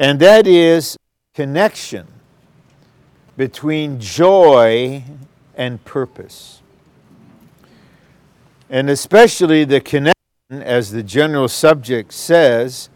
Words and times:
and 0.00 0.18
that 0.18 0.46
is 0.46 0.96
connection 1.34 2.06
between 3.36 4.00
joy 4.00 5.04
and 5.54 5.84
purpose. 5.84 6.62
And 8.70 8.88
especially 8.88 9.64
the 9.64 9.80
connection, 9.82 10.14
as 10.50 10.90
the 10.90 11.02
general 11.02 11.48
subject 11.48 12.14
says, 12.14 12.88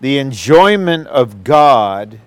the 0.00 0.16
enjoyment 0.16 1.06
of 1.08 1.44
God 1.44 2.20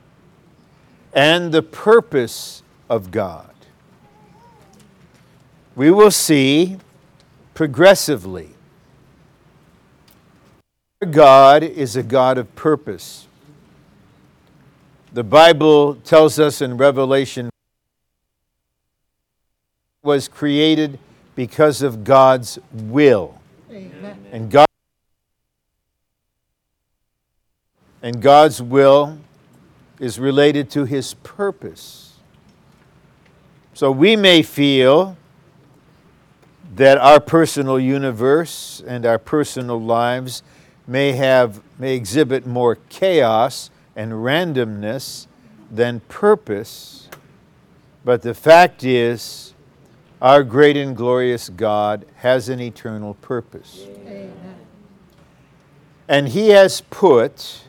and 1.12 1.52
the 1.52 1.64
purpose 1.64 2.62
of 2.88 3.10
God. 3.10 3.56
We 5.76 5.90
will 5.90 6.12
see 6.12 6.78
progressively. 7.56 8.50
God 11.10 11.64
is 11.64 11.96
a 11.96 12.04
God 12.04 12.38
of 12.38 12.56
purpose. 12.56 13.26
The 15.12 15.24
Bible 15.24 15.96
tells 15.96 16.40
us 16.40 16.62
in 16.62 16.78
Revelation 16.78 17.50
was 20.04 20.28
created 20.28 21.00
because 21.36 21.82
of 21.82 22.04
God's 22.04 22.60
will. 22.72 23.42
Amen. 23.72 24.24
And 24.32 24.52
God 24.52 24.68
and 28.04 28.22
God's 28.22 28.62
will 28.62 29.18
is 30.00 30.20
related 30.20 30.70
to 30.72 30.86
his 30.86 31.16
purpose. 31.16 32.14
So 33.74 33.92
we 33.92 34.16
may 34.16 34.44
feel 34.44 35.18
that 36.76 37.00
our 37.00 37.20
personal 37.20 37.80
universe 37.80 38.84
and 38.86 39.08
our 39.08 39.18
personal 39.18 39.82
lives 39.82 40.44
may 40.86 41.14
have 41.14 41.62
may 41.80 41.96
exhibit 41.96 42.46
more 42.46 42.78
chaos 42.90 43.72
and 44.00 44.14
randomness 44.14 45.28
than 45.70 46.00
purpose. 46.08 47.10
But 48.06 48.22
the 48.22 48.34
fact 48.34 48.82
is, 48.86 49.54
our 50.22 50.42
great 50.42 50.78
and 50.78 50.96
glorious 50.96 51.50
God 51.50 52.06
has 52.16 52.48
an 52.48 52.62
eternal 52.62 53.16
purpose. 53.16 53.86
Amen. 53.90 54.32
And 56.08 56.30
He 56.30 56.50
has 56.50 56.80
put 56.80 57.64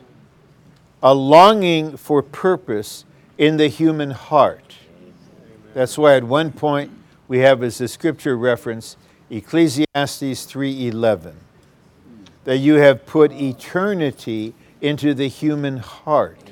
a 1.03 1.13
longing 1.13 1.97
for 1.97 2.23
purpose 2.23 3.03
in 3.37 3.57
the 3.57 3.67
human 3.67 4.11
heart. 4.11 4.75
That's 5.73 5.97
why 5.97 6.15
at 6.15 6.23
one 6.23 6.53
point 6.53 6.91
we 7.27 7.39
have 7.39 7.61
as 7.61 7.81
a 7.81 7.89
scripture 7.89 8.37
reference 8.37 8.95
Ecclesiastes 9.29 10.45
3:11 10.45 11.33
that 12.45 12.57
you 12.57 12.75
have 12.75 13.05
put 13.05 13.33
eternity 13.33 14.53
into 14.81 15.13
the 15.13 15.27
human 15.27 15.77
heart. 15.77 16.51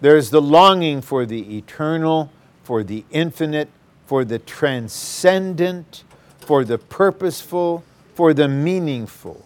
There's 0.00 0.30
the 0.30 0.42
longing 0.42 1.02
for 1.02 1.26
the 1.26 1.56
eternal, 1.58 2.32
for 2.62 2.82
the 2.82 3.04
infinite, 3.10 3.68
for 4.06 4.24
the 4.24 4.38
transcendent, 4.38 6.04
for 6.38 6.64
the 6.64 6.78
purposeful, 6.78 7.84
for 8.14 8.32
the 8.32 8.48
meaningful. 8.48 9.44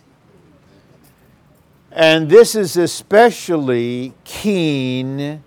And 1.91 2.31
this 2.31 2.55
is 2.55 2.77
especially 2.77 4.15
keen 4.25 5.43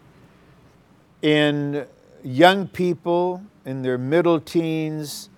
in 1.21 1.87
young 2.23 2.67
people 2.67 3.41
in 3.65 3.81
their 3.81 3.97
middle 3.97 4.39
teens 4.39 5.29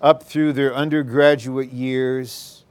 up 0.00 0.22
through 0.22 0.52
their 0.54 0.74
undergraduate 0.74 1.72
years 1.72 2.64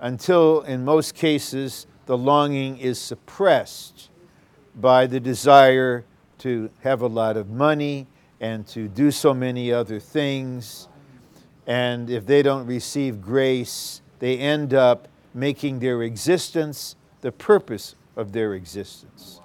until, 0.00 0.62
in 0.62 0.84
most 0.84 1.14
cases, 1.14 1.86
the 2.06 2.16
longing 2.16 2.78
is 2.78 2.98
suppressed 2.98 4.08
by 4.74 5.06
the 5.06 5.20
desire 5.20 6.04
to 6.38 6.70
have 6.82 7.02
a 7.02 7.06
lot 7.06 7.36
of 7.36 7.50
money 7.50 8.06
and 8.40 8.66
to 8.68 8.88
do 8.88 9.10
so 9.10 9.34
many 9.34 9.72
other 9.72 9.98
things. 9.98 10.88
And 11.66 12.08
if 12.08 12.26
they 12.26 12.42
don't 12.42 12.66
receive 12.66 13.20
grace, 13.20 14.00
they 14.18 14.38
end 14.38 14.72
up 14.72 15.08
making 15.34 15.80
their 15.80 16.02
existence 16.02 16.96
the 17.20 17.32
purpose 17.32 17.96
of 18.14 18.32
their 18.32 18.54
existence. 18.54 19.40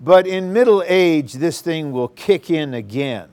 But 0.00 0.26
in 0.26 0.52
middle 0.52 0.82
age, 0.86 1.34
this 1.34 1.60
thing 1.60 1.92
will 1.92 2.08
kick 2.08 2.50
in 2.50 2.74
again. 2.74 3.28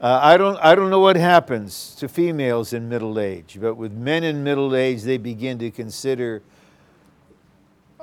Uh, 0.00 0.20
I, 0.22 0.36
don't, 0.36 0.58
I 0.58 0.74
don't 0.74 0.90
know 0.90 1.00
what 1.00 1.16
happens 1.16 1.94
to 1.96 2.08
females 2.08 2.72
in 2.72 2.88
middle 2.88 3.18
age, 3.18 3.58
but 3.60 3.74
with 3.74 3.92
men 3.92 4.24
in 4.24 4.42
middle 4.44 4.74
age, 4.74 5.02
they 5.02 5.18
begin 5.18 5.58
to 5.58 5.70
consider 5.70 6.42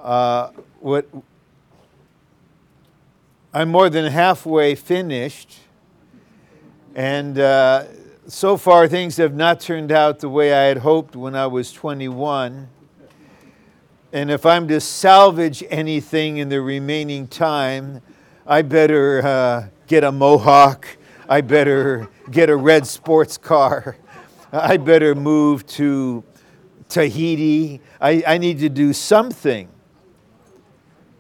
uh, 0.04 0.50
what 0.82 1.08
I'm 3.54 3.70
more 3.70 3.90
than 3.90 4.12
halfway 4.12 4.76
finished, 4.76 5.60
and 6.94 7.40
uh, 7.40 7.86
so 8.28 8.58
far 8.58 8.88
things 8.88 9.16
have 9.18 9.34
not 9.34 9.62
turned 9.62 9.94
out 9.94 10.20
the 10.20 10.28
way 10.28 10.54
I 10.54 10.64
had 10.64 10.80
hoped 10.80 11.16
when 11.16 11.36
I 11.36 11.48
was 11.48 11.72
21. 11.72 12.68
And 14.12 14.30
if 14.30 14.46
I'm 14.46 14.68
to 14.68 14.82
salvage 14.82 15.64
anything 15.70 16.38
in 16.38 16.50
the 16.50 16.62
remaining 16.62 17.28
time, 17.28 18.02
I 18.46 18.62
better 18.62 19.26
uh, 19.26 19.68
get 19.88 20.04
a 20.04 20.12
mohawk. 20.12 20.86
I 21.30 21.40
better 21.42 22.10
get 22.30 22.50
a 22.50 22.56
red 22.56 22.86
sports 22.86 23.38
car. 23.38 23.96
I 24.52 24.76
better 24.78 25.16
move 25.16 25.66
to 25.68 26.24
Tahiti. 26.90 27.80
I, 28.02 28.22
I 28.28 28.38
need 28.38 28.60
to 28.60 28.70
do 28.70 28.92
something 28.92 29.70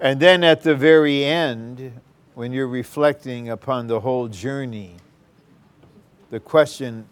and 0.03 0.19
then 0.19 0.43
at 0.43 0.61
the 0.61 0.75
very 0.75 1.25
end, 1.25 1.99
when 2.35 2.51
you're 2.51 2.67
reflecting 2.67 3.49
upon 3.49 3.87
the 3.87 4.01
whole 4.01 4.27
journey, 4.27 4.97
the 6.29 6.39
question 6.39 7.07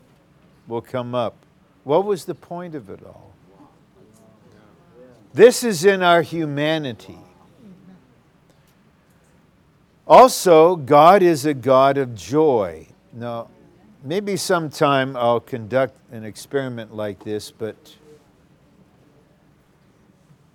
will 0.67 0.81
come 0.81 1.15
up 1.15 1.35
what 1.83 2.05
was 2.05 2.25
the 2.25 2.35
point 2.35 2.75
of 2.75 2.89
it 2.89 2.99
all? 3.05 3.33
This 5.33 5.63
is 5.63 5.85
in 5.85 6.03
our 6.03 6.21
humanity. 6.21 7.17
Also, 10.05 10.75
God 10.75 11.23
is 11.23 11.45
a 11.45 11.53
God 11.53 11.97
of 11.97 12.13
joy. 12.13 12.87
Now, 13.13 13.47
maybe 14.03 14.35
sometime 14.35 15.15
I'll 15.15 15.39
conduct 15.39 15.95
an 16.11 16.25
experiment 16.25 16.93
like 16.93 17.23
this, 17.23 17.49
but 17.49 17.95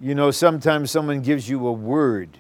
you 0.00 0.14
know, 0.14 0.30
sometimes 0.30 0.90
someone 0.90 1.22
gives 1.22 1.48
you 1.48 1.66
a 1.66 1.72
word 1.72 2.38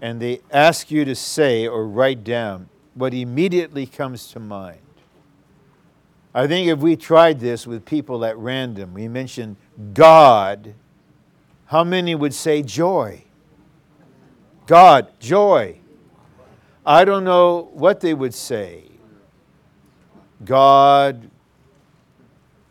and 0.00 0.20
they 0.20 0.40
ask 0.50 0.90
you 0.90 1.04
to 1.04 1.14
say 1.14 1.66
or 1.66 1.86
write 1.86 2.24
down 2.24 2.68
what 2.94 3.14
immediately 3.14 3.86
comes 3.86 4.28
to 4.32 4.40
mind. 4.40 4.80
I 6.34 6.46
think 6.46 6.68
if 6.68 6.78
we 6.78 6.96
tried 6.96 7.40
this 7.40 7.66
with 7.66 7.84
people 7.84 8.24
at 8.24 8.36
random, 8.38 8.94
we 8.94 9.08
mentioned 9.08 9.56
God, 9.94 10.74
how 11.66 11.84
many 11.84 12.14
would 12.14 12.34
say 12.34 12.62
joy? 12.62 13.24
God, 14.66 15.08
joy. 15.18 15.78
I 16.86 17.04
don't 17.04 17.24
know 17.24 17.70
what 17.72 18.00
they 18.00 18.14
would 18.14 18.34
say. 18.34 18.84
God, 20.44 21.28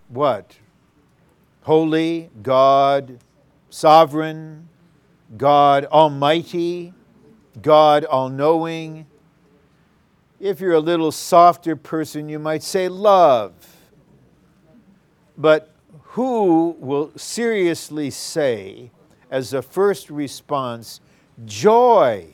what? 0.07 0.57
Holy, 1.61 2.29
God, 2.41 3.19
sovereign, 3.69 4.69
God 5.37 5.85
Almighty, 5.85 6.93
God 7.61 8.05
All 8.05 8.29
Knowing. 8.29 9.05
If 10.39 10.59
you're 10.59 10.73
a 10.73 10.79
little 10.79 11.11
softer 11.11 11.75
person, 11.75 12.29
you 12.29 12.39
might 12.39 12.63
say 12.63 12.87
love. 12.87 13.53
But 15.37 15.73
who 16.03 16.75
will 16.79 17.11
seriously 17.15 18.09
say, 18.09 18.91
as 19.29 19.53
a 19.53 19.61
first 19.61 20.09
response, 20.09 21.01
joy? 21.45 22.27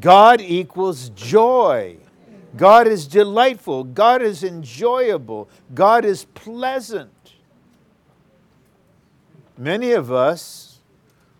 God 0.00 0.40
equals 0.40 1.08
joy. 1.10 1.96
God 2.56 2.86
is 2.86 3.06
delightful. 3.06 3.84
God 3.84 4.22
is 4.22 4.44
enjoyable. 4.44 5.48
God 5.74 6.04
is 6.04 6.24
pleasant. 6.24 7.10
Many 9.58 9.92
of 9.92 10.12
us, 10.12 10.80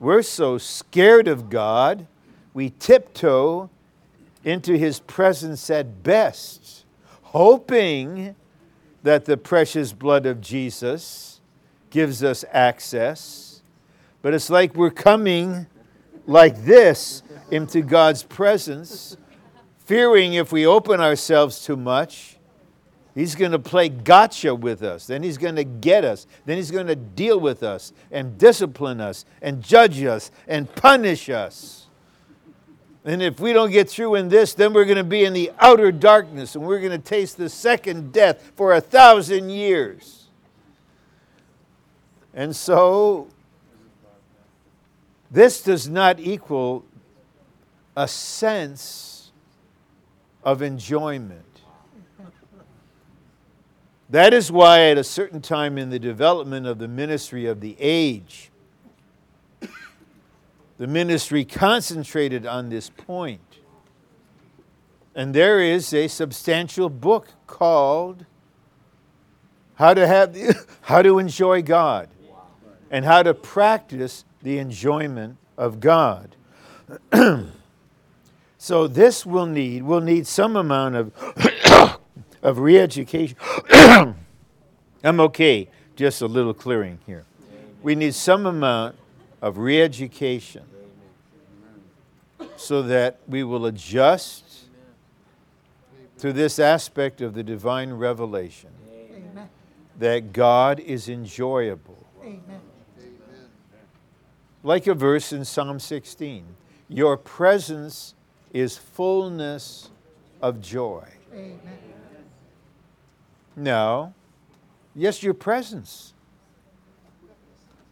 we're 0.00 0.22
so 0.22 0.56
scared 0.56 1.28
of 1.28 1.50
God, 1.50 2.06
we 2.54 2.70
tiptoe 2.78 3.68
into 4.42 4.78
His 4.78 5.00
presence 5.00 5.68
at 5.68 6.02
best, 6.02 6.84
hoping 7.22 8.34
that 9.02 9.26
the 9.26 9.36
precious 9.36 9.92
blood 9.92 10.24
of 10.24 10.40
Jesus 10.40 11.40
gives 11.90 12.24
us 12.24 12.44
access. 12.52 13.62
But 14.22 14.32
it's 14.32 14.48
like 14.48 14.74
we're 14.74 14.90
coming 14.90 15.66
like 16.26 16.64
this 16.64 17.22
into 17.50 17.82
God's 17.82 18.22
presence, 18.22 19.16
fearing 19.84 20.34
if 20.34 20.52
we 20.52 20.66
open 20.66 21.00
ourselves 21.00 21.64
too 21.64 21.76
much, 21.76 22.35
He's 23.16 23.34
going 23.34 23.52
to 23.52 23.58
play 23.58 23.88
gotcha 23.88 24.54
with 24.54 24.82
us. 24.82 25.06
Then 25.06 25.22
he's 25.22 25.38
going 25.38 25.56
to 25.56 25.64
get 25.64 26.04
us. 26.04 26.26
Then 26.44 26.58
he's 26.58 26.70
going 26.70 26.86
to 26.88 26.94
deal 26.94 27.40
with 27.40 27.62
us 27.62 27.94
and 28.12 28.36
discipline 28.36 29.00
us 29.00 29.24
and 29.40 29.62
judge 29.62 30.04
us 30.04 30.30
and 30.46 30.72
punish 30.76 31.30
us. 31.30 31.86
And 33.06 33.22
if 33.22 33.40
we 33.40 33.54
don't 33.54 33.70
get 33.70 33.88
through 33.88 34.16
in 34.16 34.28
this, 34.28 34.52
then 34.52 34.74
we're 34.74 34.84
going 34.84 34.98
to 34.98 35.04
be 35.04 35.24
in 35.24 35.32
the 35.32 35.50
outer 35.60 35.90
darkness 35.90 36.56
and 36.56 36.66
we're 36.66 36.78
going 36.78 36.92
to 36.92 36.98
taste 36.98 37.38
the 37.38 37.48
second 37.48 38.12
death 38.12 38.52
for 38.54 38.74
a 38.74 38.82
thousand 38.82 39.48
years. 39.48 40.28
And 42.34 42.54
so, 42.54 43.28
this 45.30 45.62
does 45.62 45.88
not 45.88 46.20
equal 46.20 46.84
a 47.96 48.06
sense 48.06 49.32
of 50.44 50.60
enjoyment. 50.60 51.55
That 54.08 54.32
is 54.32 54.52
why, 54.52 54.82
at 54.90 54.98
a 54.98 55.04
certain 55.04 55.40
time 55.40 55.78
in 55.78 55.90
the 55.90 55.98
development 55.98 56.66
of 56.66 56.78
the 56.78 56.86
ministry 56.86 57.46
of 57.46 57.60
the 57.60 57.76
age, 57.80 58.50
the 60.78 60.86
ministry 60.86 61.44
concentrated 61.44 62.46
on 62.46 62.68
this 62.68 62.90
point. 62.90 63.40
And 65.14 65.34
there 65.34 65.60
is 65.60 65.92
a 65.94 66.08
substantial 66.08 66.90
book 66.90 67.28
called 67.46 68.26
How 69.76 69.94
to, 69.94 70.06
have 70.06 70.36
how 70.82 71.02
to 71.02 71.18
Enjoy 71.18 71.62
God 71.62 72.08
and 72.90 73.04
How 73.04 73.22
to 73.22 73.34
Practice 73.34 74.24
the 74.42 74.58
Enjoyment 74.58 75.38
of 75.56 75.80
God. 75.80 76.36
so 78.58 78.86
this 78.86 79.24
will 79.26 79.46
need, 79.46 79.82
will 79.82 80.00
need 80.02 80.26
some 80.26 80.54
amount 80.54 80.94
of, 80.94 81.12
of 82.46 82.60
re-education. 82.60 83.36
I'm 85.02 85.20
okay, 85.20 85.68
just 85.96 86.22
a 86.22 86.26
little 86.26 86.54
clearing 86.54 87.00
here. 87.04 87.24
We 87.82 87.96
need 87.96 88.14
some 88.14 88.46
amount 88.46 88.94
of 89.42 89.58
re 89.58 89.82
education 89.82 90.62
so 92.54 92.82
that 92.82 93.18
we 93.26 93.42
will 93.42 93.66
adjust 93.66 94.44
to 96.18 96.32
this 96.32 96.60
aspect 96.60 97.20
of 97.20 97.34
the 97.34 97.42
divine 97.42 97.92
revelation 97.92 98.70
Amen. 98.88 99.48
that 99.98 100.32
God 100.32 100.78
is 100.78 101.08
enjoyable. 101.08 102.06
Amen. 102.22 102.60
Like 104.62 104.86
a 104.86 104.94
verse 104.94 105.32
in 105.32 105.44
Psalm 105.44 105.80
16 105.80 106.44
Your 106.88 107.16
presence 107.16 108.14
is 108.52 108.78
fullness 108.78 109.90
of 110.40 110.60
joy. 110.60 111.08
Amen. 111.32 111.85
No, 113.56 114.12
yes, 114.94 115.22
your 115.22 115.34
presence 115.34 116.12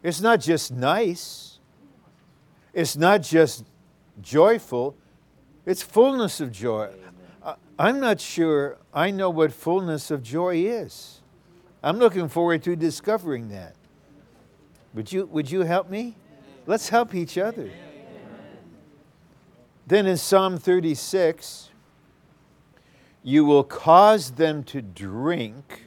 it's 0.05 0.21
not 0.21 0.39
just 0.39 0.71
nice, 0.71 1.59
it's 2.75 2.95
not 2.95 3.23
just 3.23 3.65
joyful, 4.21 4.95
it's 5.65 5.83
fullness 5.83 6.41
of 6.41 6.53
joy. 6.53 6.91
I'm 7.79 8.01
not 8.01 8.21
sure 8.21 8.77
I 8.93 9.11
know 9.11 9.31
what 9.31 9.51
fullness 9.51 10.11
of 10.11 10.23
joy 10.23 10.57
is. 10.57 11.23
I'm 11.83 11.99
looking 11.99 12.29
forward 12.29 12.63
to 12.65 12.77
discovering 12.77 13.49
that. 13.49 13.75
Would 14.93 15.11
you, 15.11 15.25
would 15.27 15.51
you 15.51 15.63
help 15.63 15.89
me? 15.89 16.17
Let's 16.67 16.91
help 16.91 17.15
each 17.15 17.39
other. 17.39 17.71
Then 19.87 20.07
in 20.07 20.19
Psalm 20.19 20.59
36, 20.59 21.71
you 23.27 23.43
will 23.45 23.65
cause 23.65 24.33
them 24.33 24.63
to 24.63 24.83
drink 24.83 25.87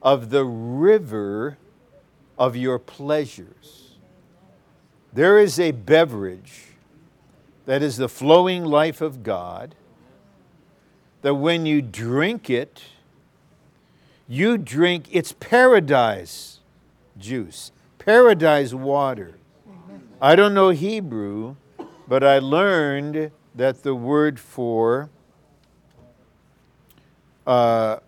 of 0.00 0.30
the 0.30 0.44
river 0.44 1.58
of 2.38 2.56
your 2.56 2.78
pleasures. 2.78 3.96
There 5.12 5.38
is 5.38 5.60
a 5.60 5.72
beverage 5.72 6.62
that 7.66 7.82
is 7.82 7.98
the 7.98 8.08
flowing 8.08 8.64
life 8.64 9.02
of 9.02 9.22
God, 9.22 9.74
that 11.20 11.34
when 11.34 11.66
you 11.66 11.82
drink 11.82 12.48
it, 12.48 12.82
you 14.26 14.56
drink 14.56 15.14
its 15.14 15.32
paradise 15.32 16.60
juice, 17.18 17.70
paradise 17.98 18.72
water. 18.72 19.34
I 20.22 20.34
don't 20.36 20.54
know 20.54 20.70
Hebrew, 20.70 21.56
but 22.08 22.24
I 22.24 22.38
learned 22.38 23.30
that 23.54 23.82
the 23.82 23.94
word 23.94 24.40
for 24.40 25.10
uh, 27.46 27.98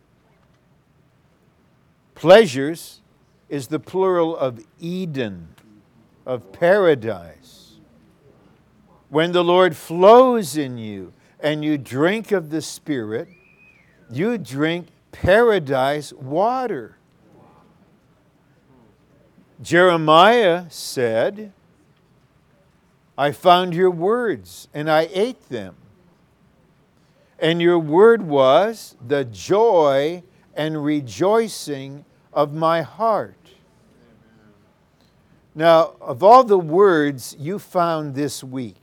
pleasures 2.15 3.01
is 3.49 3.69
the 3.69 3.79
plural 3.79 4.37
of 4.37 4.61
Eden, 4.79 5.49
of 6.27 6.53
paradise. 6.53 7.77
When 9.09 9.33
the 9.33 9.45
Lord 9.45 9.77
flows 9.77 10.57
in 10.57 10.77
you 10.77 11.13
and 11.41 11.65
you 11.65 11.79
drink 11.79 12.31
of 12.31 12.51
the 12.51 12.61
Spirit, 12.61 13.29
you 14.11 14.37
drink 14.37 14.89
paradise 15.13 16.13
water. 16.13 16.97
Jeremiah 19.63 20.67
said, 20.69 21.53
I 23.17 23.33
found 23.33 23.75
your 23.75 23.91
words 23.91 24.69
and 24.73 24.91
I 24.91 25.09
ate 25.13 25.49
them. 25.49 25.75
And 27.39 27.63
your 27.63 27.79
word 27.79 28.23
was 28.23 28.97
the 29.07 29.25
joy 29.25 30.25
and 30.55 30.85
rejoicing 30.85 32.05
of 32.33 32.53
my 32.53 32.83
heart. 32.83 33.35
Now, 35.55 35.95
of 36.01 36.23
all 36.23 36.45
the 36.45 36.59
words 36.59 37.37
you 37.39 37.59
found 37.59 38.15
this 38.15 38.43
week, 38.43 38.83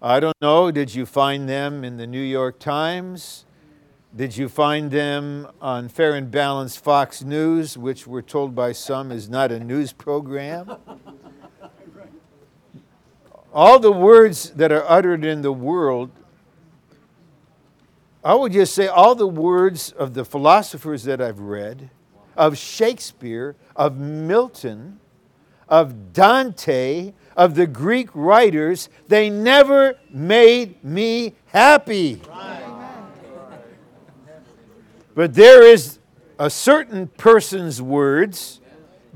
I 0.00 0.20
don't 0.20 0.36
know, 0.40 0.70
did 0.70 0.94
you 0.94 1.06
find 1.06 1.48
them 1.48 1.84
in 1.84 1.96
the 1.96 2.06
New 2.06 2.20
York 2.20 2.58
Times? 2.58 3.44
Did 4.14 4.36
you 4.36 4.48
find 4.48 4.90
them 4.90 5.48
on 5.60 5.88
Fair 5.88 6.14
and 6.14 6.30
Balanced 6.30 6.82
Fox 6.82 7.22
News, 7.22 7.76
which 7.76 8.06
we're 8.06 8.22
told 8.22 8.54
by 8.54 8.72
some 8.72 9.12
is 9.12 9.28
not 9.28 9.52
a 9.52 9.60
news 9.60 9.92
program? 9.92 10.76
All 13.56 13.78
the 13.78 13.90
words 13.90 14.50
that 14.50 14.70
are 14.70 14.84
uttered 14.86 15.24
in 15.24 15.40
the 15.40 15.50
world, 15.50 16.10
I 18.22 18.34
would 18.34 18.52
just 18.52 18.74
say 18.74 18.86
all 18.86 19.14
the 19.14 19.26
words 19.26 19.92
of 19.92 20.12
the 20.12 20.26
philosophers 20.26 21.04
that 21.04 21.22
I've 21.22 21.40
read, 21.40 21.88
of 22.36 22.58
Shakespeare, 22.58 23.56
of 23.74 23.96
Milton, 23.96 25.00
of 25.70 26.12
Dante, 26.12 27.14
of 27.34 27.54
the 27.54 27.66
Greek 27.66 28.10
writers, 28.12 28.90
they 29.08 29.30
never 29.30 29.94
made 30.10 30.84
me 30.84 31.34
happy. 31.46 32.20
But 35.14 35.32
there 35.32 35.62
is 35.62 35.98
a 36.38 36.50
certain 36.50 37.06
person's 37.06 37.80
words, 37.80 38.60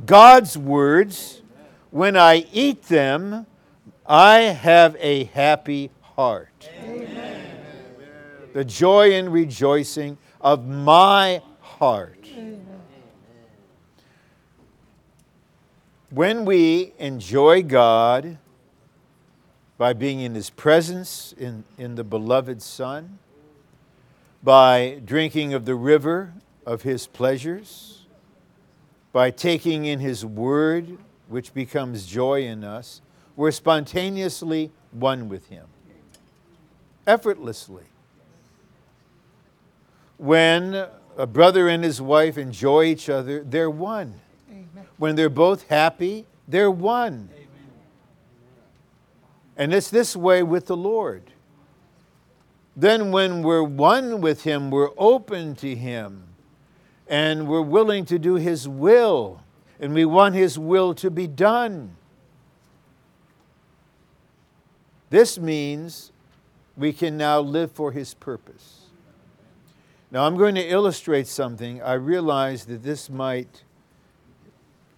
God's 0.07 0.57
words, 0.57 1.43
when 1.91 2.17
I 2.17 2.47
eat 2.55 2.85
them, 2.85 3.45
I 4.11 4.41
have 4.41 4.97
a 4.99 5.23
happy 5.27 5.93
heart. 6.03 6.69
Amen. 6.83 7.47
The 8.53 8.65
joy 8.65 9.13
and 9.13 9.33
rejoicing 9.33 10.19
of 10.41 10.67
my 10.67 11.43
heart. 11.61 12.27
When 16.11 16.45
we 16.45 16.93
enjoy 16.99 17.63
God 17.63 18.39
by 19.79 19.93
being 19.93 20.19
in 20.19 20.35
His 20.35 20.51
presence 20.51 21.33
in, 21.39 21.63
in 21.79 21.95
the 21.95 22.03
beloved 22.03 22.61
Son, 22.63 23.21
by 24.43 25.01
drinking 25.05 25.55
of 25.55 25.67
the 25.67 25.77
river 25.77 26.35
of 26.67 26.83
His 26.83 27.07
pleasures, 27.07 28.07
by 29.13 29.31
taking 29.31 29.85
in 29.85 30.01
His 30.01 30.27
Word, 30.27 30.99
which 31.29 31.55
becomes 31.55 32.07
joy 32.07 32.43
in 32.43 32.65
us, 32.65 33.03
we're 33.41 33.51
spontaneously 33.51 34.71
one 34.91 35.31
with 35.31 35.49
Him, 35.49 35.65
effortlessly. 37.07 37.85
When 40.19 40.87
a 41.17 41.27
brother 41.27 41.67
and 41.67 41.83
his 41.83 42.03
wife 42.03 42.37
enjoy 42.37 42.85
each 42.85 43.09
other, 43.09 43.43
they're 43.43 43.71
one. 43.71 44.21
When 44.99 45.17
they're 45.17 45.31
both 45.31 45.67
happy, 45.69 46.27
they're 46.47 46.71
one. 46.71 47.31
Amen. 47.33 47.49
And 49.57 49.73
it's 49.73 49.89
this 49.89 50.15
way 50.15 50.43
with 50.43 50.67
the 50.67 50.77
Lord. 50.77 51.23
Then, 52.77 53.11
when 53.11 53.43
we're 53.43 53.63
one 53.63 54.21
with 54.21 54.45
Him, 54.45 54.71
we're 54.71 54.91
open 54.99 55.55
to 55.57 55.75
Him 55.75 56.25
and 57.09 57.49
we're 57.49 57.63
willing 57.63 58.05
to 58.05 58.19
do 58.19 58.35
His 58.35 58.69
will, 58.69 59.41
and 59.81 59.95
we 59.95 60.05
want 60.05 60.35
His 60.35 60.59
will 60.59 60.95
to 60.97 61.11
be 61.11 61.27
done. 61.27 61.97
This 65.11 65.39
means 65.39 66.13
we 66.77 66.93
can 66.93 67.17
now 67.17 67.41
live 67.41 67.73
for 67.73 67.93
His 67.93 68.15
purpose. 68.15 68.87
Now, 70.13 70.27
I'm 70.27 70.37
going 70.37 70.55
to 70.57 70.67
illustrate 70.67 71.29
something. 71.29 71.83
I 71.83 71.93
realize 71.93 72.65
that 72.65 72.83
this 72.83 73.11
might 73.11 73.63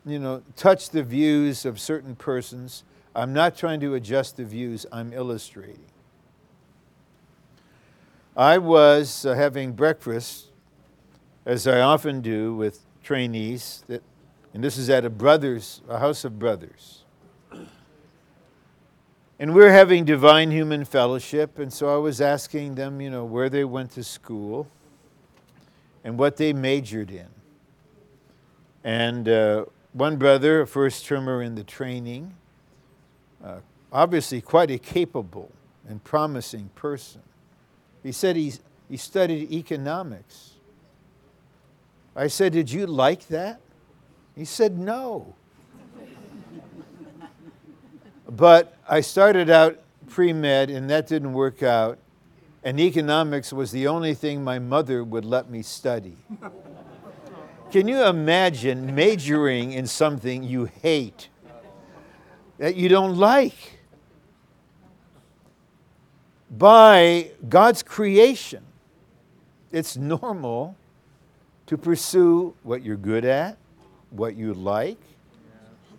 you 0.04 0.18
know, 0.18 0.42
touch 0.56 0.90
the 0.90 1.02
views 1.02 1.64
of 1.64 1.78
certain 1.78 2.16
persons. 2.16 2.84
I'm 3.14 3.32
not 3.32 3.56
trying 3.56 3.80
to 3.80 3.94
adjust 3.94 4.36
the 4.36 4.44
views, 4.44 4.86
I'm 4.90 5.12
illustrating. 5.12 5.84
I 8.36 8.58
was 8.58 9.26
uh, 9.26 9.34
having 9.34 9.72
breakfast, 9.72 10.48
as 11.44 11.66
I 11.66 11.80
often 11.80 12.22
do 12.22 12.54
with 12.54 12.80
trainees, 13.02 13.84
that, 13.88 14.02
and 14.54 14.64
this 14.64 14.78
is 14.78 14.88
at 14.88 15.04
a 15.04 15.10
brothers, 15.10 15.82
a 15.88 15.98
house 15.98 16.24
of 16.24 16.38
brothers. 16.38 17.01
And 19.42 19.56
we 19.56 19.62
we're 19.62 19.72
having 19.72 20.04
divine 20.04 20.52
human 20.52 20.84
fellowship, 20.84 21.58
and 21.58 21.72
so 21.72 21.92
I 21.92 21.96
was 21.96 22.20
asking 22.20 22.76
them, 22.76 23.00
you 23.00 23.10
know, 23.10 23.24
where 23.24 23.50
they 23.50 23.64
went 23.64 23.90
to 23.94 24.04
school 24.04 24.68
and 26.04 26.16
what 26.16 26.36
they 26.36 26.52
majored 26.52 27.10
in. 27.10 27.26
And 28.84 29.28
uh, 29.28 29.64
one 29.94 30.16
brother, 30.16 30.60
a 30.60 30.66
first 30.68 31.06
termer 31.06 31.42
in 31.42 31.56
the 31.56 31.64
training, 31.64 32.36
uh, 33.44 33.56
obviously 33.90 34.40
quite 34.40 34.70
a 34.70 34.78
capable 34.78 35.50
and 35.88 36.04
promising 36.04 36.70
person, 36.76 37.22
he 38.04 38.12
said 38.12 38.36
he, 38.36 38.52
he 38.88 38.96
studied 38.96 39.50
economics. 39.50 40.52
I 42.14 42.28
said, 42.28 42.52
Did 42.52 42.70
you 42.70 42.86
like 42.86 43.26
that? 43.26 43.60
He 44.36 44.44
said, 44.44 44.78
No. 44.78 45.34
but 48.30 48.78
I 48.92 49.00
started 49.00 49.48
out 49.48 49.78
pre 50.10 50.34
med, 50.34 50.68
and 50.68 50.90
that 50.90 51.06
didn't 51.06 51.32
work 51.32 51.62
out. 51.62 51.98
And 52.62 52.78
economics 52.78 53.50
was 53.50 53.70
the 53.70 53.86
only 53.86 54.12
thing 54.12 54.44
my 54.44 54.58
mother 54.58 55.02
would 55.02 55.24
let 55.24 55.48
me 55.48 55.62
study. 55.62 56.18
Can 57.70 57.88
you 57.88 58.04
imagine 58.04 58.94
majoring 58.94 59.72
in 59.72 59.86
something 59.86 60.42
you 60.42 60.66
hate, 60.66 61.30
that 62.58 62.76
you 62.76 62.90
don't 62.90 63.16
like? 63.16 63.78
By 66.50 67.30
God's 67.48 67.82
creation, 67.82 68.62
it's 69.70 69.96
normal 69.96 70.76
to 71.64 71.78
pursue 71.78 72.54
what 72.62 72.82
you're 72.82 72.98
good 72.98 73.24
at, 73.24 73.56
what 74.10 74.36
you 74.36 74.52
like, 74.52 75.00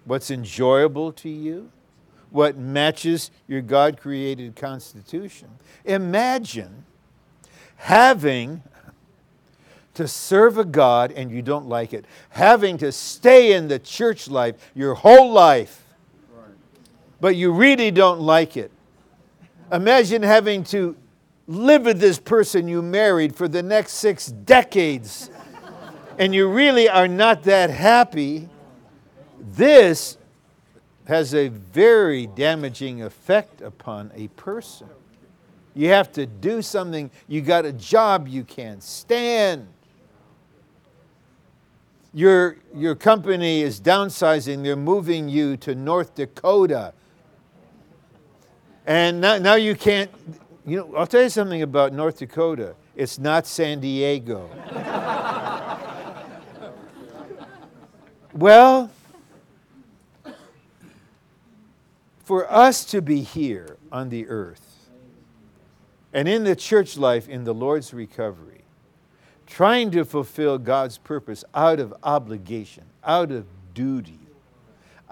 what's 0.05 0.29
enjoyable 0.29 1.11
to 1.13 1.29
you, 1.29 1.71
what 2.33 2.57
matches 2.57 3.29
your 3.47 3.61
God 3.61 3.99
created 3.99 4.55
constitution. 4.55 5.47
Imagine 5.85 6.83
having 7.75 8.63
to 9.93 10.07
serve 10.07 10.57
a 10.57 10.65
God 10.65 11.11
and 11.11 11.29
you 11.29 11.43
don't 11.43 11.69
like 11.69 11.93
it, 11.93 12.05
having 12.29 12.79
to 12.79 12.91
stay 12.91 13.53
in 13.53 13.67
the 13.67 13.77
church 13.77 14.27
life 14.27 14.55
your 14.73 14.95
whole 14.95 15.31
life, 15.31 15.83
but 17.21 17.35
you 17.35 17.53
really 17.53 17.91
don't 17.91 18.19
like 18.19 18.57
it. 18.57 18.71
Imagine 19.71 20.23
having 20.23 20.63
to 20.65 20.95
live 21.45 21.83
with 21.83 21.99
this 21.99 22.17
person 22.17 22.67
you 22.67 22.81
married 22.81 23.35
for 23.35 23.47
the 23.47 23.61
next 23.61 23.93
six 23.93 24.25
decades 24.25 25.29
and 26.17 26.33
you 26.33 26.49
really 26.49 26.89
are 26.89 27.07
not 27.07 27.43
that 27.43 27.69
happy, 27.69 28.49
this 29.39 30.17
has 31.05 31.33
a 31.33 31.49
very 31.49 32.27
damaging 32.27 33.01
effect 33.01 33.61
upon 33.61 34.11
a 34.15 34.27
person. 34.29 34.87
You 35.75 35.89
have 35.89 36.11
to 36.13 36.25
do 36.25 36.61
something, 36.61 37.09
you 37.27 37.41
got 37.41 37.65
a 37.65 37.73
job 37.73 38.27
you 38.27 38.43
can't 38.43 38.81
stand. 38.83 39.67
Your, 42.13 42.57
your 42.75 42.93
company 42.95 43.61
is 43.61 43.81
downsizing, 43.81 44.63
they're 44.63 44.75
moving 44.75 45.27
you 45.27 45.57
to 45.57 45.73
North 45.73 46.13
Dakota. 46.13 46.93
And 48.85 49.19
now, 49.19 49.39
now 49.39 49.55
you 49.55 49.75
can't, 49.75 50.11
you 50.65 50.77
know, 50.77 50.95
I'll 50.95 51.07
tell 51.07 51.23
you 51.23 51.29
something 51.29 51.63
about 51.63 51.91
North 51.91 52.19
Dakota. 52.19 52.75
It's 52.95 53.17
not 53.17 53.47
San 53.47 53.79
Diego. 53.79 54.49
Well, 58.35 58.89
for 62.23 62.51
us 62.51 62.85
to 62.85 63.01
be 63.01 63.21
here 63.21 63.77
on 63.91 64.09
the 64.09 64.27
earth 64.27 64.89
and 66.13 66.27
in 66.27 66.43
the 66.43 66.55
church 66.55 66.97
life 66.97 67.27
in 67.27 67.43
the 67.43 67.53
Lord's 67.53 67.93
recovery, 67.93 68.63
trying 69.47 69.91
to 69.91 70.05
fulfill 70.05 70.57
God's 70.57 70.97
purpose 70.97 71.43
out 71.53 71.79
of 71.79 71.93
obligation, 72.03 72.85
out 73.03 73.31
of 73.31 73.45
duty, 73.73 74.19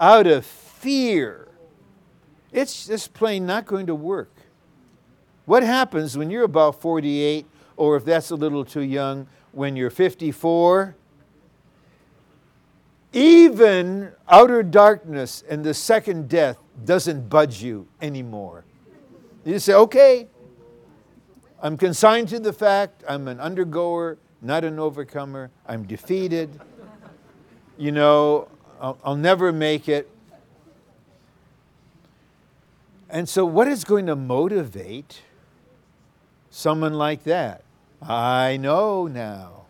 out 0.00 0.26
of 0.26 0.46
fear, 0.46 1.48
it's 2.52 2.86
just 2.86 3.14
plain 3.14 3.46
not 3.46 3.66
going 3.66 3.86
to 3.86 3.94
work. 3.94 4.30
What 5.44 5.62
happens 5.62 6.16
when 6.16 6.30
you're 6.30 6.44
about 6.44 6.80
48, 6.80 7.46
or 7.76 7.96
if 7.96 8.04
that's 8.04 8.30
a 8.30 8.36
little 8.36 8.64
too 8.64 8.82
young, 8.82 9.26
when 9.52 9.74
you're 9.74 9.90
54? 9.90 10.94
Even 13.12 14.12
outer 14.28 14.62
darkness 14.62 15.42
and 15.48 15.64
the 15.64 15.74
second 15.74 16.28
death 16.28 16.56
doesn't 16.84 17.28
budge 17.28 17.62
you 17.62 17.86
anymore. 18.00 18.64
You 19.44 19.58
say, 19.58 19.74
okay, 19.74 20.28
I'm 21.60 21.76
consigned 21.76 22.28
to 22.28 22.40
the 22.40 22.52
fact 22.52 23.04
I'm 23.08 23.28
an 23.28 23.38
undergoer, 23.38 24.18
not 24.40 24.64
an 24.64 24.78
overcomer. 24.78 25.50
I'm 25.66 25.84
defeated. 25.84 26.60
You 27.78 27.92
know, 27.92 28.48
I'll, 28.80 28.98
I'll 29.04 29.16
never 29.16 29.52
make 29.52 29.88
it. 29.88 30.08
And 33.08 33.28
so, 33.28 33.44
what 33.44 33.68
is 33.68 33.84
going 33.84 34.06
to 34.06 34.16
motivate 34.16 35.22
someone 36.50 36.94
like 36.94 37.24
that? 37.24 37.62
I 38.00 38.56
know 38.56 39.06
now 39.06 39.66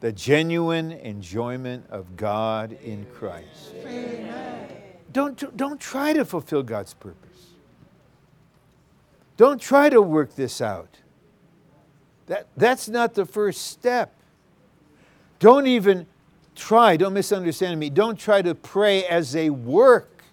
the 0.00 0.12
genuine 0.12 0.92
enjoyment 0.92 1.86
of 1.90 2.16
God 2.16 2.72
in 2.82 3.06
Christ. 3.14 3.74
Amen. 3.86 4.43
Don't, 5.14 5.56
don't 5.56 5.80
try 5.80 6.12
to 6.12 6.24
fulfill 6.24 6.64
God's 6.64 6.92
purpose. 6.92 7.52
Don't 9.36 9.60
try 9.60 9.88
to 9.88 10.02
work 10.02 10.34
this 10.34 10.60
out. 10.60 10.98
That, 12.26 12.48
that's 12.56 12.88
not 12.88 13.14
the 13.14 13.24
first 13.24 13.68
step. 13.68 14.12
Don't 15.38 15.68
even 15.68 16.06
try, 16.56 16.96
don't 16.96 17.12
misunderstand 17.12 17.78
me, 17.78 17.90
don't 17.90 18.18
try 18.18 18.42
to 18.42 18.56
pray 18.56 19.04
as 19.06 19.36
a 19.36 19.50
work. 19.50 20.24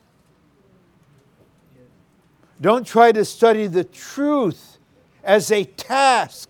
Don't 2.60 2.86
try 2.86 3.12
to 3.12 3.24
study 3.24 3.68
the 3.68 3.84
truth 3.84 4.80
as 5.24 5.52
a 5.52 5.64
task. 5.64 6.50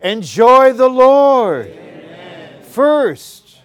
Enjoy 0.00 0.72
the 0.72 0.88
Lord 0.88 1.66
Amen. 1.66 2.62
first. 2.64 3.58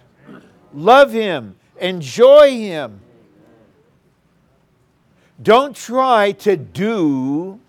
Love 0.72 1.12
Him. 1.12 1.57
Enjoy 1.80 2.50
Him. 2.50 3.00
Don't 5.40 5.76
try 5.76 6.32
to 6.32 6.56
do 6.56 7.60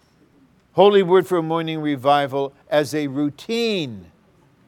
Holy 0.74 1.04
Word 1.04 1.28
for 1.28 1.42
Morning 1.42 1.82
Revival 1.82 2.54
as 2.70 2.96
a 2.96 3.08
routine 3.08 4.10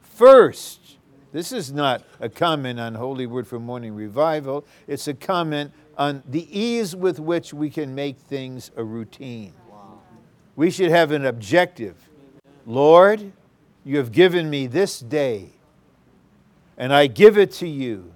first. 0.01 0.97
This 1.31 1.51
is 1.51 1.71
not 1.71 2.03
a 2.19 2.29
comment 2.29 2.79
on 2.79 2.95
Holy 2.95 3.25
Word 3.25 3.47
for 3.47 3.59
Morning 3.59 3.95
Revival, 3.95 4.65
it's 4.87 5.07
a 5.07 5.13
comment 5.13 5.71
on 5.97 6.21
the 6.27 6.47
ease 6.57 6.95
with 6.95 7.19
which 7.19 7.53
we 7.53 7.69
can 7.69 7.95
make 7.95 8.17
things 8.17 8.71
a 8.75 8.83
routine. 8.83 9.53
We 10.55 10.69
should 10.69 10.91
have 10.91 11.11
an 11.11 11.25
objective. 11.25 11.95
Lord, 12.65 13.31
you 13.83 13.97
have 13.97 14.11
given 14.11 14.49
me 14.49 14.67
this 14.67 14.99
day, 14.99 15.51
and 16.77 16.93
I 16.93 17.07
give 17.07 17.37
it 17.37 17.51
to 17.53 17.67
you. 17.67 18.13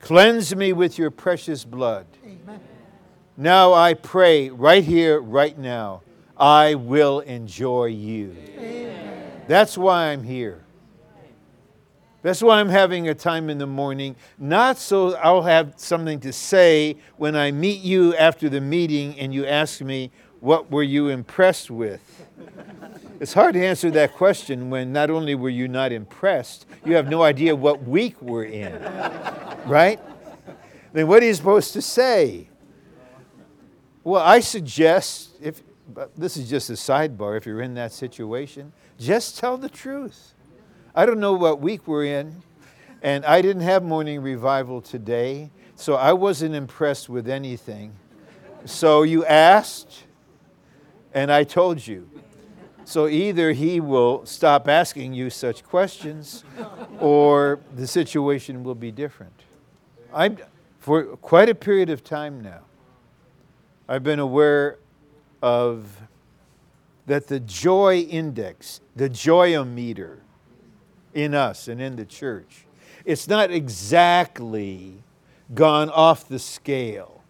Cleanse 0.00 0.56
me 0.56 0.72
with 0.72 0.98
your 0.98 1.10
precious 1.10 1.64
blood. 1.64 2.06
Amen. 2.24 2.60
Now 3.36 3.72
I 3.72 3.94
pray, 3.94 4.50
right 4.50 4.82
here, 4.82 5.20
right 5.20 5.56
now, 5.56 6.02
I 6.36 6.74
will 6.74 7.20
enjoy 7.20 7.86
you. 7.86 8.34
Amen. 8.58 9.42
That's 9.46 9.78
why 9.78 10.08
I'm 10.08 10.22
here. 10.22 10.64
That's 12.22 12.42
why 12.42 12.60
I'm 12.60 12.68
having 12.68 13.08
a 13.08 13.14
time 13.14 13.48
in 13.48 13.56
the 13.58 13.66
morning, 13.66 14.14
not 14.38 14.76
so 14.76 15.14
I'll 15.16 15.42
have 15.42 15.74
something 15.76 16.20
to 16.20 16.32
say 16.34 16.96
when 17.16 17.34
I 17.34 17.50
meet 17.50 17.80
you 17.80 18.14
after 18.14 18.50
the 18.50 18.60
meeting 18.60 19.18
and 19.18 19.32
you 19.32 19.46
ask 19.46 19.80
me, 19.80 20.10
What 20.40 20.70
were 20.70 20.82
you 20.82 21.08
impressed 21.08 21.70
with? 21.70 22.19
It's 23.20 23.34
hard 23.34 23.52
to 23.52 23.62
answer 23.62 23.90
that 23.90 24.14
question 24.14 24.70
when 24.70 24.94
not 24.94 25.10
only 25.10 25.34
were 25.34 25.50
you 25.50 25.68
not 25.68 25.92
impressed, 25.92 26.64
you 26.86 26.94
have 26.94 27.10
no 27.10 27.22
idea 27.22 27.54
what 27.54 27.82
week 27.82 28.20
we're 28.22 28.44
in. 28.44 28.72
Right? 29.66 30.00
Then 30.94 31.06
what 31.06 31.22
are 31.22 31.26
you 31.26 31.34
supposed 31.34 31.74
to 31.74 31.82
say? 31.82 32.48
Well, 34.02 34.22
I 34.22 34.40
suggest, 34.40 35.36
if 35.42 35.62
this 36.16 36.38
is 36.38 36.48
just 36.48 36.70
a 36.70 36.72
sidebar, 36.72 37.36
if 37.36 37.44
you're 37.44 37.60
in 37.60 37.74
that 37.74 37.92
situation, 37.92 38.72
just 38.98 39.38
tell 39.38 39.58
the 39.58 39.68
truth. 39.68 40.32
I 40.94 41.04
don't 41.04 41.20
know 41.20 41.34
what 41.34 41.60
week 41.60 41.86
we're 41.86 42.06
in, 42.06 42.42
and 43.02 43.24
I 43.26 43.42
didn't 43.42 43.62
have 43.62 43.82
morning 43.82 44.22
revival 44.22 44.80
today. 44.80 45.50
So 45.76 45.94
I 45.94 46.12
wasn't 46.12 46.54
impressed 46.54 47.08
with 47.08 47.28
anything. 47.28 47.92
So 48.64 49.02
you 49.02 49.24
asked, 49.24 50.04
and 51.14 51.30
I 51.30 51.44
told 51.44 51.86
you. 51.86 52.08
So 52.90 53.06
either 53.06 53.52
he 53.52 53.78
will 53.78 54.26
stop 54.26 54.66
asking 54.66 55.14
you 55.14 55.30
such 55.30 55.62
questions, 55.62 56.42
or 56.98 57.60
the 57.76 57.86
situation 57.86 58.64
will 58.64 58.74
be 58.74 58.90
different. 58.90 59.44
I'm, 60.12 60.38
for 60.80 61.04
quite 61.18 61.48
a 61.48 61.54
period 61.54 61.88
of 61.88 62.02
time 62.02 62.40
now, 62.40 62.62
I've 63.88 64.02
been 64.02 64.18
aware 64.18 64.78
of 65.40 66.00
that 67.06 67.28
the 67.28 67.38
joy 67.38 68.00
index, 68.00 68.80
the 68.96 69.08
joyometer 69.08 70.18
in 71.14 71.32
us 71.32 71.68
and 71.68 71.80
in 71.80 71.94
the 71.94 72.04
church, 72.04 72.66
it's 73.04 73.28
not 73.28 73.52
exactly 73.52 74.94
gone 75.54 75.90
off 75.90 76.26
the 76.26 76.40
scale. 76.40 77.22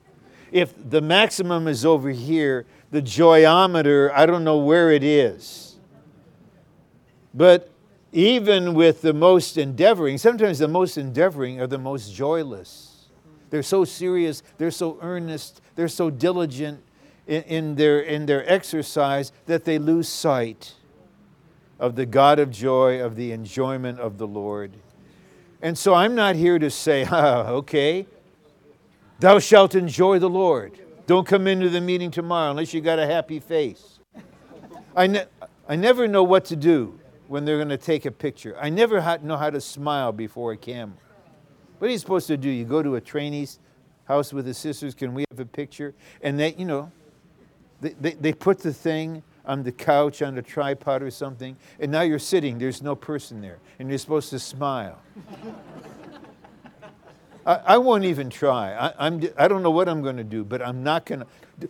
If 0.52 0.72
the 0.88 1.02
maximum 1.02 1.68
is 1.68 1.84
over 1.84 2.08
here, 2.08 2.64
the 2.90 3.02
joyometer, 3.02 4.12
I 4.12 4.26
don't 4.26 4.44
know 4.44 4.58
where 4.58 4.90
it 4.90 5.02
is. 5.02 5.76
But 7.32 7.70
even 8.12 8.74
with 8.74 9.02
the 9.02 9.12
most 9.12 9.56
endeavoring, 9.56 10.18
sometimes 10.18 10.58
the 10.58 10.68
most 10.68 10.98
endeavoring 10.98 11.60
are 11.60 11.66
the 11.66 11.78
most 11.78 12.12
joyless. 12.14 13.06
They're 13.50 13.62
so 13.62 13.84
serious, 13.84 14.42
they're 14.58 14.70
so 14.70 14.98
earnest, 15.00 15.60
they're 15.74 15.88
so 15.88 16.10
diligent 16.10 16.82
in, 17.26 17.42
in, 17.44 17.74
their, 17.76 18.00
in 18.00 18.26
their 18.26 18.50
exercise 18.50 19.32
that 19.46 19.64
they 19.64 19.78
lose 19.78 20.08
sight 20.08 20.74
of 21.78 21.96
the 21.96 22.06
God 22.06 22.38
of 22.38 22.50
joy, 22.50 23.00
of 23.00 23.16
the 23.16 23.32
enjoyment 23.32 23.98
of 24.00 24.18
the 24.18 24.26
Lord. 24.26 24.72
And 25.62 25.76
so 25.76 25.94
I'm 25.94 26.14
not 26.14 26.36
here 26.36 26.58
to 26.58 26.70
say, 26.70 27.06
ah, 27.10 27.48
okay, 27.48 28.06
thou 29.20 29.38
shalt 29.38 29.74
enjoy 29.74 30.18
the 30.18 30.30
Lord. 30.30 30.78
Don't 31.10 31.26
come 31.26 31.48
into 31.48 31.68
the 31.68 31.80
meeting 31.80 32.12
tomorrow 32.12 32.52
unless 32.52 32.72
you 32.72 32.80
got 32.80 33.00
a 33.00 33.06
happy 33.06 33.40
face. 33.40 33.98
I, 34.94 35.08
ne- 35.08 35.24
I 35.68 35.74
never 35.74 36.06
know 36.06 36.22
what 36.22 36.44
to 36.44 36.54
do 36.54 37.00
when 37.26 37.44
they're 37.44 37.56
going 37.56 37.70
to 37.70 37.76
take 37.76 38.04
a 38.04 38.12
picture. 38.12 38.56
I 38.60 38.70
never 38.70 39.00
ha- 39.00 39.18
know 39.20 39.36
how 39.36 39.50
to 39.50 39.60
smile 39.60 40.12
before 40.12 40.52
a 40.52 40.56
camera. 40.56 40.96
What 41.80 41.88
are 41.88 41.90
you 41.90 41.98
supposed 41.98 42.28
to 42.28 42.36
do? 42.36 42.48
You 42.48 42.64
go 42.64 42.80
to 42.80 42.94
a 42.94 43.00
trainee's 43.00 43.58
house 44.04 44.32
with 44.32 44.44
the 44.44 44.54
sisters, 44.54 44.94
can 44.94 45.12
we 45.12 45.24
have 45.32 45.40
a 45.40 45.44
picture? 45.44 45.94
And 46.22 46.38
they, 46.38 46.54
you 46.54 46.64
know, 46.64 46.92
they, 47.80 47.96
they, 48.00 48.12
they 48.12 48.32
put 48.32 48.60
the 48.60 48.72
thing 48.72 49.24
on 49.44 49.64
the 49.64 49.72
couch, 49.72 50.22
on 50.22 50.38
a 50.38 50.42
tripod 50.42 51.02
or 51.02 51.10
something, 51.10 51.56
and 51.80 51.90
now 51.90 52.02
you're 52.02 52.20
sitting, 52.20 52.56
there's 52.56 52.82
no 52.82 52.94
person 52.94 53.40
there, 53.40 53.58
and 53.80 53.88
you're 53.88 53.98
supposed 53.98 54.30
to 54.30 54.38
smile. 54.38 55.00
I, 57.46 57.54
I, 57.54 57.78
won't 57.78 58.04
even 58.04 58.30
try. 58.30 58.72
I, 58.72 59.06
I'm, 59.06 59.22
I 59.36 59.48
don't 59.48 59.62
know 59.62 59.70
what 59.70 59.88
I'm 59.88 60.02
going 60.02 60.16
to 60.16 60.24
do, 60.24 60.44
but 60.44 60.60
I'm 60.62 60.82
not 60.82 61.06
going 61.06 61.20
to. 61.20 61.68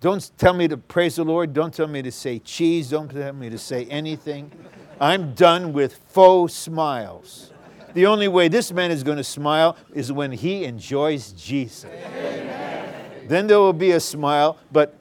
Don't 0.00 0.30
tell 0.36 0.52
me 0.52 0.68
to 0.68 0.76
praise 0.76 1.16
the 1.16 1.24
Lord. 1.24 1.54
Don't 1.54 1.72
tell 1.72 1.86
me 1.86 2.02
to 2.02 2.12
say 2.12 2.38
cheese. 2.38 2.90
Don't 2.90 3.10
tell 3.10 3.32
me 3.32 3.48
to 3.48 3.56
say 3.56 3.86
anything. 3.86 4.52
I'm 5.00 5.34
done 5.34 5.72
with 5.72 5.96
faux 6.08 6.52
smiles. 6.52 7.50
The 7.94 8.06
only 8.06 8.28
way 8.28 8.48
this 8.48 8.72
man 8.72 8.90
is 8.90 9.02
going 9.02 9.16
to 9.16 9.24
smile 9.24 9.76
is 9.94 10.12
when 10.12 10.32
he 10.32 10.64
enjoys 10.64 11.32
Jesus. 11.32 11.90
Amen. 11.90 13.28
Then 13.28 13.46
there 13.46 13.58
will 13.58 13.72
be 13.72 13.92
a 13.92 14.00
smile, 14.00 14.58
but 14.70 14.98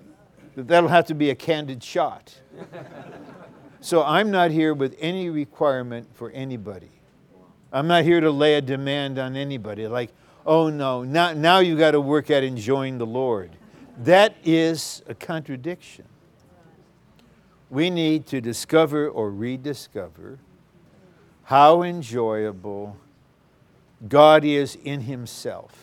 that'll 0.56 0.90
have 0.90 1.08
to 1.08 1.16
be 1.16 1.30
a 1.30 1.36
candid 1.36 1.84
shot. 1.84 2.40
so 3.82 4.04
I'm 4.04 4.32
not 4.32 4.52
here 4.52 4.74
with 4.74 4.96
any 5.00 5.30
requirement 5.30 6.08
for 6.16 6.30
anybody. 6.32 6.93
I'm 7.74 7.88
not 7.88 8.04
here 8.04 8.22
to 8.22 8.30
lay 8.30 8.54
a 8.54 8.62
demand 8.62 9.18
on 9.18 9.36
anybody 9.36 9.88
like, 9.88 10.12
oh 10.46 10.70
no, 10.70 11.04
now, 11.04 11.34
now 11.34 11.58
you 11.58 11.76
got 11.76 11.92
to 11.92 12.00
work 12.00 12.30
at 12.30 12.44
enjoying 12.44 13.00
the 13.00 13.06
Lord. 13.06 13.50
That 13.98 14.36
is 14.44 15.02
a 15.08 15.16
contradiction. 15.16 16.06
We 17.72 17.90
need 17.90 18.28
to 18.28 18.40
discover 18.40 19.10
or 19.10 19.32
rediscover 19.32 20.38
how 21.46 21.82
enjoyable 21.82 22.98
God 24.08 24.46
is 24.46 24.78
in 24.84 25.02
Himself. 25.02 25.76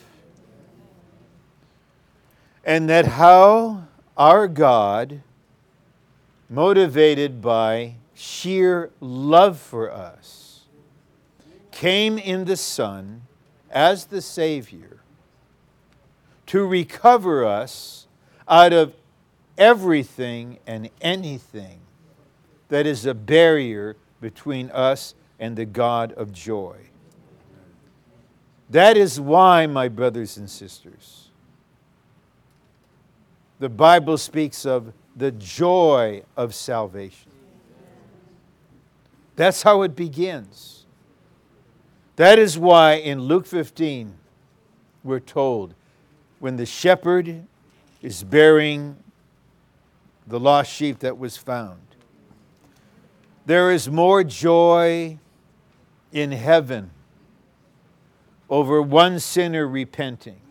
And 2.65 2.89
that 2.89 3.07
how 3.07 3.89
our 4.17 4.47
God, 4.47 5.23
motivated 6.49 7.41
by 7.41 7.97
sheer 8.15 8.91
love 9.01 9.59
for 9.59 9.91
us, 9.91 10.40
came 11.81 12.19
in 12.19 12.45
the 12.45 12.59
Son 12.59 13.23
as 13.71 14.05
the 14.05 14.21
Savior 14.21 14.99
to 16.45 16.67
recover 16.67 17.43
us 17.43 18.07
out 18.47 18.75
of 18.75 18.93
everything 19.57 20.59
and 20.67 20.91
anything 21.01 21.81
that 22.69 22.87
is 22.87 23.07
a 23.07 23.15
barrier 23.15 23.97
between 24.21 24.69
us 24.73 25.15
and 25.39 25.57
the 25.57 25.65
God 25.65 26.13
of 26.13 26.35
joy. 26.35 26.77
That 28.69 28.99
is 28.99 29.19
why, 29.19 29.67
my 29.67 29.89
brothers 29.89 30.37
and 30.37 30.51
sisters, 30.51 31.31
the 33.59 33.71
Bible 33.71 34.19
speaks 34.19 34.67
of 34.67 34.93
the 35.17 35.31
joy 35.31 36.25
of 36.37 36.55
salvation. 36.55 37.31
That's 39.37 39.63
how 39.63 39.81
it 39.81 39.97
begins. 39.97 40.80
That 42.21 42.39
is 42.39 42.59
why 42.59 42.97
in 42.97 43.23
Luke 43.23 43.47
15, 43.47 44.13
we're 45.03 45.21
told 45.21 45.73
when 46.39 46.57
the 46.57 46.67
shepherd 46.67 47.47
is 48.03 48.23
bearing 48.23 48.99
the 50.27 50.39
lost 50.39 50.71
sheep 50.71 50.99
that 50.99 51.17
was 51.17 51.39
found, 51.39 51.81
there 53.47 53.71
is 53.71 53.89
more 53.89 54.23
joy 54.23 55.19
in 56.13 56.33
heaven 56.33 56.91
over 58.51 58.83
one 58.83 59.19
sinner 59.19 59.67
repenting 59.67 60.43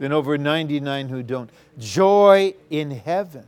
than 0.00 0.10
over 0.10 0.36
99 0.36 1.10
who 1.10 1.22
don't. 1.22 1.50
Joy 1.78 2.54
in 2.70 2.90
heaven. 2.90 3.46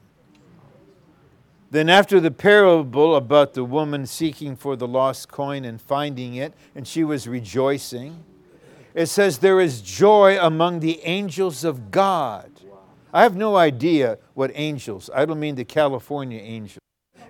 Then, 1.72 1.88
after 1.88 2.18
the 2.18 2.32
parable 2.32 3.14
about 3.14 3.54
the 3.54 3.62
woman 3.62 4.04
seeking 4.04 4.56
for 4.56 4.74
the 4.74 4.88
lost 4.88 5.28
coin 5.28 5.64
and 5.64 5.80
finding 5.80 6.34
it, 6.34 6.52
and 6.74 6.86
she 6.86 7.04
was 7.04 7.28
rejoicing, 7.28 8.24
it 8.92 9.06
says, 9.06 9.38
There 9.38 9.60
is 9.60 9.80
joy 9.80 10.36
among 10.40 10.80
the 10.80 11.00
angels 11.04 11.62
of 11.62 11.92
God. 11.92 12.50
I 13.12 13.22
have 13.22 13.36
no 13.36 13.56
idea 13.56 14.18
what 14.34 14.50
angels, 14.54 15.10
I 15.14 15.24
don't 15.24 15.38
mean 15.38 15.54
the 15.54 15.64
California 15.64 16.40
angels, 16.40 16.80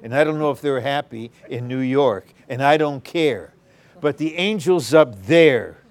and 0.02 0.14
I 0.14 0.24
don't 0.24 0.38
know 0.38 0.50
if 0.50 0.62
they're 0.62 0.80
happy 0.80 1.30
in 1.48 1.68
New 1.68 1.80
York, 1.80 2.32
and 2.48 2.62
I 2.62 2.78
don't 2.78 3.04
care. 3.04 3.52
But 4.00 4.16
the 4.16 4.36
angels 4.36 4.94
up 4.94 5.26
there, 5.26 5.82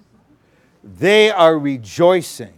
they 0.83 1.29
are 1.29 1.57
rejoicing 1.57 2.53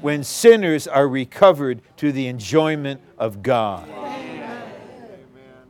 when 0.00 0.24
sinners 0.24 0.88
are 0.88 1.06
recovered 1.06 1.80
to 1.98 2.10
the 2.10 2.26
enjoyment 2.26 3.00
of 3.18 3.40
God. 3.40 3.88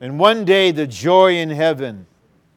And 0.03 0.19
one 0.19 0.45
day 0.45 0.73
the 0.73 0.89
joy 0.89 1.37
in 1.37 1.51
heaven 1.51 2.09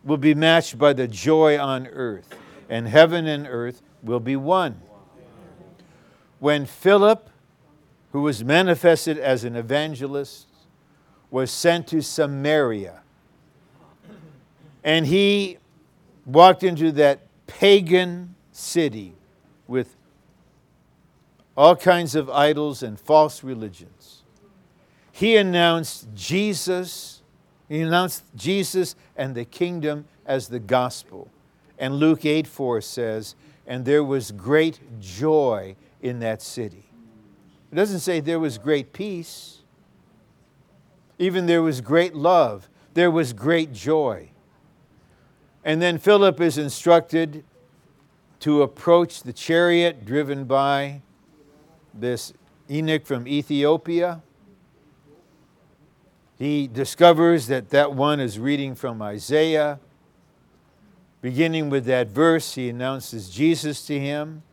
will 0.03 0.17
be 0.17 0.33
matched 0.33 0.79
by 0.79 0.93
the 0.93 1.07
joy 1.07 1.59
on 1.59 1.85
earth, 1.85 2.35
and 2.67 2.87
heaven 2.87 3.27
and 3.27 3.45
earth 3.47 3.83
will 4.01 4.19
be 4.19 4.35
one. 4.35 4.81
When 6.39 6.65
Philip, 6.65 7.29
who 8.11 8.21
was 8.23 8.43
manifested 8.43 9.19
as 9.19 9.43
an 9.43 9.55
evangelist, 9.55 10.47
was 11.29 11.51
sent 11.51 11.85
to 11.89 12.01
Samaria, 12.01 13.01
and 14.83 15.05
he 15.05 15.59
walked 16.25 16.63
into 16.63 16.91
that 16.93 17.27
pagan 17.45 18.33
city 18.51 19.13
with 19.67 19.95
all 21.55 21.75
kinds 21.75 22.15
of 22.15 22.27
idols 22.27 22.81
and 22.81 22.99
false 22.99 23.43
religions. 23.43 24.23
He 25.11 25.37
announced 25.37 26.07
Jesus, 26.15 27.14
he 27.67 27.81
announced 27.81 28.23
Jesus 28.35 28.95
and 29.15 29.35
the 29.35 29.45
kingdom 29.45 30.05
as 30.25 30.47
the 30.47 30.59
gospel. 30.59 31.29
And 31.77 31.95
Luke 31.95 32.25
8 32.25 32.47
4 32.47 32.81
says, 32.81 33.35
and 33.67 33.85
there 33.85 34.03
was 34.03 34.31
great 34.31 34.79
joy 34.99 35.75
in 36.01 36.19
that 36.19 36.41
city. 36.41 36.85
It 37.71 37.75
doesn't 37.75 37.99
say 37.99 38.19
there 38.19 38.39
was 38.39 38.57
great 38.57 38.93
peace, 38.93 39.59
even 41.17 41.45
there 41.45 41.61
was 41.61 41.81
great 41.81 42.13
love, 42.13 42.69
there 42.93 43.11
was 43.11 43.33
great 43.33 43.73
joy. 43.73 44.29
And 45.63 45.81
then 45.81 45.97
Philip 45.97 46.39
is 46.39 46.57
instructed 46.57 47.43
to 48.41 48.61
approach 48.61 49.23
the 49.23 49.33
chariot 49.33 50.05
driven 50.05 50.45
by 50.45 51.01
this 51.93 52.33
eunuch 52.67 53.05
from 53.05 53.27
Ethiopia. 53.27 54.21
He 56.37 56.67
discovers 56.67 57.47
that 57.47 57.69
that 57.69 57.93
one 57.93 58.19
is 58.19 58.37
reading 58.39 58.75
from 58.75 59.01
Isaiah. 59.01 59.79
Beginning 61.21 61.69
with 61.69 61.85
that 61.85 62.07
verse, 62.07 62.55
he 62.55 62.69
announces 62.69 63.29
Jesus 63.29 63.85
to 63.87 63.99
him. 63.99 64.43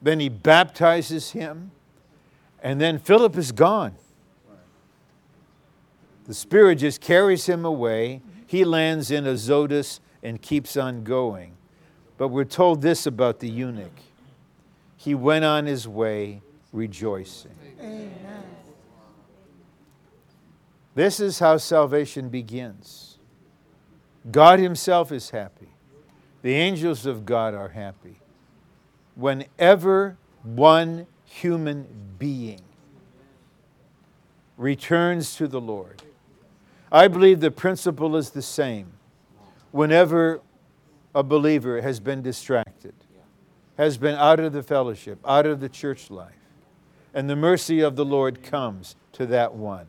Then 0.00 0.20
he 0.20 0.28
baptizes 0.28 1.30
him, 1.30 1.70
and 2.62 2.80
then 2.80 2.98
Philip 2.98 3.36
is 3.36 3.52
gone. 3.52 3.94
The 6.24 6.34
Spirit 6.34 6.76
just 6.76 7.00
carries 7.00 7.46
him 7.46 7.64
away. 7.64 8.22
He 8.46 8.64
lands 8.64 9.10
in 9.10 9.26
Azotus 9.26 10.00
and 10.22 10.40
keeps 10.40 10.76
on 10.76 11.04
going. 11.04 11.54
But 12.16 12.28
we're 12.28 12.44
told 12.44 12.82
this 12.82 13.06
about 13.06 13.40
the 13.40 13.48
eunuch 13.48 13.90
he 15.02 15.16
went 15.16 15.44
on 15.44 15.66
his 15.66 15.88
way 15.88 16.40
rejoicing. 16.72 17.50
Amen. 17.80 18.41
This 20.94 21.20
is 21.20 21.38
how 21.38 21.56
salvation 21.56 22.28
begins. 22.28 23.18
God 24.30 24.58
Himself 24.58 25.10
is 25.10 25.30
happy. 25.30 25.68
The 26.42 26.54
angels 26.54 27.06
of 27.06 27.24
God 27.24 27.54
are 27.54 27.70
happy. 27.70 28.20
Whenever 29.14 30.16
one 30.42 31.06
human 31.24 31.86
being 32.18 32.60
returns 34.56 35.36
to 35.36 35.48
the 35.48 35.60
Lord, 35.60 36.02
I 36.90 37.08
believe 37.08 37.40
the 37.40 37.50
principle 37.50 38.16
is 38.16 38.30
the 38.30 38.42
same. 38.42 38.92
Whenever 39.70 40.40
a 41.14 41.22
believer 41.22 41.80
has 41.80 42.00
been 42.00 42.22
distracted, 42.22 42.94
has 43.78 43.96
been 43.96 44.14
out 44.16 44.40
of 44.40 44.52
the 44.52 44.62
fellowship, 44.62 45.18
out 45.24 45.46
of 45.46 45.60
the 45.60 45.68
church 45.68 46.10
life, 46.10 46.34
and 47.14 47.30
the 47.30 47.36
mercy 47.36 47.80
of 47.80 47.96
the 47.96 48.04
Lord 48.04 48.42
comes 48.42 48.94
to 49.12 49.24
that 49.26 49.54
one 49.54 49.86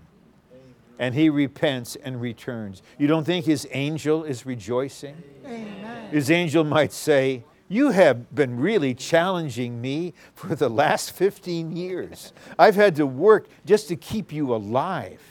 and 1.00 1.16
he 1.16 1.30
repents 1.30 1.96
and 1.96 2.22
returns. 2.22 2.82
You 2.98 3.08
don't 3.08 3.24
think 3.24 3.46
his 3.46 3.68
angel 3.72 4.24
is 4.24 4.46
rejoicing? 4.46 5.22
Amen. 5.46 6.10
His 6.12 6.30
angel 6.30 6.64
might 6.64 6.94
say, 6.94 7.44
You 7.68 7.92
have 7.92 8.34
been 8.34 8.60
really 8.60 8.94
challenging 8.94 9.82
me 9.82 10.14
for 10.34 10.56
the 10.56 10.70
last 10.70 11.12
15 11.12 11.76
years. 11.76 12.34
I've 12.58 12.76
had 12.76 12.96
to 12.98 13.06
work 13.06 13.48
just 13.66 13.88
to 13.90 13.96
keep 13.96 14.32
you 14.32 14.54
alive 14.54 15.22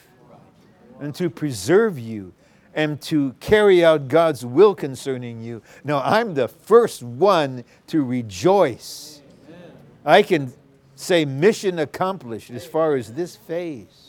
and 1.00 1.14
to 1.14 1.30
preserve 1.30 1.98
you 1.98 2.32
and 2.74 3.00
to 3.02 3.34
carry 3.40 3.84
out 3.84 4.08
God's 4.08 4.44
will 4.44 4.74
concerning 4.74 5.42
you. 5.42 5.62
Now, 5.84 6.00
I'm 6.02 6.34
the 6.34 6.48
first 6.48 7.02
one 7.02 7.64
to 7.88 8.02
rejoice. 8.02 9.20
I 10.04 10.22
can 10.22 10.52
say 10.96 11.24
mission 11.24 11.78
accomplished 11.78 12.50
as 12.50 12.66
far 12.66 12.96
as 12.96 13.12
this 13.12 13.36
phase. 13.36 14.01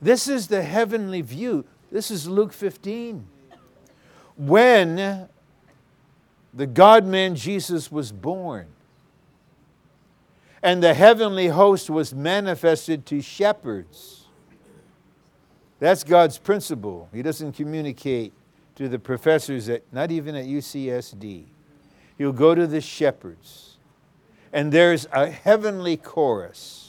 This 0.00 0.28
is 0.28 0.48
the 0.48 0.62
heavenly 0.62 1.22
view. 1.22 1.64
This 1.90 2.10
is 2.10 2.28
Luke 2.28 2.52
15. 2.52 3.26
When 4.36 5.28
the 6.52 6.66
God 6.66 7.06
man 7.06 7.34
Jesus 7.34 7.90
was 7.90 8.12
born, 8.12 8.66
and 10.62 10.82
the 10.82 10.94
heavenly 10.94 11.48
host 11.48 11.90
was 11.90 12.14
manifested 12.14 13.04
to 13.06 13.20
shepherds. 13.20 14.24
That's 15.78 16.02
God's 16.02 16.38
principle. 16.38 17.10
He 17.12 17.20
doesn't 17.20 17.52
communicate 17.52 18.32
to 18.76 18.88
the 18.88 18.98
professors 18.98 19.68
at 19.68 19.82
not 19.92 20.10
even 20.10 20.34
at 20.34 20.46
UCSD. 20.46 21.44
He'll 22.16 22.32
go 22.32 22.54
to 22.54 22.66
the 22.66 22.80
shepherds. 22.80 23.76
And 24.54 24.72
there's 24.72 25.06
a 25.12 25.28
heavenly 25.28 25.98
chorus 25.98 26.83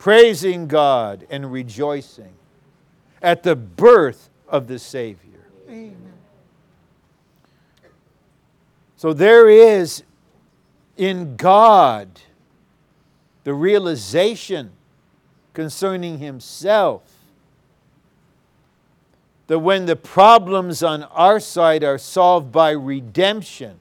praising 0.00 0.66
God 0.66 1.26
and 1.28 1.52
rejoicing 1.52 2.32
at 3.20 3.42
the 3.42 3.54
birth 3.54 4.30
of 4.48 4.66
the 4.66 4.78
Savior. 4.78 5.44
Amen. 5.68 6.14
So 8.96 9.12
there 9.12 9.48
is 9.50 10.02
in 10.96 11.36
God 11.36 12.08
the 13.44 13.52
realization 13.52 14.70
concerning 15.52 16.18
Himself 16.18 17.02
that 19.48 19.58
when 19.58 19.84
the 19.84 19.96
problems 19.96 20.82
on 20.82 21.02
our 21.02 21.38
side 21.38 21.84
are 21.84 21.98
solved 21.98 22.50
by 22.50 22.70
redemption, 22.70 23.76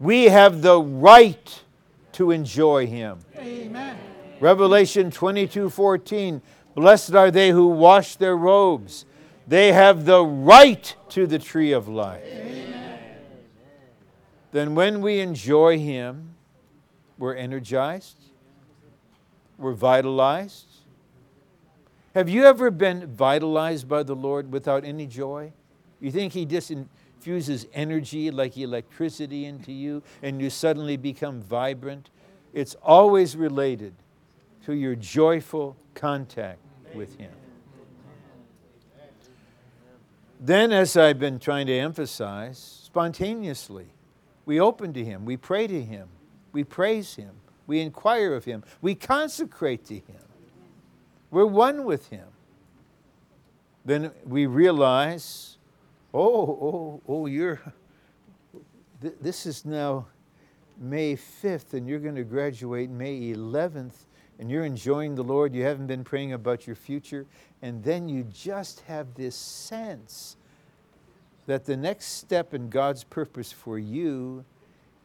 we 0.00 0.24
have 0.24 0.62
the 0.62 0.80
right 0.80 1.62
to 2.16 2.30
enjoy 2.30 2.86
Him. 2.86 3.18
Amen. 3.36 3.98
Revelation 4.40 5.10
22 5.10 5.68
14. 5.68 6.40
Blessed 6.74 7.14
are 7.14 7.30
they 7.30 7.50
who 7.50 7.68
wash 7.68 8.16
their 8.16 8.36
robes. 8.36 9.04
They 9.46 9.72
have 9.72 10.06
the 10.06 10.24
right 10.24 10.96
to 11.10 11.26
the 11.26 11.38
tree 11.38 11.72
of 11.72 11.88
life. 11.88 12.24
Amen. 12.26 12.98
Then, 14.52 14.74
when 14.74 15.02
we 15.02 15.20
enjoy 15.20 15.78
Him, 15.78 16.34
we're 17.18 17.34
energized, 17.34 18.16
we're 19.58 19.74
vitalized. 19.74 20.66
Have 22.14 22.30
you 22.30 22.44
ever 22.44 22.70
been 22.70 23.06
vitalized 23.14 23.88
by 23.88 24.02
the 24.02 24.16
Lord 24.16 24.50
without 24.50 24.84
any 24.84 25.06
joy? 25.06 25.52
You 26.00 26.10
think 26.10 26.32
He 26.32 26.46
just 26.46 26.72
infuses 27.26 27.66
energy 27.74 28.30
like 28.30 28.56
electricity 28.56 29.46
into 29.46 29.72
you 29.72 30.00
and 30.22 30.40
you 30.40 30.48
suddenly 30.48 30.96
become 30.96 31.42
vibrant? 31.42 32.08
It's 32.52 32.76
always 32.84 33.36
related 33.36 33.94
to 34.64 34.74
your 34.74 34.94
joyful 34.94 35.76
contact 35.94 36.60
with 36.94 37.18
Him. 37.18 37.32
Then, 40.38 40.70
as 40.70 40.96
I've 40.96 41.18
been 41.18 41.40
trying 41.40 41.66
to 41.66 41.72
emphasize, 41.72 42.58
spontaneously, 42.84 43.86
we 44.44 44.60
open 44.60 44.92
to 44.92 45.04
Him, 45.04 45.24
we 45.24 45.36
pray 45.36 45.66
to 45.66 45.82
Him, 45.82 46.08
we 46.52 46.62
praise 46.62 47.16
Him, 47.16 47.32
we 47.66 47.80
inquire 47.80 48.34
of 48.34 48.44
Him, 48.44 48.62
we 48.80 48.94
consecrate 48.94 49.84
to 49.86 49.94
Him. 49.94 50.22
We're 51.32 51.46
one 51.46 51.84
with 51.84 52.08
Him. 52.10 52.26
Then 53.84 54.12
we 54.24 54.46
realize, 54.46 55.55
oh, 56.16 56.48
oh, 56.62 57.02
oh, 57.06 57.26
you're, 57.26 57.60
th- 59.02 59.14
this 59.20 59.44
is 59.44 59.64
now 59.64 60.06
May 60.78 61.14
5th, 61.14 61.74
and 61.74 61.86
you're 61.86 61.98
going 61.98 62.14
to 62.14 62.24
graduate 62.24 62.88
May 62.90 63.32
11th, 63.34 64.06
and 64.38 64.50
you're 64.50 64.64
enjoying 64.64 65.14
the 65.14 65.22
Lord, 65.22 65.54
you 65.54 65.62
haven't 65.62 65.86
been 65.86 66.04
praying 66.04 66.32
about 66.32 66.66
your 66.66 66.76
future, 66.76 67.26
and 67.60 67.84
then 67.84 68.08
you 68.08 68.24
just 68.24 68.80
have 68.80 69.14
this 69.14 69.36
sense 69.36 70.36
that 71.46 71.64
the 71.64 71.76
next 71.76 72.06
step 72.06 72.54
in 72.54 72.70
God's 72.70 73.04
purpose 73.04 73.52
for 73.52 73.78
you 73.78 74.44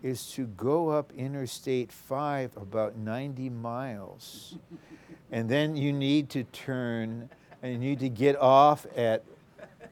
is 0.01 0.31
to 0.31 0.47
go 0.47 0.89
up 0.89 1.11
Interstate 1.15 1.91
5 1.91 2.57
about 2.57 2.97
90 2.97 3.49
miles. 3.49 4.57
and 5.31 5.47
then 5.47 5.75
you 5.75 5.93
need 5.93 6.29
to 6.29 6.43
turn 6.45 7.29
and 7.61 7.73
you 7.73 7.77
need 7.77 7.99
to 7.99 8.09
get 8.09 8.35
off 8.37 8.87
at 8.95 9.23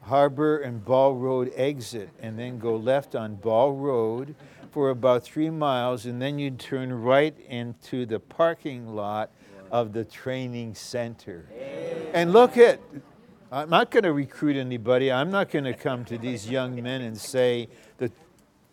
Harbor 0.02 0.58
and 0.58 0.84
Ball 0.84 1.14
Road 1.14 1.52
exit 1.54 2.10
and 2.20 2.38
then 2.38 2.58
go 2.58 2.76
left 2.76 3.14
on 3.14 3.36
Ball 3.36 3.72
Road 3.72 4.34
for 4.70 4.90
about 4.90 5.24
three 5.24 5.50
miles, 5.50 6.06
and 6.06 6.22
then 6.22 6.38
you'd 6.38 6.58
turn 6.58 6.92
right 6.92 7.36
into 7.48 8.06
the 8.06 8.20
parking 8.20 8.94
lot 8.94 9.30
of 9.70 9.92
the 9.92 10.04
training 10.04 10.74
center. 10.74 11.48
And 12.14 12.32
look 12.32 12.56
at, 12.56 12.80
I'm 13.50 13.68
not 13.68 13.90
going 13.90 14.04
to 14.04 14.12
recruit 14.12 14.56
anybody. 14.56 15.10
I'm 15.10 15.30
not 15.30 15.50
going 15.50 15.64
to 15.64 15.74
come 15.74 16.04
to 16.06 16.18
these 16.18 16.48
young 16.48 16.80
men 16.82 17.02
and 17.02 17.18
say 17.18 17.68
that 17.98 18.12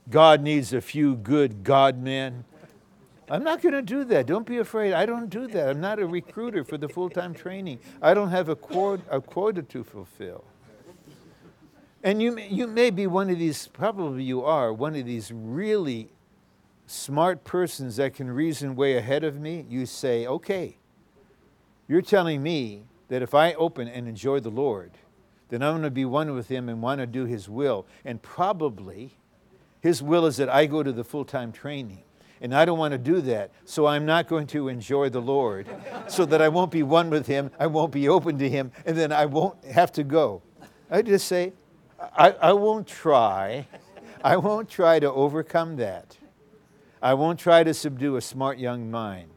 God 0.10 0.42
needs 0.42 0.72
a 0.72 0.82
few 0.82 1.16
good 1.16 1.64
God 1.64 2.02
men. 2.02 2.46
I'm 3.30 3.44
not 3.44 3.62
going 3.62 3.74
to 3.74 3.82
do 3.82 4.06
that. 4.06 4.26
Don't 4.26 4.46
be 4.46 4.58
afraid. 4.58 4.94
I 4.94 5.06
don't 5.06 5.30
do 5.30 5.48
that. 5.48 5.70
I'm 5.70 5.82
not 5.82 6.00
a 6.00 6.08
recruiter 6.08 6.64
for 6.64 6.78
the 6.78 6.88
full 6.88 7.10
time 7.10 7.34
training. 7.34 7.80
I 8.02 8.14
don't 8.14 8.30
have 8.30 8.48
a 8.48 8.54
a 8.54 9.22
quota 9.22 9.64
to 9.64 9.84
fulfill. 9.84 10.46
And 12.04 12.22
you 12.22 12.32
may, 12.32 12.48
you 12.48 12.68
may 12.68 12.90
be 12.90 13.08
one 13.08 13.30
of 13.30 13.40
these, 13.40 13.68
probably 13.68 14.24
you 14.24 14.44
are, 14.44 14.72
one 14.72 14.96
of 14.96 15.06
these 15.06 15.32
really 15.32 16.10
smart 16.86 17.44
persons 17.44 17.98
that 17.98 18.14
can 18.14 18.30
reason 18.32 18.76
way 18.76 18.98
ahead 18.98 19.24
of 19.24 19.40
me. 19.40 19.66
You 19.70 19.86
say, 19.86 20.26
okay, 20.28 20.78
you're 21.88 22.02
telling 22.02 22.44
me 22.44 22.84
that 23.10 23.22
if 23.22 23.34
I 23.34 23.54
open 23.54 23.88
and 23.88 24.08
enjoy 24.08 24.40
the 24.40 24.50
Lord, 24.50 24.92
then 25.50 25.62
I'm 25.62 25.74
going 25.74 25.84
to 25.84 25.92
be 25.92 26.06
one 26.06 26.34
with 26.34 26.50
Him 26.50 26.70
and 26.70 26.82
want 26.82 27.00
to 27.00 27.08
do 27.08 27.26
His 27.26 27.50
will. 27.50 27.86
And 28.06 28.22
probably 28.22 29.18
His 29.82 30.04
will 30.04 30.26
is 30.26 30.38
that 30.38 30.50
I 30.50 30.66
go 30.66 30.84
to 30.84 30.92
the 30.92 31.04
full 31.04 31.26
time 31.26 31.52
training. 31.52 32.04
And 32.40 32.54
I 32.54 32.66
don't 32.66 32.78
want 32.78 32.92
to 32.92 33.00
do 33.00 33.20
that. 33.22 33.50
So 33.66 33.88
I'm 33.88 34.06
not 34.06 34.28
going 34.28 34.46
to 34.48 34.68
enjoy 34.68 35.10
the 35.10 35.22
Lord 35.22 35.68
so 36.08 36.24
that 36.26 36.40
I 36.40 36.50
won't 36.50 36.70
be 36.70 36.84
one 36.84 37.10
with 37.10 37.26
Him, 37.26 37.50
I 37.60 37.68
won't 37.68 37.92
be 37.92 38.08
open 38.08 38.38
to 38.38 38.50
Him, 38.50 38.72
and 38.86 38.96
then 38.96 39.12
I 39.12 39.26
won't 39.26 39.64
have 39.66 39.92
to 39.94 40.04
go. 40.04 40.44
I 40.92 41.02
just 41.02 41.28
say, 41.28 41.54
I, 42.00 42.32
I 42.32 42.54
won't 42.54 42.88
try. 42.88 43.68
I 44.24 44.38
won't 44.38 44.70
try 44.70 45.00
to 45.00 45.12
overcome 45.12 45.78
that. 45.78 46.18
I 47.02 47.14
won't 47.14 47.40
try 47.40 47.64
to 47.64 47.74
subdue 47.74 48.16
a 48.16 48.22
smart 48.22 48.58
young 48.58 48.90
mind. 48.90 49.32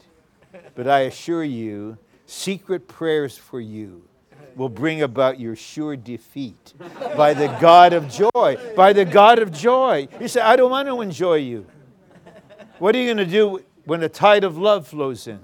But 0.75 0.89
I 0.89 1.01
assure 1.01 1.45
you, 1.45 1.99
secret 2.27 2.89
prayers 2.89 3.37
for 3.37 3.61
you 3.61 4.03
will 4.57 4.69
bring 4.69 5.03
about 5.03 5.39
your 5.39 5.57
sure 5.57 5.97
defeat 5.97 6.75
by 7.17 7.35
the 7.35 7.47
God 7.61 7.93
of 7.93 8.09
joy. 8.09 8.57
By 8.77 8.93
the 8.93 9.05
God 9.05 9.39
of 9.39 9.53
joy. 9.53 10.09
You 10.21 10.29
say, 10.29 10.41
I 10.41 10.57
don't 10.57 10.71
want 10.71 10.89
to 10.89 11.01
enjoy 11.01 11.37
you. 11.37 11.67
What 12.79 12.95
are 12.95 12.99
you 12.99 13.07
going 13.07 13.19
to 13.19 13.27
do 13.27 13.63
when 13.85 14.03
a 14.03 14.09
tide 14.09 14.45
of 14.45 14.57
love 14.59 14.87
flows 14.89 15.27
in? 15.27 15.39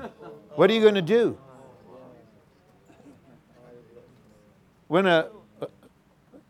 What 0.54 0.70
are 0.70 0.72
you 0.72 0.80
going 0.80 0.94
to 0.94 1.02
do? 1.02 1.38
When 4.88 5.06
a, 5.06 5.28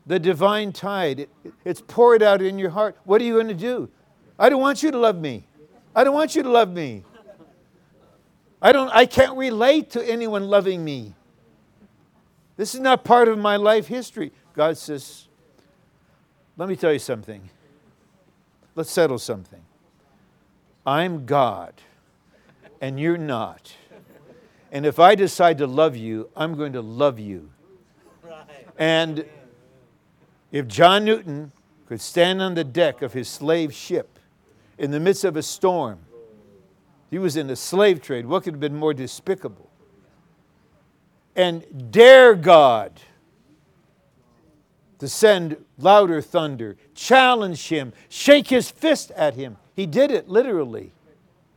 the 0.07 0.17
divine 0.17 0.71
tide, 0.71 1.19
it, 1.19 1.29
it's 1.65 1.81
poured 1.85 2.23
out 2.23 2.41
in 2.41 2.57
your 2.57 2.69
heart, 2.69 2.97
what 3.03 3.21
are 3.21 3.25
you 3.25 3.33
going 3.33 3.49
to 3.49 3.53
do? 3.53 3.89
I 4.39 4.49
don't 4.49 4.61
want 4.61 4.81
you 4.81 4.89
to 4.91 4.97
love 4.97 5.17
me. 5.17 5.45
I 5.95 6.03
don't 6.03 6.13
want 6.13 6.35
you 6.35 6.43
to 6.43 6.49
love 6.49 6.71
me. 6.71 7.03
I, 8.61 8.71
don't, 8.71 8.89
I 8.89 9.05
can't 9.05 9.37
relate 9.37 9.91
to 9.91 10.03
anyone 10.09 10.47
loving 10.47 10.83
me. 10.83 11.13
This 12.55 12.73
is 12.73 12.81
not 12.81 13.03
part 13.03 13.27
of 13.27 13.37
my 13.37 13.55
life 13.57 13.87
history. 13.87 14.31
God 14.53 14.77
says, 14.77 15.27
let 16.55 16.67
me 16.67 16.75
tell 16.75 16.91
you 16.91 16.99
something. 16.99 17.49
Let's 18.75 18.89
settle 18.89 19.19
something. 19.19 19.61
I'm 20.85 21.25
God, 21.25 21.73
and 22.79 22.99
you're 22.99 23.17
not. 23.17 23.75
And 24.71 24.85
if 24.85 24.99
I 24.99 25.15
decide 25.15 25.57
to 25.59 25.67
love 25.67 25.95
you, 25.95 26.29
I'm 26.35 26.55
going 26.55 26.73
to 26.73 26.81
love 26.81 27.19
you. 27.19 27.49
And 28.79 29.25
if 30.51 30.67
John 30.67 31.05
Newton 31.05 31.51
could 31.87 32.01
stand 32.01 32.41
on 32.41 32.55
the 32.55 32.63
deck 32.63 33.01
of 33.01 33.13
his 33.13 33.27
slave 33.27 33.73
ship 33.73 34.19
in 34.77 34.91
the 34.91 34.99
midst 34.99 35.23
of 35.23 35.35
a 35.35 35.43
storm, 35.43 35.99
he 37.09 37.17
was 37.17 37.37
in 37.37 37.47
the 37.47 37.55
slave 37.55 38.01
trade. 38.01 38.25
What 38.25 38.43
could 38.43 38.53
have 38.53 38.59
been 38.59 38.75
more 38.75 38.93
despicable? 38.93 39.69
And 41.35 41.91
dare 41.91 42.35
God 42.35 42.99
to 44.99 45.07
send 45.07 45.57
louder 45.77 46.21
thunder, 46.21 46.75
challenge 46.95 47.67
him, 47.69 47.93
shake 48.09 48.47
his 48.47 48.69
fist 48.69 49.11
at 49.11 49.35
him. 49.35 49.57
He 49.75 49.85
did 49.85 50.11
it 50.11 50.27
literally. 50.27 50.91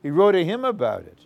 He 0.03 0.11
wrote 0.11 0.35
a 0.35 0.45
hymn 0.45 0.65
about 0.65 1.03
it. 1.03 1.19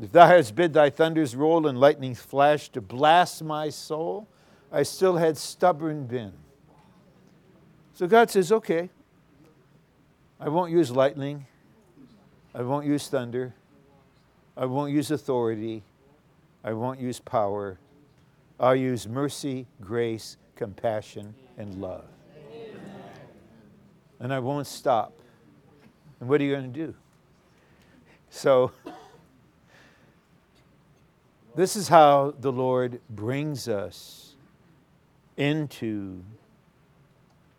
If 0.00 0.12
thou 0.12 0.26
hadst 0.26 0.54
bid 0.54 0.74
thy 0.74 0.90
thunders 0.90 1.34
roll 1.34 1.66
and 1.66 1.78
lightnings 1.78 2.20
flash 2.20 2.68
to 2.70 2.80
blast 2.80 3.42
my 3.42 3.70
soul, 3.70 4.28
I 4.72 4.82
still 4.82 5.16
had 5.16 5.36
stubborn 5.36 6.06
been. 6.06 6.32
So 7.94 8.06
God 8.06 8.30
says, 8.30 8.52
okay, 8.52 8.90
I 10.38 10.48
won't 10.48 10.70
use 10.70 10.90
lightning. 10.90 11.46
I 12.54 12.62
won't 12.62 12.86
use 12.86 13.08
thunder. 13.08 13.54
I 14.56 14.66
won't 14.66 14.92
use 14.92 15.10
authority. 15.10 15.82
I 16.64 16.72
won't 16.72 17.00
use 17.00 17.20
power. 17.20 17.78
I'll 18.58 18.76
use 18.76 19.06
mercy, 19.06 19.66
grace, 19.80 20.36
compassion, 20.56 21.34
and 21.56 21.80
love. 21.80 22.04
And 24.18 24.32
I 24.32 24.40
won't 24.40 24.66
stop. 24.66 25.12
And 26.20 26.28
what 26.28 26.40
are 26.40 26.44
you 26.44 26.52
going 26.52 26.72
to 26.72 26.86
do? 26.86 26.94
So, 28.30 28.72
this 31.54 31.76
is 31.76 31.88
how 31.88 32.34
the 32.40 32.50
Lord 32.50 33.00
brings 33.10 33.68
us 33.68 34.25
into 35.36 36.22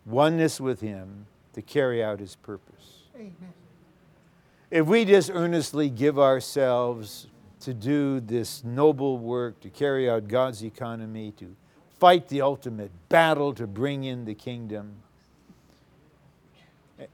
oneness 0.04 0.60
with 0.60 0.80
Him 0.80 1.26
to 1.52 1.62
carry 1.62 2.02
out 2.02 2.20
His 2.20 2.36
purpose. 2.36 3.02
Amen. 3.14 3.52
If 4.70 4.86
we 4.86 5.04
just 5.04 5.30
earnestly 5.32 5.88
give 5.88 6.18
ourselves 6.18 7.26
to 7.60 7.74
do 7.74 8.20
this 8.20 8.62
noble 8.62 9.18
work, 9.18 9.60
to 9.60 9.70
carry 9.70 10.08
out 10.08 10.28
God's 10.28 10.62
economy, 10.62 11.32
to 11.38 11.56
fight 11.98 12.28
the 12.28 12.42
ultimate 12.42 12.90
battle 13.08 13.54
to 13.54 13.66
bring 13.66 14.04
in 14.04 14.24
the 14.24 14.34
kingdom, 14.34 14.96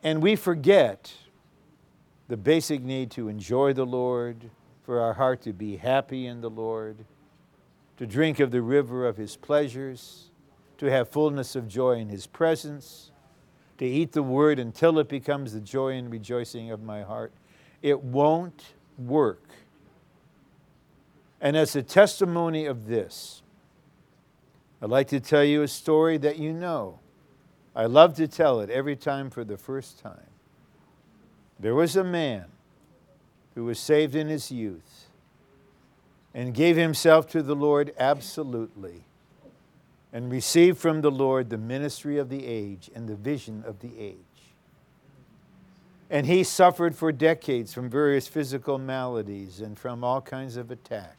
and 0.02 0.22
we 0.22 0.36
forget 0.36 1.14
the 2.28 2.36
basic 2.36 2.82
need 2.82 3.10
to 3.12 3.28
enjoy 3.28 3.72
the 3.72 3.86
Lord, 3.86 4.50
for 4.84 5.00
our 5.00 5.14
heart 5.14 5.42
to 5.42 5.52
be 5.52 5.76
happy 5.76 6.26
in 6.26 6.40
the 6.40 6.50
Lord, 6.50 6.96
to 7.96 8.06
drink 8.06 8.40
of 8.40 8.50
the 8.50 8.62
river 8.62 9.06
of 9.06 9.16
His 9.16 9.36
pleasures, 9.36 10.30
to 10.78 10.86
have 10.86 11.08
fullness 11.08 11.56
of 11.56 11.68
joy 11.68 11.92
in 11.92 12.08
His 12.08 12.26
presence, 12.26 13.10
to 13.78 13.84
eat 13.84 14.12
the 14.12 14.22
Word 14.22 14.58
until 14.58 14.98
it 14.98 15.08
becomes 15.08 15.52
the 15.52 15.60
joy 15.60 15.94
and 15.94 16.10
rejoicing 16.10 16.70
of 16.70 16.82
my 16.82 17.02
heart. 17.02 17.32
It 17.82 18.02
won't 18.02 18.74
work. 18.98 19.48
And 21.40 21.56
as 21.56 21.76
a 21.76 21.82
testimony 21.82 22.64
of 22.64 22.86
this, 22.86 23.42
I'd 24.80 24.90
like 24.90 25.08
to 25.08 25.20
tell 25.20 25.44
you 25.44 25.62
a 25.62 25.68
story 25.68 26.18
that 26.18 26.38
you 26.38 26.52
know. 26.52 27.00
I 27.76 27.86
love 27.86 28.14
to 28.16 28.28
tell 28.28 28.60
it 28.60 28.70
every 28.70 28.96
time 28.96 29.30
for 29.30 29.44
the 29.44 29.56
first 29.56 29.98
time. 29.98 30.30
There 31.58 31.74
was 31.74 31.96
a 31.96 32.04
man 32.04 32.46
who 33.54 33.64
was 33.64 33.78
saved 33.78 34.14
in 34.14 34.28
his 34.28 34.50
youth 34.50 35.06
and 36.32 36.54
gave 36.54 36.76
himself 36.76 37.26
to 37.28 37.42
the 37.42 37.54
Lord 37.54 37.94
absolutely 37.98 39.04
and 40.14 40.30
received 40.30 40.78
from 40.78 41.00
the 41.00 41.10
Lord 41.10 41.50
the 41.50 41.58
ministry 41.58 42.18
of 42.18 42.28
the 42.28 42.46
age 42.46 42.88
and 42.94 43.08
the 43.08 43.16
vision 43.16 43.64
of 43.66 43.80
the 43.80 43.98
age. 43.98 44.16
And 46.08 46.26
he 46.26 46.44
suffered 46.44 46.94
for 46.94 47.10
decades 47.10 47.74
from 47.74 47.90
various 47.90 48.28
physical 48.28 48.78
maladies 48.78 49.60
and 49.60 49.76
from 49.76 50.04
all 50.04 50.20
kinds 50.20 50.56
of 50.56 50.70
attack. 50.70 51.16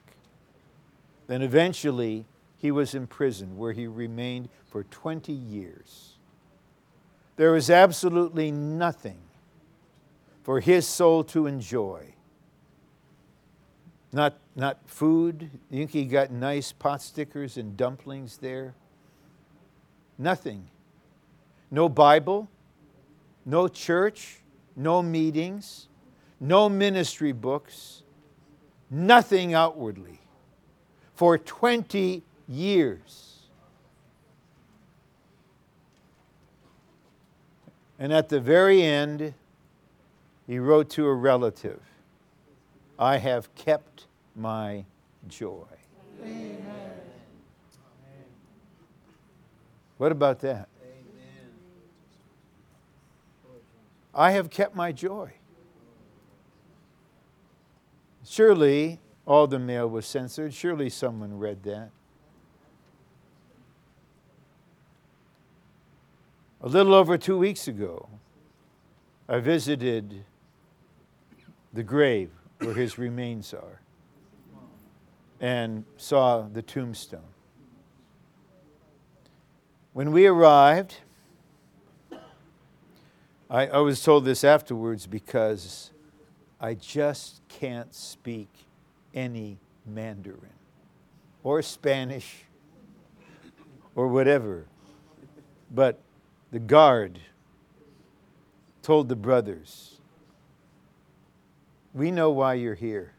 Then 1.28 1.42
eventually, 1.42 2.26
he 2.58 2.72
was 2.72 2.96
imprisoned 2.96 3.58
where 3.58 3.74
he 3.74 3.86
remained 3.86 4.48
for 4.66 4.84
20 4.86 5.34
years. 5.34 6.14
There 7.36 7.52
was 7.52 7.70
absolutely 7.70 8.50
nothing 8.50 9.20
for 10.44 10.62
his 10.62 10.88
soul 10.88 11.26
to 11.26 11.48
enjoy 11.48 12.16
not, 14.16 14.38
not 14.56 14.80
food. 14.86 15.50
You 15.70 15.80
think 15.80 15.92
he 15.92 16.06
got 16.06 16.32
nice 16.32 16.72
pot 16.72 17.02
stickers 17.02 17.58
and 17.58 17.76
dumplings 17.76 18.38
there? 18.38 18.74
Nothing. 20.18 20.68
No 21.72 21.90
Bible, 21.90 22.48
no 23.46 23.68
church, 23.68 24.38
no 24.76 25.02
meetings, 25.02 25.88
no 26.40 26.70
ministry 26.70 27.32
books, 27.32 28.04
nothing 28.90 29.54
outwardly 29.54 30.20
for 31.14 31.38
20 31.38 32.24
years. 32.48 33.36
And 37.98 38.12
at 38.12 38.30
the 38.30 38.40
very 38.40 38.84
end, 38.84 39.34
he 40.46 40.60
wrote 40.60 40.90
to 40.92 41.08
a 41.08 41.14
relative 41.14 41.80
I 42.98 43.18
have 43.18 43.54
kept 43.56 44.08
my 44.36 44.86
joy. 45.28 45.66
Amen. 46.24 47.05
What 49.98 50.12
about 50.12 50.40
that? 50.42 50.68
Amen. 50.82 51.52
I 54.14 54.32
have 54.32 54.50
kept 54.50 54.76
my 54.76 54.92
joy. 54.92 55.34
Surely 58.26 59.00
all 59.26 59.48
the 59.48 59.60
mail 59.60 59.88
was 59.88 60.06
censored. 60.06 60.54
Surely 60.54 60.90
someone 60.90 61.38
read 61.38 61.64
that. 61.64 61.92
A 66.62 66.68
little 66.68 66.96
over 66.96 67.18
two 67.18 67.38
weeks 67.38 67.68
ago, 67.68 68.10
I 69.30 69.40
visited 69.40 70.26
the 71.74 71.84
grave 71.84 72.32
where 72.60 72.74
his 72.74 72.98
remains 72.98 73.54
are 73.54 73.82
and 75.40 75.86
saw 75.98 76.42
the 76.42 76.62
tombstone. 76.62 77.35
When 79.96 80.12
we 80.12 80.28
arrived, 80.28 80.96
I, 83.50 83.68
I, 83.68 83.78
was 83.78 84.04
told 84.04 84.26
this 84.26 84.44
afterwards 84.44 85.08
because 85.08 85.92
I 86.60 86.74
just 86.74 87.40
can't 87.48 87.96
speak 87.96 88.50
any 89.14 89.58
Mandarin 89.86 90.52
or 91.46 91.62
Spanish 91.62 92.44
or 93.96 94.10
whatever. 94.10 94.66
But 95.74 96.02
the 96.52 96.60
guard 96.60 97.18
told 98.82 99.08
the 99.08 99.16
brothers, 99.16 100.02
we 101.94 102.12
know 102.12 102.32
why 102.32 102.56
you're 102.56 102.76
here. 102.76 103.14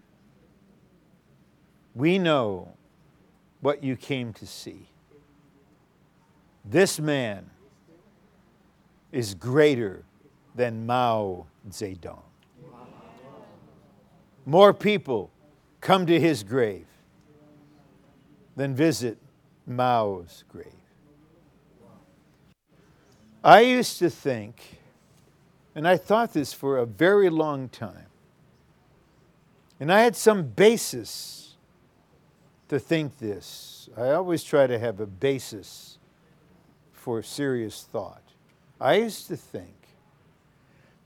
We 1.94 2.18
know 2.18 2.74
what 3.62 3.82
you 3.82 3.96
came 3.96 4.34
to 4.34 4.46
see. 4.46 4.90
This 6.68 6.98
man 6.98 7.50
is 9.12 9.34
greater 9.34 10.04
than 10.54 10.84
Mao 10.86 11.46
Zedong. 11.70 12.22
More 14.44 14.72
people 14.74 15.30
come 15.80 16.06
to 16.06 16.18
his 16.18 16.42
grave. 16.42 16.86
than 18.56 18.74
visit 18.74 19.18
Mao's 19.66 20.44
grave. 20.48 20.66
I 23.44 23.60
used 23.60 23.98
to 24.00 24.10
think, 24.10 24.78
and 25.74 25.86
I 25.86 25.96
thought 25.96 26.32
this 26.32 26.52
for 26.52 26.78
a 26.78 26.86
very 26.86 27.30
long 27.30 27.68
time, 27.68 28.06
and 29.78 29.92
I 29.92 30.00
had 30.00 30.16
some 30.16 30.48
basis 30.48 31.56
to 32.68 32.80
think 32.80 33.18
this. 33.18 33.88
I 33.96 34.10
always 34.10 34.42
try 34.42 34.66
to 34.66 34.78
have 34.78 34.98
a 34.98 35.06
basis 35.06 35.95
for 37.06 37.22
serious 37.22 37.86
thought. 37.92 38.24
I 38.80 38.96
used 38.96 39.28
to 39.28 39.36
think 39.36 39.76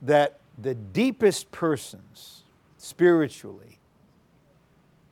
that 0.01 0.41
the 0.57 0.75
deepest 0.75 1.53
persons 1.53 2.45
spiritually 2.79 3.79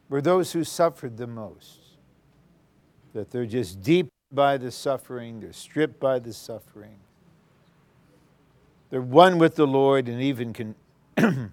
were 0.09 0.22
those 0.22 0.53
who 0.53 0.64
suffered 0.64 1.18
the 1.18 1.27
most. 1.27 1.79
That 3.12 3.31
they're 3.31 3.44
just 3.44 3.83
deep 3.83 4.09
by 4.33 4.57
the 4.57 4.70
suffering, 4.70 5.40
they're 5.40 5.53
stripped 5.53 6.01
by 6.01 6.20
the 6.20 6.33
suffering. 6.33 6.96
They're 8.88 9.03
one 9.03 9.37
with 9.37 9.57
the 9.57 9.66
Lord 9.66 10.09
and 10.09 10.22
even 10.22 10.55
can 10.55 10.74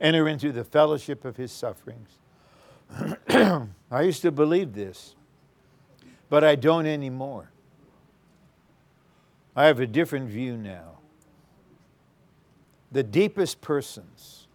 enter 0.00 0.26
into 0.26 0.50
the 0.50 0.64
fellowship 0.64 1.24
of 1.24 1.36
his 1.36 1.52
sufferings. 1.52 2.18
I 3.28 4.02
used 4.02 4.22
to 4.22 4.32
believe 4.32 4.74
this, 4.74 5.14
but 6.28 6.42
I 6.42 6.56
don't 6.56 6.86
anymore. 6.86 7.50
I 9.56 9.66
have 9.66 9.80
a 9.80 9.86
different 9.86 10.28
view 10.28 10.56
now. 10.56 10.98
The 12.90 13.02
deepest 13.02 13.60
persons 13.60 14.46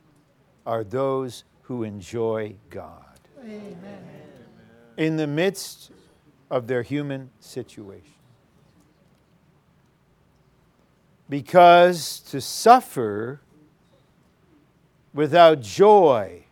are 0.66 0.84
those 0.84 1.44
who 1.64 1.84
enjoy 1.84 2.56
God. 2.70 3.20
Amen. 3.42 3.78
In 4.98 5.18
the 5.18 5.28
midst 5.28 5.92
of 6.50 6.68
their 6.68 6.82
human 6.82 7.30
situation. 7.40 8.14
Because 11.30 12.20
to 12.32 12.42
suffer 12.42 13.40
without 15.14 15.62
joy 15.62 16.44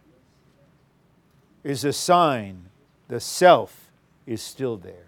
is 1.63 1.83
a 1.83 1.93
sign 1.93 2.69
the 3.07 3.19
self 3.19 3.91
is 4.25 4.41
still 4.41 4.77
there. 4.77 5.06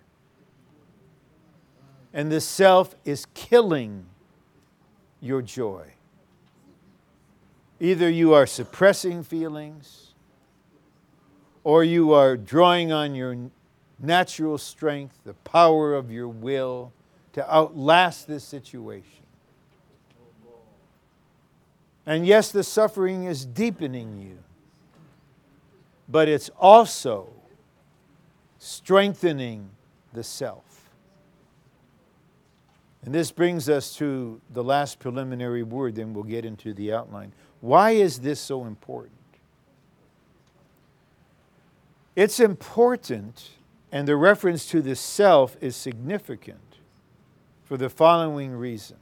And 2.13 2.31
the 2.31 2.41
self 2.41 2.95
is 3.05 3.27
killing 3.33 4.05
your 5.21 5.41
joy. 5.41 5.93
Either 7.79 8.09
you 8.09 8.33
are 8.33 8.45
suppressing 8.45 9.23
feelings, 9.23 10.13
or 11.63 11.83
you 11.83 12.13
are 12.13 12.35
drawing 12.35 12.91
on 12.91 13.15
your 13.15 13.37
natural 13.99 14.57
strength, 14.57 15.19
the 15.23 15.33
power 15.33 15.93
of 15.93 16.11
your 16.11 16.27
will 16.27 16.91
to 17.33 17.53
outlast 17.53 18.27
this 18.27 18.43
situation. 18.43 19.23
And 22.05 22.25
yes, 22.25 22.51
the 22.51 22.63
suffering 22.63 23.25
is 23.25 23.45
deepening 23.45 24.17
you, 24.17 24.39
but 26.07 26.27
it's 26.27 26.49
also 26.59 27.29
strengthening 28.57 29.69
the 30.11 30.23
self. 30.23 30.68
And 33.05 33.13
this 33.13 33.31
brings 33.31 33.69
us 33.69 33.95
to 33.95 34.41
the 34.49 34.63
last 34.63 34.99
preliminary 34.99 35.63
word, 35.63 35.95
then 35.95 36.13
we'll 36.13 36.23
get 36.23 36.45
into 36.45 36.73
the 36.73 36.93
outline. 36.93 37.31
Why 37.61 37.91
is 37.91 38.19
this 38.19 38.39
so 38.39 38.65
important? 38.65 39.13
It's 42.15 42.39
important, 42.39 43.51
and 43.91 44.07
the 44.07 44.17
reference 44.17 44.65
to 44.67 44.81
the 44.81 44.95
self 44.95 45.55
is 45.61 45.75
significant 45.75 46.59
for 47.63 47.77
the 47.77 47.89
following 47.89 48.51
reason. 48.51 48.97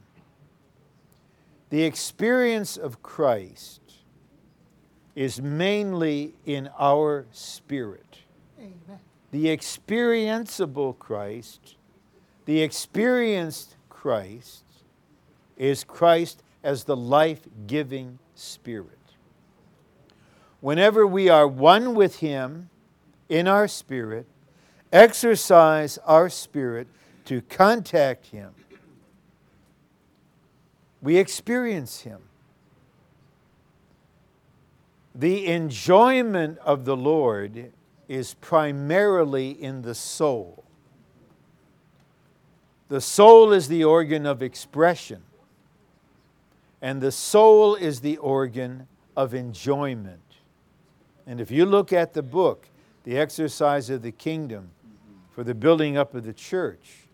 The 1.70 1.82
experience 1.82 2.76
of 2.76 3.02
Christ 3.02 3.80
is 5.16 5.42
mainly 5.42 6.34
in 6.46 6.70
our 6.78 7.26
spirit. 7.32 8.18
Amen. 8.58 9.00
The 9.32 9.46
experienceable 9.46 10.96
Christ, 10.98 11.74
the 12.44 12.62
experienced 12.62 13.74
Christ, 14.08 14.64
is 15.58 15.84
Christ 15.84 16.42
as 16.62 16.84
the 16.84 16.96
life 16.96 17.42
giving 17.66 18.18
Spirit. 18.34 18.96
Whenever 20.62 21.06
we 21.06 21.28
are 21.28 21.46
one 21.46 21.94
with 21.94 22.20
Him 22.20 22.70
in 23.28 23.46
our 23.46 23.68
spirit, 23.68 24.24
exercise 24.90 25.98
our 26.06 26.30
spirit 26.30 26.88
to 27.26 27.42
contact 27.42 28.28
Him, 28.28 28.54
we 31.02 31.18
experience 31.18 32.00
Him. 32.00 32.22
The 35.14 35.48
enjoyment 35.48 36.56
of 36.64 36.86
the 36.86 36.96
Lord 36.96 37.72
is 38.08 38.32
primarily 38.40 39.50
in 39.50 39.82
the 39.82 39.94
soul. 39.94 40.64
The 42.88 43.00
soul 43.00 43.52
is 43.52 43.68
the 43.68 43.84
organ 43.84 44.26
of 44.26 44.42
expression 44.42 45.22
and 46.80 47.00
the 47.00 47.12
soul 47.12 47.74
is 47.74 48.00
the 48.00 48.16
organ 48.18 48.86
of 49.16 49.34
enjoyment. 49.34 50.20
And 51.26 51.40
if 51.40 51.50
you 51.50 51.66
look 51.66 51.92
at 51.92 52.14
the 52.14 52.22
book, 52.22 52.68
The 53.04 53.18
Exercise 53.18 53.90
of 53.90 54.02
the 54.02 54.12
Kingdom 54.12 54.70
for 55.32 55.44
the 55.44 55.54
Building 55.54 55.96
Up 55.96 56.14
of 56.14 56.24
the 56.24 56.32
Church, 56.32 57.08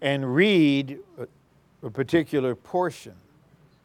and 0.00 0.34
read 0.34 0.98
a, 1.18 1.90
particular 1.90 2.54
portion, 2.54 3.14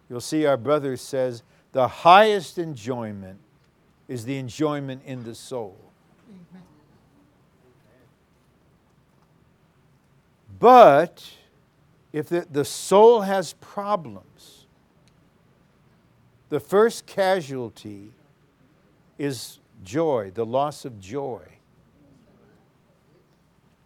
you'll 0.09 0.21
see 0.21 0.45
our 0.45 0.57
brother 0.57 0.95
says 0.95 1.43
the 1.73 1.87
highest 1.87 2.57
enjoyment 2.57 3.39
is 4.07 4.25
the 4.25 4.37
enjoyment 4.37 5.01
in 5.05 5.23
the 5.23 5.35
soul. 5.35 5.77
But 10.59 11.23
if 12.11 12.29
the, 12.29 12.45
the 12.51 12.65
soul 12.65 13.21
has 13.21 13.53
problems, 13.53 14.67
the 16.49 16.59
first 16.59 17.05
casualty 17.05 18.11
is 19.17 19.59
joy, 19.83 20.31
the 20.33 20.45
loss 20.45 20.85
of 20.85 20.99
joy. 20.99 21.43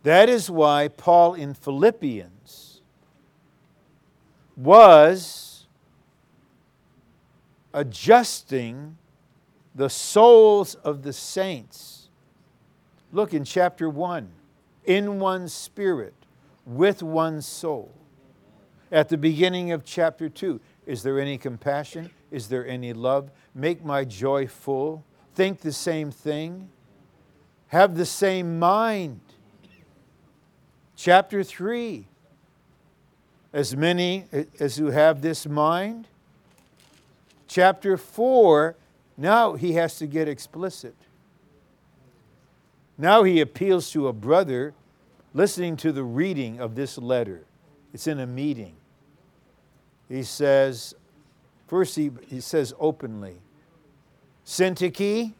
That 0.03 0.29
is 0.29 0.49
why 0.49 0.89
Paul 0.89 1.33
in 1.33 1.53
Philippians 1.53 2.81
was 4.55 5.65
adjusting 7.73 8.97
the 9.75 9.89
souls 9.89 10.75
of 10.75 11.03
the 11.03 11.13
saints. 11.13 12.09
Look 13.11 13.33
in 13.33 13.43
chapter 13.43 13.89
1 13.89 14.29
in 14.85 15.19
one 15.19 15.47
spirit, 15.47 16.13
with 16.65 17.03
one 17.03 17.41
soul. 17.41 17.93
At 18.91 19.09
the 19.09 19.17
beginning 19.17 19.71
of 19.71 19.83
chapter 19.83 20.29
2, 20.29 20.59
is 20.85 21.03
there 21.03 21.19
any 21.19 21.37
compassion? 21.37 22.11
Is 22.31 22.47
there 22.47 22.67
any 22.67 22.93
love? 22.93 23.31
Make 23.55 23.83
my 23.83 24.05
joy 24.05 24.47
full. 24.47 25.03
Think 25.33 25.61
the 25.61 25.71
same 25.71 26.11
thing. 26.11 26.69
Have 27.67 27.95
the 27.95 28.05
same 28.05 28.59
mind. 28.59 29.19
Chapter 30.95 31.43
3 31.43 32.07
As 33.51 33.75
many 33.75 34.25
as 34.59 34.77
who 34.77 34.91
have 34.91 35.21
this 35.21 35.47
mind. 35.47 36.07
Chapter 37.47 37.97
4 37.97 38.75
now 39.17 39.53
he 39.53 39.73
has 39.73 39.97
to 39.97 40.07
get 40.07 40.27
explicit. 40.27 40.95
Now 42.97 43.23
he 43.23 43.41
appeals 43.41 43.91
to 43.91 44.07
a 44.07 44.13
brother 44.13 44.73
listening 45.33 45.75
to 45.77 45.91
the 45.91 46.03
reading 46.03 46.59
of 46.59 46.75
this 46.75 46.97
letter. 46.97 47.45
It's 47.93 48.07
in 48.07 48.19
a 48.19 48.27
meeting. 48.27 48.75
He 50.09 50.23
says, 50.23 50.95
First, 51.67 51.95
he, 51.95 52.11
he 52.27 52.39
says 52.39 52.73
openly, 52.79 53.37
Syntyche, 54.45 55.33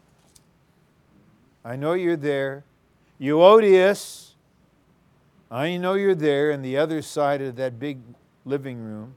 I 1.63 1.75
know 1.75 1.93
you're 1.93 2.17
there. 2.17 2.63
Euodias, 3.21 4.31
I 5.51 5.77
know 5.77 5.93
you're 5.93 6.15
there 6.15 6.49
in 6.49 6.63
the 6.63 6.77
other 6.77 7.01
side 7.01 7.41
of 7.41 7.55
that 7.57 7.79
big 7.79 7.99
living 8.45 8.79
room. 8.79 9.13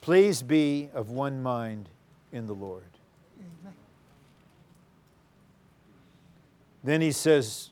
Please 0.00 0.42
be 0.42 0.90
of 0.92 1.10
one 1.10 1.42
mind 1.42 1.88
in 2.32 2.46
the 2.46 2.54
Lord. 2.54 2.82
Then 6.82 7.00
he 7.00 7.12
says, 7.12 7.70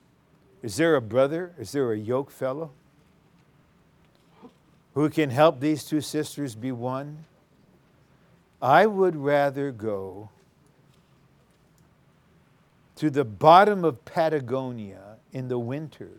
Is 0.62 0.76
there 0.76 0.94
a 0.94 1.00
brother? 1.00 1.52
Is 1.58 1.72
there 1.72 1.92
a 1.92 1.98
yoke 1.98 2.30
fellow 2.30 2.70
who 4.94 5.10
can 5.10 5.30
help 5.30 5.60
these 5.60 5.84
two 5.84 6.00
sisters 6.00 6.54
be 6.54 6.70
one? 6.70 7.24
I 8.60 8.86
would 8.86 9.16
rather 9.16 9.72
go 9.72 10.30
to 12.96 13.10
the 13.10 13.24
bottom 13.24 13.84
of 13.84 14.04
Patagonia 14.04 15.16
in 15.32 15.48
the 15.48 15.58
winter 15.58 16.10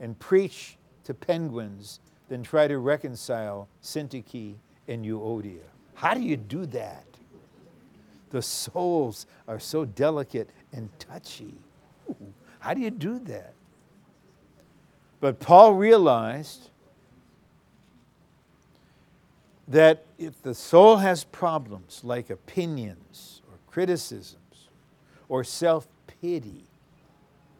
and 0.00 0.18
preach 0.18 0.78
to 1.04 1.12
penguins 1.12 2.00
than 2.30 2.42
try 2.42 2.66
to 2.66 2.78
reconcile 2.78 3.68
Syntyche 3.82 4.54
and 4.88 5.04
Euodia. 5.04 5.60
How 5.94 6.14
do 6.14 6.22
you 6.22 6.38
do 6.38 6.64
that? 6.66 7.04
The 8.30 8.40
souls 8.40 9.26
are 9.46 9.60
so 9.60 9.84
delicate 9.84 10.48
and 10.72 10.88
touchy. 10.98 11.54
Ooh, 12.08 12.32
how 12.60 12.72
do 12.72 12.80
you 12.80 12.90
do 12.90 13.18
that? 13.18 13.52
But 15.22 15.38
Paul 15.38 15.74
realized 15.74 16.68
that 19.68 20.04
if 20.18 20.42
the 20.42 20.52
soul 20.52 20.96
has 20.96 21.22
problems 21.22 22.00
like 22.02 22.28
opinions 22.28 23.40
or 23.48 23.56
criticisms 23.70 24.68
or 25.28 25.44
self 25.44 25.86
pity 26.08 26.64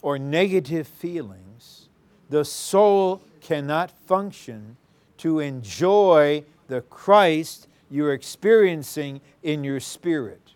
or 0.03 0.19
negative 0.19 0.89
feelings, 0.89 1.89
the 2.31 2.45
soul 2.45 3.23
cannot 3.41 3.93
function 4.09 4.77
to 5.19 5.39
enjoy 5.39 6.43
the 6.67 6.81
Christ 6.81 7.69
you're 7.89 8.13
experiencing 8.13 9.21
in 9.45 9.63
your 9.63 9.79
spirit. 9.79 10.51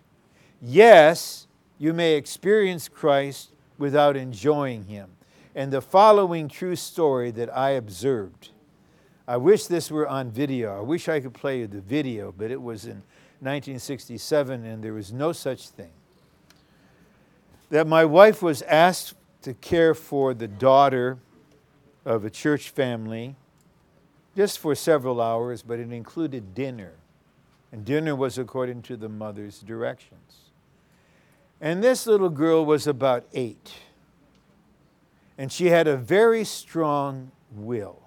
Yes, 0.60 1.46
you 1.78 1.92
may 1.92 2.14
experience 2.14 2.88
Christ 2.88 3.52
without 3.78 4.16
enjoying 4.16 4.86
Him. 4.86 5.15
And 5.56 5.72
the 5.72 5.80
following 5.80 6.48
true 6.48 6.76
story 6.76 7.30
that 7.30 7.56
I 7.56 7.70
observed. 7.70 8.50
I 9.26 9.38
wish 9.38 9.66
this 9.66 9.90
were 9.90 10.06
on 10.06 10.30
video. 10.30 10.76
I 10.76 10.82
wish 10.82 11.08
I 11.08 11.18
could 11.18 11.32
play 11.32 11.60
you 11.60 11.66
the 11.66 11.80
video, 11.80 12.30
but 12.30 12.50
it 12.50 12.60
was 12.60 12.84
in 12.84 13.02
1967 13.40 14.66
and 14.66 14.84
there 14.84 14.92
was 14.92 15.14
no 15.14 15.32
such 15.32 15.70
thing. 15.70 15.92
That 17.70 17.86
my 17.86 18.04
wife 18.04 18.42
was 18.42 18.60
asked 18.62 19.14
to 19.42 19.54
care 19.54 19.94
for 19.94 20.34
the 20.34 20.46
daughter 20.46 21.16
of 22.04 22.26
a 22.26 22.30
church 22.30 22.68
family 22.68 23.34
just 24.36 24.58
for 24.58 24.74
several 24.74 25.22
hours, 25.22 25.62
but 25.62 25.80
it 25.80 25.90
included 25.90 26.54
dinner. 26.54 26.92
And 27.72 27.82
dinner 27.82 28.14
was 28.14 28.36
according 28.36 28.82
to 28.82 28.96
the 28.98 29.08
mother's 29.08 29.60
directions. 29.60 30.50
And 31.62 31.82
this 31.82 32.06
little 32.06 32.28
girl 32.28 32.66
was 32.66 32.86
about 32.86 33.24
eight. 33.32 33.72
And 35.38 35.52
she 35.52 35.66
had 35.66 35.86
a 35.86 35.96
very 35.96 36.44
strong 36.44 37.30
will. 37.52 38.02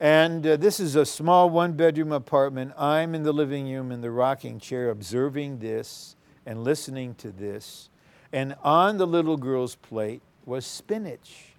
And 0.00 0.46
uh, 0.46 0.56
this 0.56 0.78
is 0.78 0.94
a 0.94 1.04
small 1.04 1.50
one 1.50 1.72
bedroom 1.72 2.12
apartment. 2.12 2.72
I'm 2.78 3.14
in 3.14 3.24
the 3.24 3.32
living 3.32 3.72
room 3.72 3.90
in 3.90 4.00
the 4.00 4.10
rocking 4.10 4.60
chair 4.60 4.90
observing 4.90 5.58
this 5.58 6.14
and 6.46 6.62
listening 6.62 7.14
to 7.16 7.30
this. 7.30 7.90
And 8.32 8.54
on 8.62 8.98
the 8.98 9.06
little 9.06 9.36
girl's 9.36 9.74
plate 9.74 10.22
was 10.46 10.64
spinach, 10.64 11.54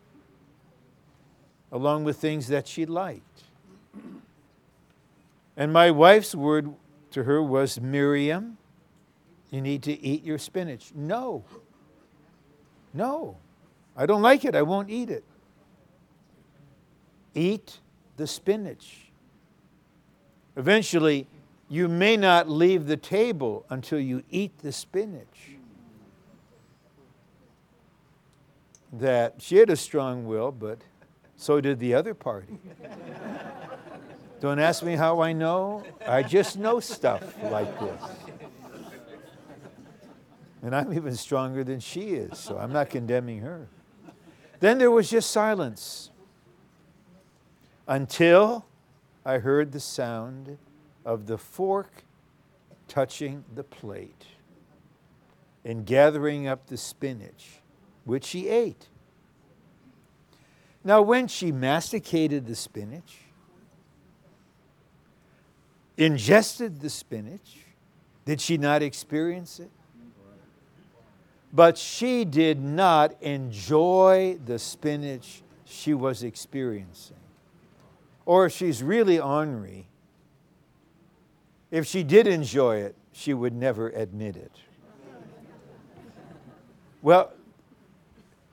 along 1.72 2.06
with 2.06 2.18
things 2.18 2.48
that 2.48 2.68
she 2.68 2.86
liked. 2.86 3.44
And 5.58 5.74
my 5.74 5.92
wife's 5.92 6.34
word 6.34 6.74
to 7.12 7.24
her 7.24 7.44
was 7.44 7.82
Miriam, 7.82 8.58
you 9.52 9.62
need 9.62 9.84
to 9.84 10.00
eat 10.00 10.24
your 10.24 10.38
spinach. 10.38 10.92
No. 10.96 11.44
No. 12.94 13.38
I 14.00 14.06
don't 14.06 14.22
like 14.22 14.46
it. 14.46 14.56
I 14.56 14.62
won't 14.62 14.90
eat 14.90 15.10
it. 15.10 15.26
Eat 17.36 17.80
the 18.16 18.26
spinach. 18.26 19.12
Eventually, 20.56 21.28
you 21.68 21.90
may 21.90 22.16
not 22.16 22.50
leave 22.50 22.88
the 22.88 22.96
table 22.96 23.66
until 23.70 24.00
you 24.00 24.24
eat 24.32 24.58
the 24.60 24.72
spinach. 24.72 25.58
That 28.94 29.36
she 29.40 29.58
had 29.58 29.70
a 29.70 29.76
strong 29.76 30.26
will, 30.26 30.54
but 30.54 30.80
so 31.36 31.60
did 31.60 31.78
the 31.80 31.94
other 31.94 32.14
party. 32.14 32.58
Don't 34.40 34.60
ask 34.60 34.82
me 34.82 34.96
how 34.96 35.20
I 35.20 35.34
know. 35.34 35.84
I 36.08 36.24
just 36.24 36.58
know 36.58 36.80
stuff 36.80 37.36
like 37.44 37.78
this. 37.82 38.02
And 40.62 40.74
I'm 40.74 40.94
even 40.94 41.18
stronger 41.18 41.66
than 41.66 41.82
she 41.82 42.12
is, 42.12 42.40
so 42.40 42.58
I'm 42.58 42.72
not 42.72 42.90
condemning 42.90 43.40
her. 43.42 43.68
Then 44.60 44.78
there 44.78 44.92
was 44.92 45.10
just 45.10 45.32
silence 45.32 46.12
until 47.88 48.66
I 49.26 49.38
heard 49.38 49.72
the 49.72 49.80
sound 49.80 50.58
of 51.06 51.28
the 51.28 51.38
fork 51.38 52.04
touching 52.88 53.46
the 53.56 53.64
plate 53.64 54.26
and 55.64 55.86
gathering 55.86 56.48
up 56.48 56.68
the 56.68 56.78
spinach, 56.78 57.62
which 58.04 58.26
she 58.26 58.48
ate. 58.50 58.88
Now, 60.84 61.02
when 61.02 61.28
she 61.28 61.52
masticated 61.52 62.48
the 62.48 62.56
spinach, 62.56 63.18
ingested 65.98 66.80
the 66.80 66.90
spinach, 66.90 67.66
did 68.26 68.40
she 68.40 68.58
not 68.58 68.82
experience 68.82 69.60
it? 69.60 69.72
But 71.52 71.78
she 71.78 72.26
did 72.26 72.62
not 72.62 73.22
enjoy 73.22 74.38
the 74.46 74.60
spinach 74.60 75.42
she 75.66 75.94
was 75.94 76.24
experiencing. 76.24 77.18
Or 78.26 78.46
if 78.46 78.54
she's 78.54 78.84
really 78.84 79.20
ornery, 79.20 79.88
if 81.72 81.88
she 81.88 82.04
did 82.04 82.28
enjoy 82.28 82.78
it, 82.78 82.96
she 83.12 83.34
would 83.34 83.54
never 83.54 83.90
admit 83.90 84.36
it. 84.36 84.52
Well, 87.02 87.32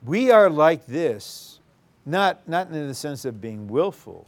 we 0.05 0.31
are 0.31 0.49
like 0.49 0.85
this, 0.85 1.59
not, 2.05 2.47
not 2.47 2.69
in 2.69 2.87
the 2.87 2.93
sense 2.93 3.25
of 3.25 3.41
being 3.41 3.67
willful, 3.67 4.27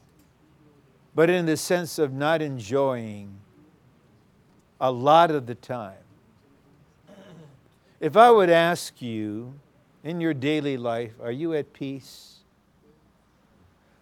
but 1.16 1.30
in 1.30 1.46
the 1.46 1.58
sense 1.58 1.98
of 1.98 2.14
not 2.14 2.42
enjoying 2.42 3.40
a 4.82 4.92
lot 4.92 5.32
of 5.32 5.46
the 5.46 5.56
time 5.56 5.96
if 8.00 8.16
I 8.16 8.32
would 8.32 8.50
ask 8.50 9.02
you 9.02 9.54
in 10.04 10.22
your 10.22 10.34
daily 10.34 10.78
life, 10.78 11.14
are 11.22 11.32
you 11.32 11.54
at 11.54 11.74
peace? 11.74 12.38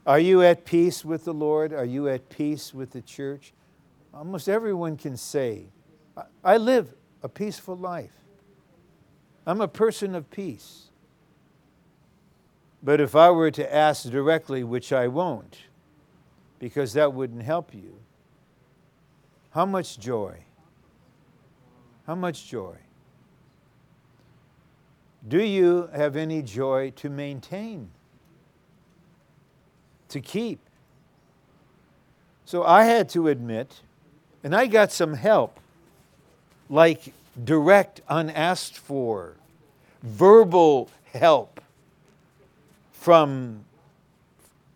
Are 0.05 0.19
you 0.19 0.41
at 0.41 0.65
peace 0.65 1.03
with 1.03 1.25
the 1.25 1.33
Lord? 1.33 1.73
Are 1.73 1.85
you 1.85 2.07
at 2.07 2.29
peace 2.29 2.73
with 2.73 2.91
the 2.91 3.01
church? 3.01 3.53
Almost 4.13 4.47
everyone 4.47 4.97
can 4.97 5.17
say, 5.17 5.65
I 6.43 6.57
live 6.57 6.93
a 7.23 7.29
peaceful 7.29 7.75
life. 7.75 8.13
I'm 9.45 9.61
a 9.61 9.67
person 9.67 10.15
of 10.15 10.29
peace. 10.29 10.87
But 12.81 13.01
if 13.01 13.15
I 13.15 13.31
were 13.31 13.51
to 13.51 13.75
ask 13.75 14.09
directly, 14.09 14.63
which 14.63 14.93
I 14.93 15.07
won't, 15.07 15.57
because 16.59 16.93
that 16.93 17.13
wouldn't 17.13 17.43
help 17.43 17.73
you, 17.73 17.99
how 19.51 19.65
much 19.65 19.99
joy? 19.99 20.37
How 22.05 22.15
much 22.15 22.47
joy? 22.47 22.77
Do 25.25 25.41
you 25.41 25.89
have 25.93 26.15
any 26.15 26.41
joy 26.41 26.91
to 26.97 27.09
maintain, 27.09 27.89
to 30.09 30.19
keep? 30.19 30.59
So 32.45 32.63
I 32.63 32.85
had 32.85 33.09
to 33.09 33.27
admit, 33.27 33.81
and 34.43 34.55
I 34.55 34.67
got 34.67 34.91
some 34.91 35.13
help, 35.13 35.59
like 36.69 37.13
direct, 37.43 38.01
unasked 38.09 38.77
for, 38.77 39.35
verbal 40.01 40.89
help 41.13 41.59
from, 42.91 43.65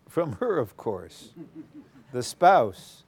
from 0.08 0.32
her, 0.32 0.58
of 0.58 0.76
course, 0.76 1.30
the 2.12 2.22
spouse. 2.22 3.04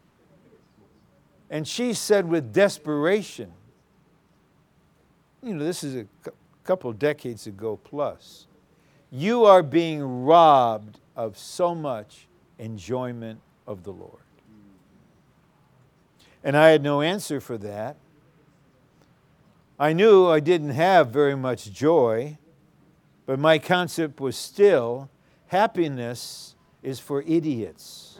And 1.50 1.68
she 1.68 1.92
said 1.92 2.28
with 2.28 2.52
desperation, 2.52 3.52
you 5.42 5.54
know, 5.54 5.64
this 5.64 5.84
is 5.84 5.94
a 5.94 6.06
couple 6.64 6.92
decades 6.92 7.46
ago 7.46 7.78
plus, 7.84 8.46
you 9.10 9.44
are 9.44 9.62
being 9.62 10.24
robbed 10.24 10.98
of 11.14 11.38
so 11.38 11.74
much 11.74 12.26
enjoyment 12.58 13.40
of 13.66 13.84
the 13.84 13.92
Lord. 13.92 14.22
And 16.42 16.56
I 16.56 16.70
had 16.70 16.82
no 16.82 17.00
answer 17.00 17.40
for 17.40 17.56
that. 17.58 17.96
I 19.78 19.92
knew 19.92 20.26
I 20.26 20.40
didn't 20.40 20.70
have 20.70 21.08
very 21.10 21.34
much 21.34 21.72
joy, 21.72 22.38
but 23.26 23.38
my 23.38 23.58
concept 23.58 24.20
was 24.20 24.36
still 24.36 25.08
happiness 25.46 26.54
is 26.82 27.00
for 27.00 27.22
idiots. 27.22 28.18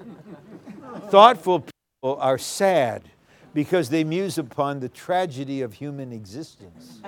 Thoughtful 1.09 1.61
people 1.61 2.19
are 2.21 2.39
sad 2.39 3.03
because 3.53 3.89
they 3.91 4.05
muse 4.05 4.39
upon 4.39 4.81
the 4.81 4.89
tragedy 4.89 5.63
of 5.63 5.75
human 5.75 6.13
existence. 6.13 7.01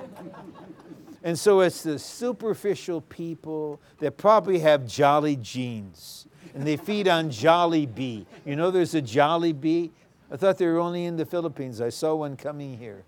And 1.27 1.37
so 1.37 1.59
it's 1.59 1.83
the 1.83 1.99
superficial 1.99 3.01
people 3.01 3.81
that 3.99 4.15
probably 4.15 4.59
have 4.59 4.87
jolly 4.87 5.35
genes 5.35 6.25
and 6.55 6.65
they 6.65 6.77
feed 6.77 7.09
on 7.09 7.29
Jollibee. 7.29 8.25
You 8.45 8.55
know 8.55 8.71
there's 8.71 8.95
a 8.95 9.01
Jollibee? 9.01 9.91
I 10.31 10.37
thought 10.37 10.57
they 10.57 10.67
were 10.67 10.79
only 10.79 11.03
in 11.03 11.17
the 11.17 11.25
Philippines. 11.25 11.81
I 11.81 11.89
saw 11.89 12.15
one 12.15 12.37
coming 12.37 12.77
here. 12.77 13.03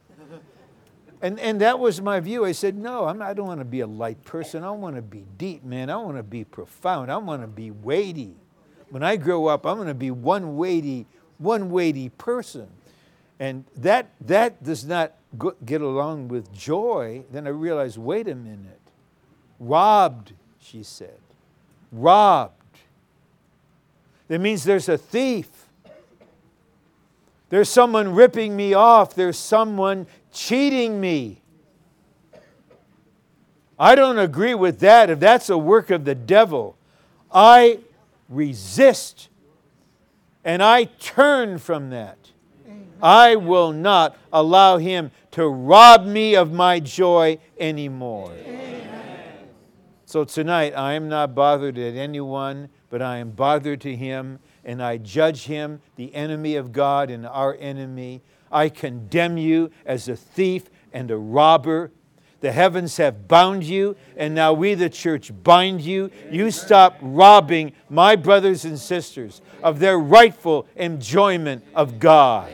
And, 1.21 1.39
and 1.39 1.61
that 1.61 1.79
was 1.79 2.01
my 2.01 2.19
view. 2.19 2.43
I 2.43 2.51
said, 2.51 2.75
no, 2.75 3.05
I'm, 3.05 3.21
I 3.21 3.33
don't 3.33 3.47
want 3.47 3.61
to 3.61 3.65
be 3.65 3.79
a 3.79 3.87
light 3.87 4.21
person. 4.25 4.65
I 4.65 4.71
want 4.71 4.97
to 4.97 5.01
be 5.01 5.23
deep, 5.37 5.63
man. 5.63 5.89
I 5.89 5.95
want 5.95 6.17
to 6.17 6.23
be 6.23 6.43
profound. 6.43 7.09
I 7.09 7.15
want 7.15 7.41
to 7.41 7.47
be 7.47 7.71
weighty. 7.71 8.35
When 8.89 9.01
I 9.01 9.15
grow 9.15 9.45
up, 9.45 9.65
I'm 9.65 9.77
going 9.77 9.87
to 9.87 9.93
be 9.93 10.11
one 10.11 10.57
weighty, 10.57 11.07
one 11.37 11.69
weighty 11.69 12.09
person. 12.09 12.67
And 13.39 13.63
that, 13.77 14.11
that 14.21 14.61
does 14.63 14.85
not 14.85 15.13
get 15.65 15.81
along 15.81 16.27
with 16.27 16.51
joy. 16.53 17.23
Then 17.31 17.47
I 17.47 17.51
realized, 17.51 17.97
wait 17.97 18.27
a 18.27 18.35
minute. 18.35 18.81
Robbed, 19.59 20.33
she 20.59 20.83
said. 20.83 21.19
Robbed. 21.91 22.53
That 24.27 24.39
means 24.39 24.63
there's 24.63 24.89
a 24.89 24.97
thief. 24.97 25.47
There's 27.49 27.69
someone 27.69 28.13
ripping 28.13 28.55
me 28.55 28.73
off. 28.73 29.15
There's 29.15 29.37
someone 29.37 30.05
cheating 30.31 31.01
me. 31.01 31.41
I 33.79 33.95
don't 33.95 34.19
agree 34.19 34.53
with 34.53 34.79
that. 34.81 35.09
If 35.09 35.19
that's 35.19 35.49
a 35.49 35.57
work 35.57 35.89
of 35.89 36.03
the 36.03 36.13
devil, 36.13 36.77
I 37.31 37.79
resist 38.27 39.29
and 40.43 40.61
I 40.61 40.85
turn 40.85 41.57
from 41.57 41.89
that. 41.89 42.18
I 43.01 43.35
will 43.35 43.71
not 43.71 44.17
allow 44.31 44.77
him 44.77 45.11
to 45.31 45.47
rob 45.47 46.05
me 46.05 46.35
of 46.35 46.51
my 46.51 46.79
joy 46.79 47.39
anymore. 47.59 48.33
Amen. 48.45 48.59
So 50.05 50.23
tonight, 50.23 50.73
I 50.75 50.93
am 50.93 51.07
not 51.07 51.35
bothered 51.35 51.77
at 51.77 51.95
anyone, 51.95 52.69
but 52.89 53.01
I 53.01 53.17
am 53.17 53.29
bothered 53.29 53.81
to 53.81 53.95
him, 53.95 54.39
and 54.65 54.81
I 54.81 54.97
judge 54.97 55.43
him, 55.43 55.81
the 55.97 56.13
enemy 56.15 56.55
of 56.55 56.71
God 56.71 57.11
and 57.11 57.27
our 57.27 57.55
enemy. 57.59 58.23
I 58.51 58.69
condemn 58.69 59.37
you 59.37 59.69
as 59.85 60.09
a 60.09 60.15
thief 60.15 60.63
and 60.91 61.11
a 61.11 61.17
robber. 61.17 61.91
The 62.41 62.51
heavens 62.51 62.97
have 62.97 63.27
bound 63.27 63.63
you, 63.65 63.95
and 64.17 64.33
now 64.33 64.53
we, 64.53 64.73
the 64.73 64.89
church, 64.89 65.31
bind 65.43 65.81
you. 65.81 66.09
You 66.31 66.49
stop 66.49 66.97
robbing 67.01 67.73
my 67.89 68.15
brothers 68.15 68.65
and 68.65 68.79
sisters 68.79 69.41
of 69.61 69.79
their 69.79 69.99
rightful 69.99 70.65
enjoyment 70.75 71.63
of 71.75 71.99
God. 71.99 72.51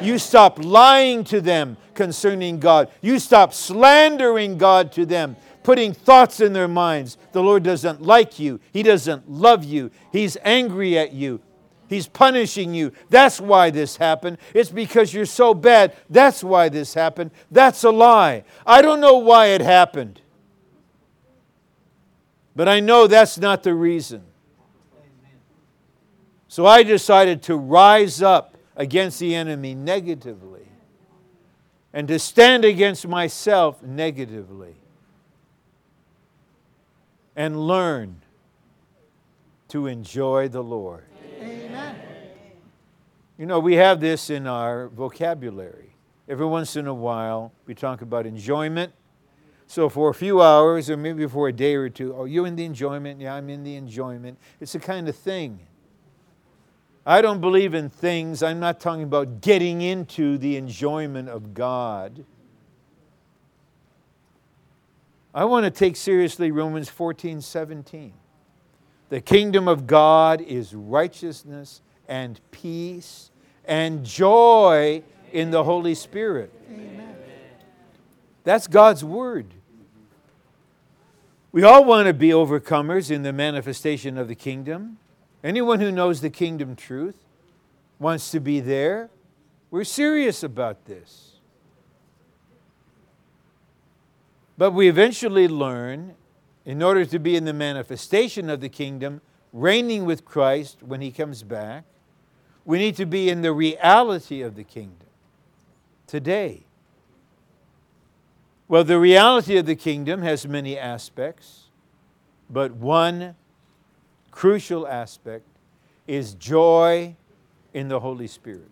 You 0.00 0.18
stop 0.18 0.62
lying 0.62 1.24
to 1.24 1.40
them 1.40 1.76
concerning 1.94 2.60
God. 2.60 2.90
You 3.00 3.18
stop 3.18 3.52
slandering 3.52 4.56
God 4.58 4.92
to 4.92 5.04
them, 5.04 5.36
putting 5.62 5.92
thoughts 5.92 6.40
in 6.40 6.52
their 6.52 6.68
minds. 6.68 7.18
The 7.32 7.42
Lord 7.42 7.62
doesn't 7.62 8.02
like 8.02 8.38
you, 8.38 8.60
He 8.72 8.82
doesn't 8.82 9.30
love 9.30 9.64
you, 9.64 9.90
He's 10.12 10.36
angry 10.44 10.98
at 10.98 11.12
you. 11.12 11.40
He's 11.88 12.06
punishing 12.06 12.74
you. 12.74 12.92
That's 13.08 13.40
why 13.40 13.70
this 13.70 13.96
happened. 13.96 14.36
It's 14.52 14.70
because 14.70 15.14
you're 15.14 15.24
so 15.24 15.54
bad. 15.54 15.96
That's 16.10 16.44
why 16.44 16.68
this 16.68 16.92
happened. 16.92 17.30
That's 17.50 17.82
a 17.82 17.90
lie. 17.90 18.44
I 18.66 18.82
don't 18.82 19.00
know 19.00 19.16
why 19.16 19.46
it 19.46 19.62
happened. 19.62 20.20
But 22.54 22.68
I 22.68 22.80
know 22.80 23.06
that's 23.06 23.38
not 23.38 23.62
the 23.62 23.72
reason. 23.72 24.22
So 26.48 26.66
I 26.66 26.82
decided 26.82 27.42
to 27.44 27.56
rise 27.56 28.20
up 28.20 28.57
against 28.78 29.18
the 29.18 29.34
enemy 29.34 29.74
negatively 29.74 30.68
and 31.92 32.06
to 32.08 32.18
stand 32.18 32.64
against 32.64 33.06
myself 33.06 33.82
negatively 33.82 34.76
and 37.34 37.66
learn 37.66 38.22
to 39.68 39.86
enjoy 39.86 40.48
the 40.48 40.62
Lord. 40.62 41.04
Amen. 41.40 41.96
You 43.36 43.46
know, 43.46 43.58
we 43.58 43.74
have 43.74 44.00
this 44.00 44.30
in 44.30 44.46
our 44.46 44.88
vocabulary. 44.88 45.94
Every 46.28 46.46
once 46.46 46.76
in 46.76 46.86
a 46.86 46.94
while, 46.94 47.52
we 47.66 47.74
talk 47.74 48.02
about 48.02 48.26
enjoyment. 48.26 48.92
So, 49.66 49.88
for 49.88 50.08
a 50.08 50.14
few 50.14 50.40
hours, 50.40 50.88
or 50.88 50.96
maybe 50.96 51.26
for 51.26 51.48
a 51.48 51.52
day 51.52 51.74
or 51.74 51.90
two, 51.90 52.14
oh, 52.14 52.24
you're 52.24 52.46
in 52.46 52.56
the 52.56 52.64
enjoyment? 52.64 53.20
Yeah, 53.20 53.34
I'm 53.34 53.50
in 53.50 53.64
the 53.64 53.76
enjoyment. 53.76 54.38
It's 54.60 54.74
a 54.74 54.78
kind 54.78 55.08
of 55.08 55.16
thing. 55.16 55.60
I 57.08 57.22
don't 57.22 57.40
believe 57.40 57.72
in 57.72 57.88
things. 57.88 58.42
I'm 58.42 58.60
not 58.60 58.80
talking 58.80 59.02
about 59.02 59.40
getting 59.40 59.80
into 59.80 60.36
the 60.36 60.58
enjoyment 60.58 61.30
of 61.30 61.54
God. 61.54 62.26
I 65.34 65.46
want 65.46 65.64
to 65.64 65.70
take 65.70 65.96
seriously 65.96 66.50
Romans 66.50 66.90
14 66.90 67.40
17. 67.40 68.12
The 69.08 69.22
kingdom 69.22 69.68
of 69.68 69.86
God 69.86 70.42
is 70.42 70.74
righteousness 70.74 71.80
and 72.08 72.38
peace 72.50 73.30
and 73.64 74.04
joy 74.04 75.02
in 75.32 75.50
the 75.50 75.64
Holy 75.64 75.94
Spirit. 75.94 76.52
Amen. 76.70 77.16
That's 78.44 78.66
God's 78.66 79.02
word. 79.02 79.46
We 81.52 81.62
all 81.62 81.86
want 81.86 82.06
to 82.06 82.12
be 82.12 82.28
overcomers 82.28 83.10
in 83.10 83.22
the 83.22 83.32
manifestation 83.32 84.18
of 84.18 84.28
the 84.28 84.34
kingdom. 84.34 84.98
Anyone 85.42 85.80
who 85.80 85.92
knows 85.92 86.20
the 86.20 86.30
kingdom 86.30 86.74
truth 86.74 87.16
wants 87.98 88.30
to 88.32 88.40
be 88.40 88.60
there. 88.60 89.10
We're 89.70 89.84
serious 89.84 90.42
about 90.42 90.86
this. 90.86 91.36
But 94.56 94.72
we 94.72 94.88
eventually 94.88 95.46
learn, 95.46 96.14
in 96.64 96.82
order 96.82 97.04
to 97.04 97.18
be 97.18 97.36
in 97.36 97.44
the 97.44 97.52
manifestation 97.52 98.50
of 98.50 98.60
the 98.60 98.68
kingdom, 98.68 99.20
reigning 99.52 100.04
with 100.04 100.24
Christ 100.24 100.82
when 100.82 101.00
he 101.00 101.12
comes 101.12 101.44
back, 101.44 101.84
we 102.64 102.78
need 102.78 102.96
to 102.96 103.06
be 103.06 103.30
in 103.30 103.42
the 103.42 103.52
reality 103.52 104.42
of 104.42 104.56
the 104.56 104.64
kingdom 104.64 105.06
today. 106.06 106.64
Well, 108.66 108.84
the 108.84 108.98
reality 108.98 109.56
of 109.56 109.64
the 109.64 109.76
kingdom 109.76 110.22
has 110.22 110.46
many 110.46 110.76
aspects, 110.76 111.68
but 112.50 112.72
one 112.72 113.36
crucial 114.38 114.86
aspect 114.86 115.44
is 116.06 116.34
joy 116.34 117.16
in 117.74 117.88
the 117.88 117.98
Holy 117.98 118.28
Spirit. 118.28 118.70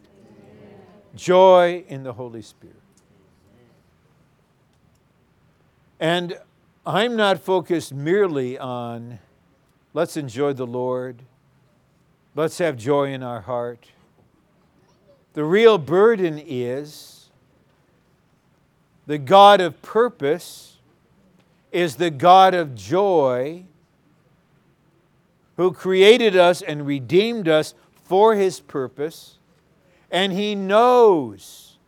Joy 1.17 1.85
in 1.89 2.05
the 2.05 2.12
Holy 2.12 2.43
Spirit. 2.43 2.77
And 5.99 6.39
I'm 6.87 7.17
not 7.17 7.41
focused 7.41 7.93
merely 7.93 8.57
on 8.57 9.19
let's 9.93 10.17
enjoy 10.17 10.53
the 10.53 10.67
Lord 10.67 11.23
Let's 12.37 12.59
have 12.59 12.77
joy 12.77 13.14
in 13.14 13.23
our 13.23 13.41
heart. 13.41 13.89
The 15.33 15.43
real 15.43 15.79
burden 15.79 16.39
is 16.47 17.31
the 19.07 19.17
God 19.17 19.62
of 19.62 19.81
purpose 19.81 20.77
is 21.73 21.97
the 21.97 22.11
God 22.11 22.53
of 22.53 22.75
joy 22.75 23.64
who 25.57 25.73
created 25.73 26.37
us 26.37 26.63
and 26.63 26.87
redeemed 26.87 27.49
us 27.49 27.75
for 28.05 28.35
his 28.35 28.61
purpose. 28.61 29.39
And 30.11 30.33
he 30.33 30.55
knows 30.55 31.79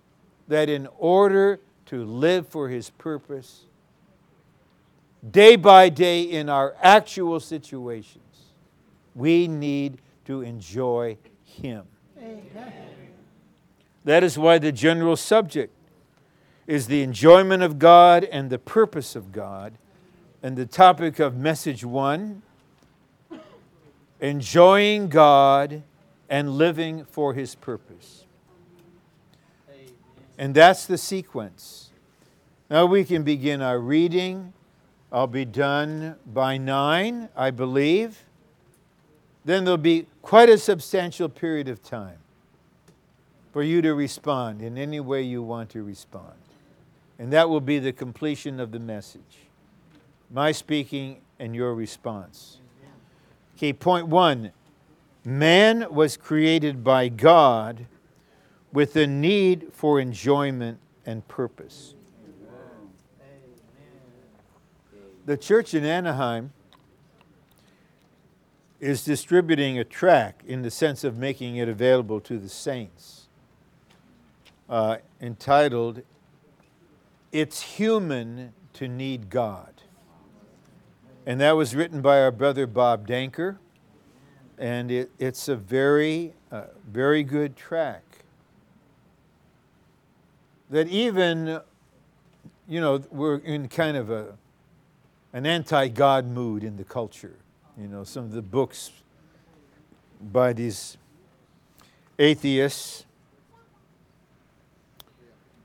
that 0.48 0.68
in 0.68 0.88
order 0.98 1.60
to 1.86 2.04
live 2.04 2.48
for 2.48 2.68
his 2.68 2.90
purpose, 2.90 3.64
day 5.28 5.56
by 5.56 5.88
day 5.88 6.22
in 6.22 6.48
our 6.48 6.74
actual 6.82 7.40
situations, 7.40 8.22
we 9.14 9.48
need 9.48 9.98
to 10.24 10.42
enjoy 10.42 11.18
Him. 11.44 11.84
Amen. 12.18 12.72
That 14.04 14.22
is 14.22 14.38
why 14.38 14.58
the 14.58 14.72
general 14.72 15.16
subject 15.16 15.74
is 16.66 16.86
the 16.86 17.02
enjoyment 17.02 17.62
of 17.62 17.78
God 17.78 18.24
and 18.24 18.48
the 18.48 18.58
purpose 18.58 19.16
of 19.16 19.32
God. 19.32 19.74
And 20.42 20.56
the 20.56 20.66
topic 20.66 21.18
of 21.18 21.36
message 21.36 21.84
one 21.84 22.42
enjoying 24.20 25.08
God 25.08 25.82
and 26.28 26.52
living 26.52 27.04
for 27.04 27.34
His 27.34 27.54
purpose. 27.54 28.24
And 30.36 30.54
that's 30.54 30.86
the 30.86 30.98
sequence. 30.98 31.90
Now 32.70 32.86
we 32.86 33.04
can 33.04 33.22
begin 33.22 33.60
our 33.62 33.78
reading. 33.78 34.52
I'll 35.10 35.26
be 35.26 35.44
done 35.44 36.16
by 36.26 36.58
nine, 36.58 37.28
I 37.34 37.50
believe 37.50 38.24
then 39.48 39.64
there'll 39.64 39.78
be 39.78 40.06
quite 40.20 40.50
a 40.50 40.58
substantial 40.58 41.26
period 41.26 41.68
of 41.68 41.82
time 41.82 42.18
for 43.50 43.62
you 43.62 43.80
to 43.80 43.94
respond 43.94 44.60
in 44.60 44.76
any 44.76 45.00
way 45.00 45.22
you 45.22 45.42
want 45.42 45.70
to 45.70 45.82
respond. 45.82 46.34
And 47.18 47.32
that 47.32 47.48
will 47.48 47.62
be 47.62 47.78
the 47.78 47.92
completion 47.92 48.60
of 48.60 48.72
the 48.72 48.78
message 48.78 49.48
my 50.30 50.52
speaking 50.52 51.22
and 51.38 51.56
your 51.56 51.74
response. 51.74 52.57
Okay, 53.58 53.72
point 53.72 54.06
one 54.06 54.52
man 55.24 55.92
was 55.92 56.16
created 56.16 56.84
by 56.84 57.08
God 57.08 57.86
with 58.72 58.94
a 58.94 59.04
need 59.04 59.70
for 59.72 59.98
enjoyment 59.98 60.78
and 61.04 61.26
purpose. 61.26 61.96
The 65.26 65.36
church 65.36 65.74
in 65.74 65.84
Anaheim 65.84 66.52
is 68.78 69.02
distributing 69.02 69.76
a 69.76 69.82
tract 69.82 70.46
in 70.46 70.62
the 70.62 70.70
sense 70.70 71.02
of 71.02 71.18
making 71.18 71.56
it 71.56 71.68
available 71.68 72.20
to 72.20 72.38
the 72.38 72.48
saints, 72.48 73.26
uh, 74.68 74.98
entitled 75.20 76.02
it's 77.32 77.60
human 77.62 78.52
to 78.74 78.86
need 78.86 79.30
God. 79.30 79.77
And 81.28 81.42
that 81.42 81.58
was 81.58 81.76
written 81.76 82.00
by 82.00 82.22
our 82.22 82.30
brother 82.30 82.66
Bob 82.66 83.06
Danker. 83.06 83.58
And 84.56 84.90
it, 84.90 85.10
it's 85.18 85.46
a 85.46 85.56
very, 85.56 86.32
uh, 86.50 86.62
very 86.90 87.22
good 87.22 87.54
track. 87.54 88.02
That 90.70 90.88
even, 90.88 91.60
you 92.66 92.80
know, 92.80 93.02
we're 93.10 93.40
in 93.40 93.68
kind 93.68 93.98
of 93.98 94.08
a, 94.08 94.38
an 95.34 95.44
anti 95.44 95.88
God 95.88 96.26
mood 96.26 96.64
in 96.64 96.78
the 96.78 96.84
culture. 96.84 97.36
You 97.78 97.88
know, 97.88 98.04
some 98.04 98.24
of 98.24 98.32
the 98.32 98.40
books 98.40 98.90
by 100.32 100.54
these 100.54 100.96
atheists 102.18 103.04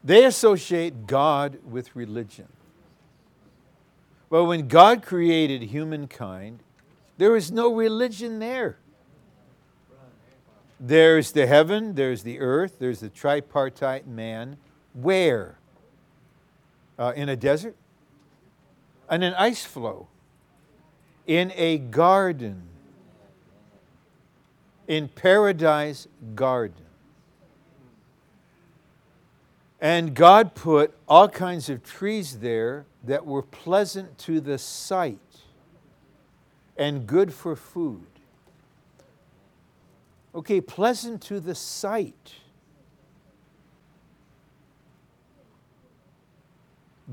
they 0.03 0.25
associate 0.25 1.07
God 1.07 1.59
with 1.63 1.95
religion. 1.95 2.49
But 4.33 4.45
when 4.45 4.67
God 4.67 5.03
created 5.03 5.61
humankind, 5.61 6.63
there 7.19 7.29
was 7.29 7.51
no 7.51 7.71
religion 7.71 8.39
there. 8.39 8.79
There's 10.79 11.33
the 11.33 11.45
heaven, 11.45 11.93
there's 11.93 12.23
the 12.23 12.39
earth, 12.39 12.77
there's 12.79 12.99
the 12.99 13.09
tripartite 13.09 14.07
man. 14.07 14.57
Where? 14.95 15.59
Uh, 16.97 17.13
in 17.15 17.29
a 17.29 17.35
desert? 17.35 17.75
On 19.07 19.21
an 19.21 19.35
ice 19.35 19.65
floe? 19.65 20.07
In 21.27 21.51
a 21.55 21.77
garden? 21.77 22.63
In 24.87 25.09
paradise 25.09 26.07
garden? 26.33 26.82
And 29.83 30.13
God 30.13 30.55
put 30.55 30.95
all 31.09 31.27
kinds 31.27 31.69
of 31.69 31.83
trees 31.83 32.39
there 32.39 32.85
that 33.03 33.25
were 33.25 33.41
pleasant 33.41 34.17
to 34.19 34.39
the 34.39 34.57
sight 34.57 35.19
and 36.77 37.05
good 37.05 37.33
for 37.33 37.57
food. 37.57 38.07
Okay, 40.33 40.61
pleasant 40.61 41.21
to 41.23 41.41
the 41.41 41.53
sight. 41.53 42.35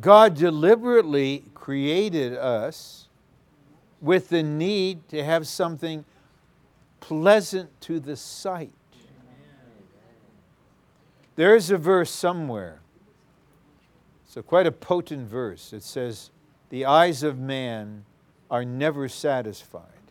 God 0.00 0.36
deliberately 0.36 1.46
created 1.54 2.34
us 2.34 3.08
with 4.00 4.28
the 4.28 4.44
need 4.44 5.08
to 5.08 5.24
have 5.24 5.48
something 5.48 6.04
pleasant 7.00 7.80
to 7.80 7.98
the 7.98 8.14
sight. 8.14 8.70
There 11.40 11.56
is 11.56 11.70
a 11.70 11.78
verse 11.78 12.10
somewhere. 12.10 12.82
So, 14.26 14.42
quite 14.42 14.66
a 14.66 14.70
potent 14.70 15.26
verse. 15.26 15.72
It 15.72 15.82
says, 15.82 16.30
The 16.68 16.84
eyes 16.84 17.22
of 17.22 17.38
man 17.38 18.04
are 18.50 18.62
never 18.62 19.08
satisfied 19.08 20.02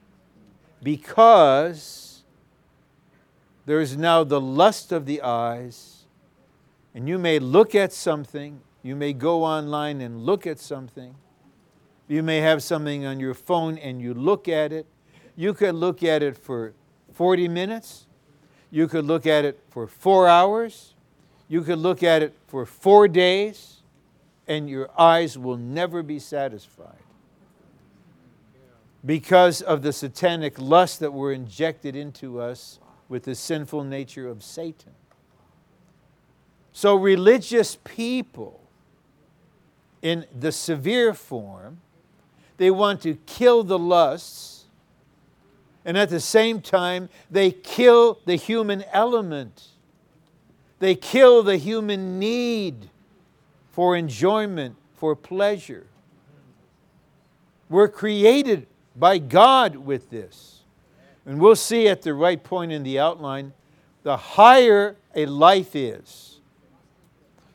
because 0.82 2.24
there 3.68 3.80
is 3.80 3.96
now 3.96 4.24
the 4.24 4.42
lust 4.42 4.92
of 4.92 5.06
the 5.06 5.22
eyes, 5.22 6.06
and 6.96 7.08
you 7.08 7.20
may 7.20 7.38
look 7.38 7.76
at 7.76 7.94
something, 7.94 8.62
you 8.82 8.96
may 8.96 9.14
go 9.14 9.44
online 9.44 10.02
and 10.02 10.26
look 10.26 10.48
at 10.48 10.58
something, 10.58 11.14
you 12.08 12.24
may 12.24 12.38
have 12.38 12.64
something 12.64 13.06
on 13.06 13.20
your 13.20 13.36
phone 13.36 13.78
and 13.78 14.02
you 14.02 14.16
look 14.16 14.48
at 14.48 14.74
it. 14.74 14.88
You 15.36 15.54
could 15.54 15.76
look 15.76 16.02
at 16.02 16.24
it 16.24 16.36
for 16.36 16.74
40 17.14 17.48
minutes, 17.50 18.08
you 18.72 18.88
could 18.88 19.06
look 19.06 19.28
at 19.28 19.46
it 19.46 19.60
for 19.70 19.86
four 19.86 20.28
hours, 20.28 20.96
you 21.50 21.64
could 21.64 21.80
look 21.80 22.04
at 22.04 22.22
it 22.22 22.34
for 22.48 22.66
four 22.66 23.08
days 23.08 23.82
and 24.48 24.70
your 24.70 24.90
eyes 24.98 25.38
will 25.38 25.58
never 25.58 26.02
be 26.02 26.20
satisfied 26.20 26.96
because 29.06 29.62
of 29.62 29.82
the 29.82 29.92
satanic 29.92 30.60
lust 30.60 31.00
that 31.00 31.12
were 31.12 31.34
injected 31.34 31.96
into 31.96 32.40
us 32.40 32.80
with 33.08 33.24
the 33.24 33.34
sinful 33.34 33.84
nature 33.84 34.28
of 34.28 34.44
Satan. 34.44 34.94
So, 36.72 36.96
religious 36.96 37.78
people, 37.84 38.62
in 40.02 40.26
the 40.38 40.52
severe 40.52 41.14
form, 41.14 41.80
they 42.58 42.70
want 42.70 43.02
to 43.02 43.16
kill 43.26 43.64
the 43.64 43.80
lusts, 43.80 44.66
and 45.84 45.98
at 45.98 46.10
the 46.10 46.20
same 46.20 46.62
time, 46.62 47.10
they 47.32 47.52
kill 47.52 48.20
the 48.26 48.36
human 48.36 48.84
element 48.92 49.69
they 50.80 50.96
kill 50.96 51.44
the 51.44 51.58
human 51.58 52.20
need 52.20 52.90
for 53.72 53.96
enjoyment, 53.96 54.76
for 54.96 55.16
pleasure. 55.16 55.88
We're 57.70 57.88
created 57.88 58.68
by 58.96 59.20
God 59.20 59.76
with 59.76 60.10
this. 60.10 60.64
And 61.26 61.40
we'll 61.40 61.56
see 61.56 61.88
at 61.88 62.02
the 62.02 62.14
right 62.14 62.44
point 62.44 62.72
in 62.72 62.84
the 62.84 62.98
outline 62.98 63.54
the 64.04 64.18
higher 64.18 64.96
a 65.14 65.26
life 65.26 65.76
is, 65.76 66.40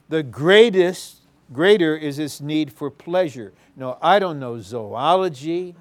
the 0.09 0.23
greatest, 0.23 1.23
greater 1.53 1.97
is 1.97 2.19
its 2.19 2.41
need 2.41 2.73
for 2.73 2.91
pleasure. 2.91 3.53
No, 3.75 3.99
I 4.01 4.19
don't 4.19 4.39
know 4.39 4.61
zoology. 4.61 5.75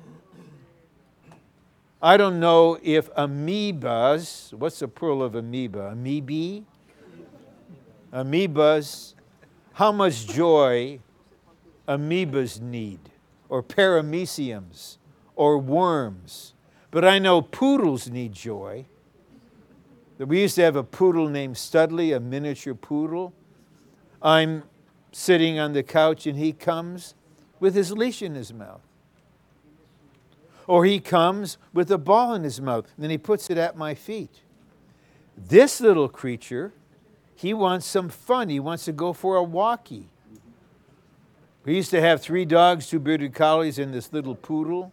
I 2.02 2.18
don't 2.18 2.40
know 2.40 2.80
if 2.82 3.14
amoebas, 3.14 4.54
what's 4.54 4.80
the 4.80 4.88
plural 4.88 5.22
of 5.22 5.36
amoeba? 5.36 5.94
Amoebae? 5.96 6.64
Amoebas, 8.14 9.16
how 9.74 9.92
much 9.92 10.28
joy 10.28 11.00
amoebas 11.88 12.62
need, 12.62 13.00
or 13.50 13.64
parameciums, 13.64 14.98
or 15.36 15.58
worms. 15.58 16.54
But 16.92 17.04
I 17.04 17.18
know 17.18 17.42
poodles 17.42 18.10
need 18.10 18.34
joy. 18.34 18.86
We 20.20 20.42
used 20.42 20.56
to 20.56 20.62
have 20.62 20.76
a 20.76 20.84
poodle 20.84 21.28
named 21.28 21.58
Studley, 21.58 22.14
a 22.14 22.20
miniature 22.20 22.76
poodle. 22.76 23.34
I'm 24.22 24.64
sitting 25.12 25.60
on 25.60 25.74
the 25.74 25.84
couch 25.84 26.28
and 26.28 26.38
he 26.38 26.54
comes 26.54 27.16
with 27.60 27.76
his 27.76 27.92
leash 27.92 28.22
in 28.22 28.36
his 28.36 28.54
mouth. 28.54 28.82
Or 30.68 30.86
he 30.86 31.00
comes 31.00 31.58
with 31.74 31.92
a 31.92 31.98
ball 31.98 32.34
in 32.36 32.44
his 32.44 32.62
mouth, 32.62 32.86
and 32.96 33.04
then 33.04 33.10
he 33.10 33.18
puts 33.18 33.50
it 33.50 33.58
at 33.58 33.76
my 33.76 33.96
feet. 33.96 34.42
This 35.36 35.82
little 35.82 36.08
creature 36.08 36.74
he 37.36 37.54
wants 37.54 37.86
some 37.86 38.10
fun. 38.10 38.50
He 38.50 38.60
wants 38.60 38.86
to 38.86 38.92
go 38.92 39.14
for 39.14 39.36
a 39.36 39.44
walkie. 39.44 40.10
We 41.66 41.76
used 41.76 41.92
to 41.92 42.02
have 42.02 42.22
three 42.22 42.46
dogs, 42.46 42.88
two 42.88 43.00
bearded 43.00 43.34
collies, 43.34 43.80
and 43.80 43.94
this 43.94 44.12
little 44.12 44.36
poodle. 44.36 44.92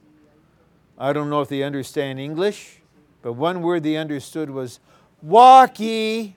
I 0.96 1.12
don't 1.12 1.30
know 1.30 1.40
if 1.40 1.48
they 1.48 1.62
understand 1.62 2.20
English, 2.20 2.82
but 3.22 3.32
one 3.32 3.62
word 3.62 3.82
they 3.82 3.96
understood 3.96 4.50
was 4.50 4.80
walkie. 5.22 6.36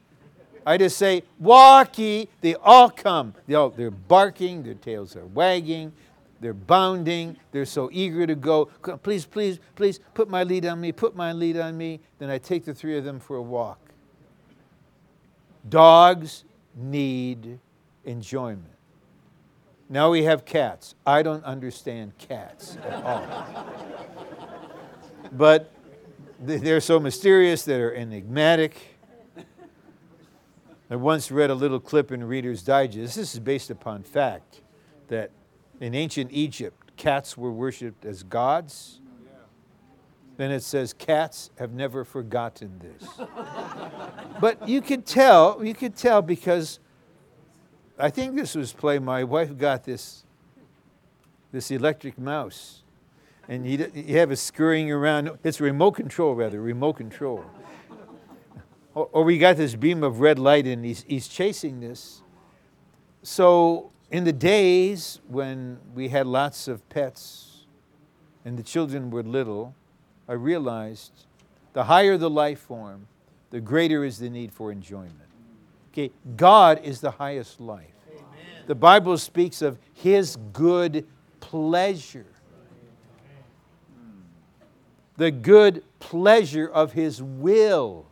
I 0.65 0.77
just 0.77 0.97
say 0.97 1.23
walkie. 1.39 2.29
They 2.41 2.55
all 2.55 2.89
come. 2.89 3.35
They 3.45 3.53
all, 3.53 3.69
they're 3.69 3.91
barking, 3.91 4.63
their 4.63 4.73
tails 4.73 5.15
are 5.15 5.25
wagging, 5.25 5.91
they're 6.39 6.53
bounding, 6.53 7.37
they're 7.51 7.65
so 7.65 7.89
eager 7.91 8.25
to 8.25 8.35
go. 8.35 8.65
Please, 9.03 9.25
please, 9.25 9.59
please 9.75 9.99
put 10.13 10.29
my 10.29 10.43
lead 10.43 10.65
on 10.65 10.81
me, 10.81 10.91
put 10.91 11.15
my 11.15 11.31
lead 11.31 11.57
on 11.57 11.77
me. 11.77 11.99
Then 12.17 12.29
I 12.29 12.37
take 12.37 12.65
the 12.65 12.73
three 12.73 12.97
of 12.97 13.03
them 13.03 13.19
for 13.19 13.35
a 13.35 13.41
walk. 13.41 13.92
Dogs 15.67 16.43
need 16.75 17.59
enjoyment. 18.03 18.65
Now 19.89 20.09
we 20.09 20.23
have 20.23 20.45
cats. 20.45 20.95
I 21.05 21.21
don't 21.21 21.43
understand 21.43 22.17
cats 22.17 22.77
at 22.83 23.03
all. 23.03 23.67
but 25.31 25.71
they're 26.39 26.81
so 26.81 26.99
mysterious, 26.99 27.63
they're 27.63 27.95
enigmatic. 27.95 28.75
I 30.89 30.95
once 30.95 31.31
read 31.31 31.49
a 31.49 31.55
little 31.55 31.79
clip 31.79 32.11
in 32.11 32.23
Reader's 32.23 32.61
Digest. 32.61 33.15
This 33.15 33.33
is 33.33 33.39
based 33.39 33.69
upon 33.69 34.03
fact 34.03 34.61
that 35.07 35.31
in 35.79 35.95
ancient 35.95 36.31
Egypt, 36.31 36.95
cats 36.97 37.37
were 37.37 37.51
worshipped 37.51 38.05
as 38.05 38.23
gods 38.23 38.99
then 40.43 40.51
it 40.51 40.61
says 40.61 40.91
cats 40.91 41.51
have 41.57 41.71
never 41.71 42.03
forgotten 42.03 42.77
this. 42.79 43.07
but 44.41 44.67
you 44.67 44.81
could 44.81 45.05
tell, 45.05 45.63
you 45.63 45.73
could 45.73 45.95
tell 45.95 46.21
because 46.21 46.79
I 47.97 48.09
think 48.09 48.35
this 48.35 48.53
was 48.53 48.73
play. 48.73 48.99
My 48.99 49.23
wife 49.23 49.57
got 49.57 49.85
this, 49.85 50.25
this 51.53 51.71
electric 51.71 52.17
mouse, 52.19 52.83
and 53.47 53.65
you, 53.65 53.89
you 53.95 54.17
have 54.17 54.31
it 54.31 54.35
scurrying 54.35 54.91
around. 54.91 55.31
It's 55.45 55.61
remote 55.61 55.91
control, 55.91 56.35
rather 56.35 56.59
remote 56.59 56.97
control. 56.97 57.45
or, 58.93 59.07
or 59.13 59.23
we 59.23 59.37
got 59.37 59.55
this 59.55 59.75
beam 59.75 60.03
of 60.03 60.19
red 60.19 60.39
light, 60.39 60.67
and 60.67 60.83
he's, 60.83 61.05
he's 61.07 61.29
chasing 61.29 61.79
this. 61.79 62.21
So 63.21 63.91
in 64.11 64.25
the 64.25 64.33
days 64.33 65.21
when 65.29 65.79
we 65.95 66.09
had 66.09 66.27
lots 66.27 66.67
of 66.67 66.87
pets, 66.89 67.65
and 68.43 68.57
the 68.57 68.63
children 68.63 69.09
were 69.09 69.23
little 69.23 69.73
I 70.27 70.33
realized 70.33 71.11
the 71.73 71.83
higher 71.83 72.17
the 72.17 72.29
life 72.29 72.59
form, 72.59 73.07
the 73.49 73.59
greater 73.59 74.03
is 74.03 74.19
the 74.19 74.29
need 74.29 74.51
for 74.51 74.71
enjoyment. 74.71 75.13
Okay, 75.91 76.11
God 76.35 76.81
is 76.83 77.01
the 77.01 77.11
highest 77.11 77.59
life. 77.59 77.85
Amen. 78.09 78.63
The 78.65 78.75
Bible 78.75 79.17
speaks 79.17 79.61
of 79.61 79.77
His 79.93 80.37
good 80.53 81.05
pleasure. 81.39 82.25
The 85.17 85.29
good 85.29 85.83
pleasure 85.99 86.67
of 86.67 86.93
His 86.93 87.21
will. 87.21 88.07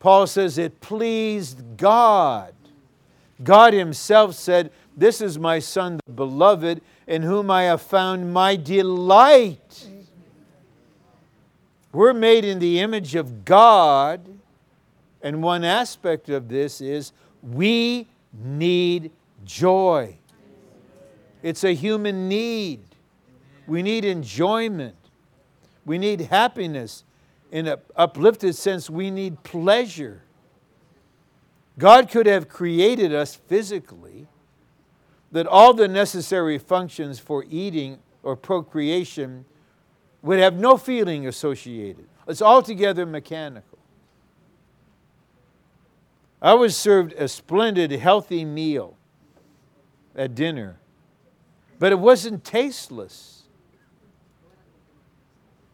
Paul 0.00 0.26
says 0.26 0.58
it 0.58 0.80
pleased 0.80 1.62
God. 1.76 2.54
God 3.44 3.72
Himself 3.72 4.34
said, 4.34 4.72
This 4.96 5.20
is 5.20 5.38
my 5.38 5.60
Son, 5.60 6.00
the 6.06 6.12
beloved, 6.12 6.80
in 7.06 7.22
whom 7.22 7.50
I 7.50 7.64
have 7.64 7.82
found 7.82 8.32
my 8.32 8.56
delight. 8.56 9.88
We're 11.92 12.14
made 12.14 12.44
in 12.44 12.60
the 12.60 12.78
image 12.80 13.14
of 13.14 13.44
God, 13.44 14.20
and 15.22 15.42
one 15.42 15.64
aspect 15.64 16.28
of 16.28 16.48
this 16.48 16.80
is 16.80 17.12
we 17.42 18.06
need 18.32 19.10
joy. 19.44 20.16
It's 21.42 21.64
a 21.64 21.74
human 21.74 22.28
need. 22.28 22.80
We 23.66 23.82
need 23.82 24.04
enjoyment. 24.04 24.94
We 25.84 25.98
need 25.98 26.20
happiness. 26.22 27.04
In 27.50 27.66
an 27.66 27.78
uplifted 27.96 28.54
sense, 28.54 28.88
we 28.88 29.10
need 29.10 29.42
pleasure. 29.42 30.22
God 31.78 32.10
could 32.10 32.26
have 32.26 32.48
created 32.48 33.12
us 33.12 33.34
physically, 33.34 34.28
that 35.32 35.46
all 35.46 35.74
the 35.74 35.88
necessary 35.88 36.58
functions 36.58 37.18
for 37.18 37.44
eating 37.48 37.98
or 38.22 38.36
procreation 38.36 39.44
would 40.22 40.38
have 40.38 40.54
no 40.54 40.76
feeling 40.76 41.26
associated. 41.26 42.06
It's 42.26 42.42
altogether 42.42 43.06
mechanical. 43.06 43.78
I 46.42 46.54
was 46.54 46.76
served 46.76 47.12
a 47.14 47.28
splendid, 47.28 47.90
healthy 47.92 48.44
meal 48.44 48.96
at 50.14 50.34
dinner, 50.34 50.78
but 51.78 51.92
it 51.92 51.98
wasn't 51.98 52.44
tasteless. 52.44 53.42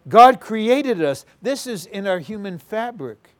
God 0.08 0.40
created 0.40 1.02
us. 1.02 1.24
This 1.42 1.66
is 1.66 1.86
in 1.86 2.06
our 2.06 2.18
human 2.18 2.58
fabric. 2.58 3.30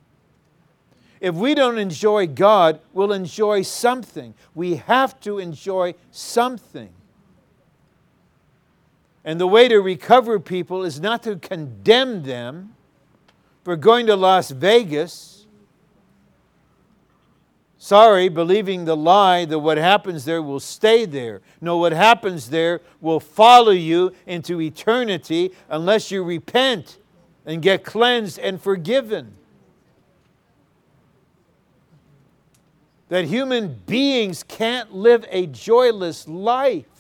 If 1.21 1.35
we 1.35 1.55
don't 1.55 1.79
enjoy 1.79 2.27
God, 2.27 2.81
we'll 2.93 3.13
enjoy 3.13 3.63
something. 3.63 4.35
We 4.55 4.77
have 4.77 5.19
to 5.21 5.39
enjoy 5.39 5.95
something. 6.11 6.91
And 9.27 9.41
the 9.41 9.47
way 9.47 9.67
to 9.67 9.81
recover 9.81 10.39
people 10.39 10.85
is 10.85 11.01
not 11.01 11.25
to 11.25 11.35
condemn 11.35 12.23
them 12.23 12.77
for 13.65 13.75
going 13.75 14.07
to 14.07 14.15
Las 14.15 14.53
Vegas. 14.53 15.47
Sorry, 17.77 18.29
believing 18.29 18.85
the 18.85 18.97
lie 18.97 19.45
that 19.45 19.59
what 19.59 19.79
happens 19.79 20.25
there 20.25 20.41
will 20.41 20.61
stay 20.61 21.05
there. 21.05 21.41
No, 21.61 21.77
what 21.77 21.91
happens 21.91 22.51
there 22.51 22.81
will 23.01 23.19
follow 23.19 23.73
you 23.73 24.13
into 24.27 24.61
eternity 24.61 25.51
unless 25.69 26.13
you 26.13 26.23
repent 26.23 26.99
and 27.45 27.61
get 27.61 27.85
cleansed 27.85 28.39
and 28.39 28.63
forgiven. 28.63 29.35
That 33.09 33.25
human 33.25 33.75
beings 33.87 34.45
can't 34.45 34.95
live 34.95 35.25
a 35.31 35.47
joyless 35.47 36.29
life. 36.29 36.96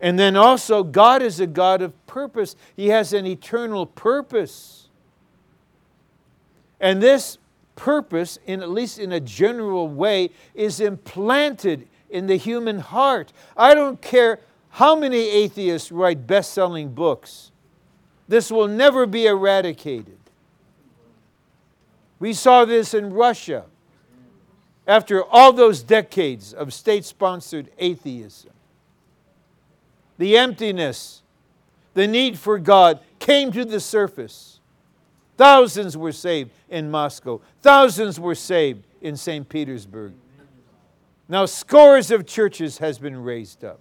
And 0.00 0.18
then 0.18 0.36
also, 0.36 0.82
God 0.82 1.22
is 1.22 1.40
a 1.40 1.46
God 1.46 1.80
of 1.80 2.06
purpose. 2.06 2.54
He 2.74 2.88
has 2.88 3.12
an 3.12 3.26
eternal 3.26 3.86
purpose. 3.86 4.88
And 6.80 7.02
this 7.02 7.38
purpose, 7.76 8.38
in 8.46 8.62
at 8.62 8.70
least 8.70 8.98
in 8.98 9.12
a 9.12 9.20
general 9.20 9.88
way, 9.88 10.30
is 10.54 10.80
implanted 10.80 11.88
in 12.10 12.26
the 12.26 12.36
human 12.36 12.78
heart. 12.80 13.32
I 13.56 13.74
don't 13.74 14.00
care 14.00 14.40
how 14.70 14.94
many 14.94 15.30
atheists 15.30 15.90
write 15.90 16.26
best 16.26 16.52
selling 16.52 16.92
books, 16.92 17.50
this 18.28 18.50
will 18.50 18.68
never 18.68 19.06
be 19.06 19.26
eradicated. 19.26 20.18
We 22.18 22.32
saw 22.32 22.64
this 22.64 22.92
in 22.92 23.12
Russia 23.12 23.64
after 24.86 25.22
all 25.24 25.52
those 25.52 25.82
decades 25.82 26.52
of 26.52 26.72
state 26.74 27.04
sponsored 27.04 27.70
atheism 27.78 28.52
the 30.18 30.36
emptiness, 30.36 31.22
the 31.94 32.06
need 32.06 32.38
for 32.38 32.58
God 32.58 33.00
came 33.18 33.52
to 33.52 33.64
the 33.64 33.80
surface. 33.80 34.60
Thousands 35.36 35.96
were 35.96 36.12
saved 36.12 36.50
in 36.68 36.90
Moscow, 36.90 37.40
thousands 37.60 38.18
were 38.18 38.34
saved 38.34 38.86
in 39.00 39.16
St. 39.16 39.48
Petersburg. 39.48 40.14
Now, 41.28 41.44
scores 41.46 42.10
of 42.10 42.26
churches 42.26 42.78
has 42.78 42.98
been 42.98 43.22
raised 43.22 43.64
up. 43.64 43.80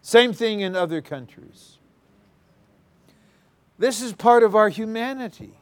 Same 0.00 0.32
thing 0.32 0.60
in 0.60 0.74
other 0.74 1.02
countries. 1.02 1.76
This 3.78 4.00
is 4.00 4.12
part 4.12 4.42
of 4.42 4.56
our 4.56 4.70
humanity. 4.70 5.52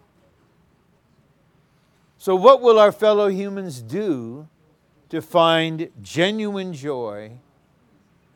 So, 2.19 2.35
what 2.35 2.63
will 2.63 2.79
our 2.79 2.93
fellow 2.93 3.29
humans 3.29 3.83
do 3.83 4.49
to 5.11 5.21
find 5.21 5.91
genuine 6.03 6.73
joy 6.73 7.33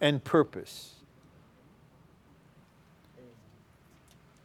and 0.01 0.23
purpose? 0.23 1.00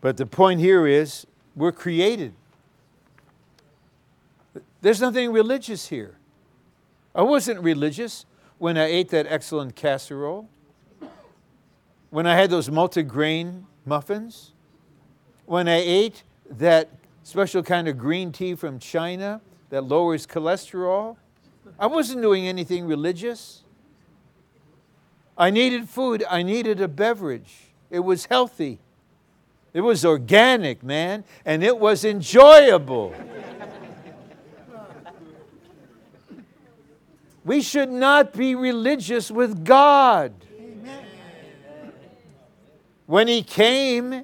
But 0.06 0.18
the 0.18 0.28
point 0.28 0.60
here 0.60 0.86
is 0.86 1.26
we're 1.56 1.72
created. 1.72 2.36
There's 4.80 5.02
nothing 5.02 5.32
religious 5.32 5.88
here. 5.88 6.20
I 7.16 7.24
wasn't 7.24 7.62
religious 7.62 8.28
when 8.60 8.78
I 8.78 8.86
ate 8.86 9.10
that 9.10 9.26
excellent 9.28 9.76
casserole, 9.76 10.48
when 12.12 12.28
I 12.28 12.36
had 12.36 12.52
those 12.52 12.70
multigrain 12.70 13.64
muffins, 13.84 14.52
when 15.48 15.68
I 15.68 15.78
ate 15.78 16.22
that 16.52 16.92
special 17.24 17.64
kind 17.64 17.88
of 17.88 17.98
green 17.98 18.32
tea 18.32 18.54
from 18.54 18.78
China 18.78 19.42
that 19.72 19.86
lowers 19.86 20.28
cholesterol. 20.28 21.18
I 21.80 21.88
wasn't 21.88 22.22
doing 22.22 22.48
anything 22.48 22.86
religious. 22.86 23.64
I 25.36 25.50
needed 25.50 25.90
food, 25.90 26.24
I 26.30 26.44
needed 26.44 26.80
a 26.80 26.88
beverage. 26.88 27.72
It 27.90 28.02
was 28.02 28.26
healthy. 28.26 28.82
It 29.76 29.82
was 29.82 30.06
organic, 30.06 30.84
man, 30.84 31.26
and 31.44 31.62
it 31.62 31.78
was 31.78 32.06
enjoyable. 32.06 33.14
we 37.44 37.62
should 37.62 37.90
not 37.90 38.32
be 38.32 38.56
religious 38.56 39.30
with 39.30 39.66
God. 39.66 40.32
Amen. 40.58 41.04
When 43.06 43.28
He 43.28 43.44
came, 43.44 44.24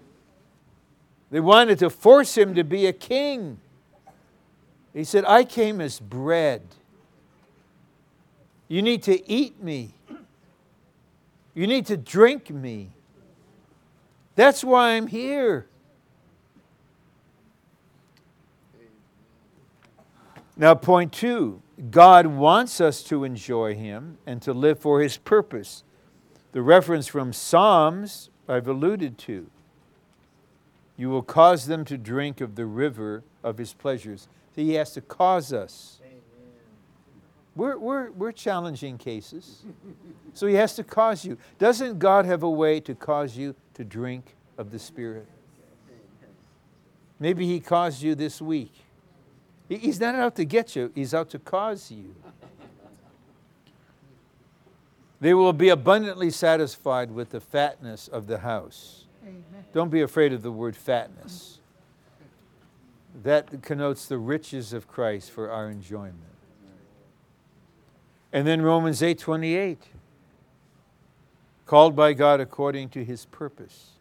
they 1.29 1.41
wanted 1.41 1.79
to 1.79 1.89
force 1.89 2.37
Him 2.37 2.55
to 2.55 2.63
be 2.63 2.85
a 2.85 2.93
king. 2.93 3.59
He 4.93 5.03
said, 5.03 5.25
I 5.25 5.43
came 5.43 5.81
as 5.81 5.99
bread. 5.99 6.61
You 8.69 8.81
need 8.81 9.03
to 9.03 9.29
eat 9.29 9.61
me. 9.61 9.95
You 11.53 11.67
need 11.67 11.87
to 11.87 11.97
drink 11.97 12.49
me. 12.49 12.91
That's 14.35 14.63
why 14.63 14.91
I'm 14.91 15.07
here. 15.07 15.67
Now, 20.57 20.75
point 20.75 21.11
two 21.11 21.61
God 21.89 22.27
wants 22.27 22.79
us 22.79 23.01
to 23.05 23.23
enjoy 23.23 23.73
Him 23.73 24.17
and 24.25 24.41
to 24.43 24.53
live 24.53 24.79
for 24.79 25.01
His 25.01 25.17
purpose. 25.17 25.83
The 26.51 26.61
reference 26.61 27.07
from 27.07 27.33
Psalms 27.33 28.29
I've 28.47 28.67
alluded 28.67 29.17
to. 29.19 29.49
You 30.97 31.09
will 31.09 31.23
cause 31.23 31.65
them 31.65 31.83
to 31.85 31.97
drink 31.97 32.41
of 32.41 32.55
the 32.55 32.65
river 32.65 33.23
of 33.43 33.57
His 33.57 33.73
pleasures. 33.73 34.27
So 34.55 34.61
He 34.61 34.75
has 34.75 34.93
to 34.93 35.01
cause 35.01 35.51
us. 35.51 35.99
We're, 37.55 37.77
we're, 37.77 38.11
we're 38.11 38.31
challenging 38.31 38.97
cases. 38.97 39.63
So 40.33 40.45
He 40.45 40.55
has 40.55 40.75
to 40.75 40.83
cause 40.83 41.25
you. 41.25 41.37
Doesn't 41.57 41.99
God 41.99 42.25
have 42.25 42.43
a 42.43 42.49
way 42.49 42.79
to 42.81 42.93
cause 42.93 43.35
you 43.35 43.55
to 43.81 43.85
drink 43.85 44.35
of 44.59 44.69
the 44.69 44.77
Spirit. 44.77 45.25
Maybe 47.19 47.47
He 47.47 47.59
caused 47.59 48.03
you 48.03 48.13
this 48.13 48.39
week. 48.39 48.73
He's 49.67 49.99
not 49.99 50.13
out 50.13 50.35
to 50.35 50.45
get 50.45 50.75
you, 50.75 50.91
He's 50.93 51.15
out 51.15 51.31
to 51.31 51.39
cause 51.39 51.89
you. 51.89 52.13
They 55.19 55.33
will 55.33 55.53
be 55.53 55.69
abundantly 55.69 56.29
satisfied 56.29 57.11
with 57.11 57.29
the 57.29 57.39
fatness 57.39 58.07
of 58.07 58.27
the 58.27 58.39
house. 58.39 59.05
Amen. 59.23 59.43
Don't 59.71 59.89
be 59.89 60.01
afraid 60.01 60.33
of 60.33 60.41
the 60.41 60.51
word 60.51 60.75
fatness. 60.75 61.59
That 63.23 63.61
connotes 63.61 64.07
the 64.07 64.17
riches 64.17 64.73
of 64.73 64.87
Christ 64.87 65.29
for 65.31 65.51
our 65.51 65.69
enjoyment. 65.69 66.17
And 68.33 68.47
then 68.47 68.61
Romans 68.61 69.03
8 69.03 69.19
28 69.19 69.83
called 71.71 71.95
by 71.95 72.11
God 72.11 72.41
according 72.41 72.89
to 72.89 73.01
his 73.01 73.23
purpose. 73.27 73.91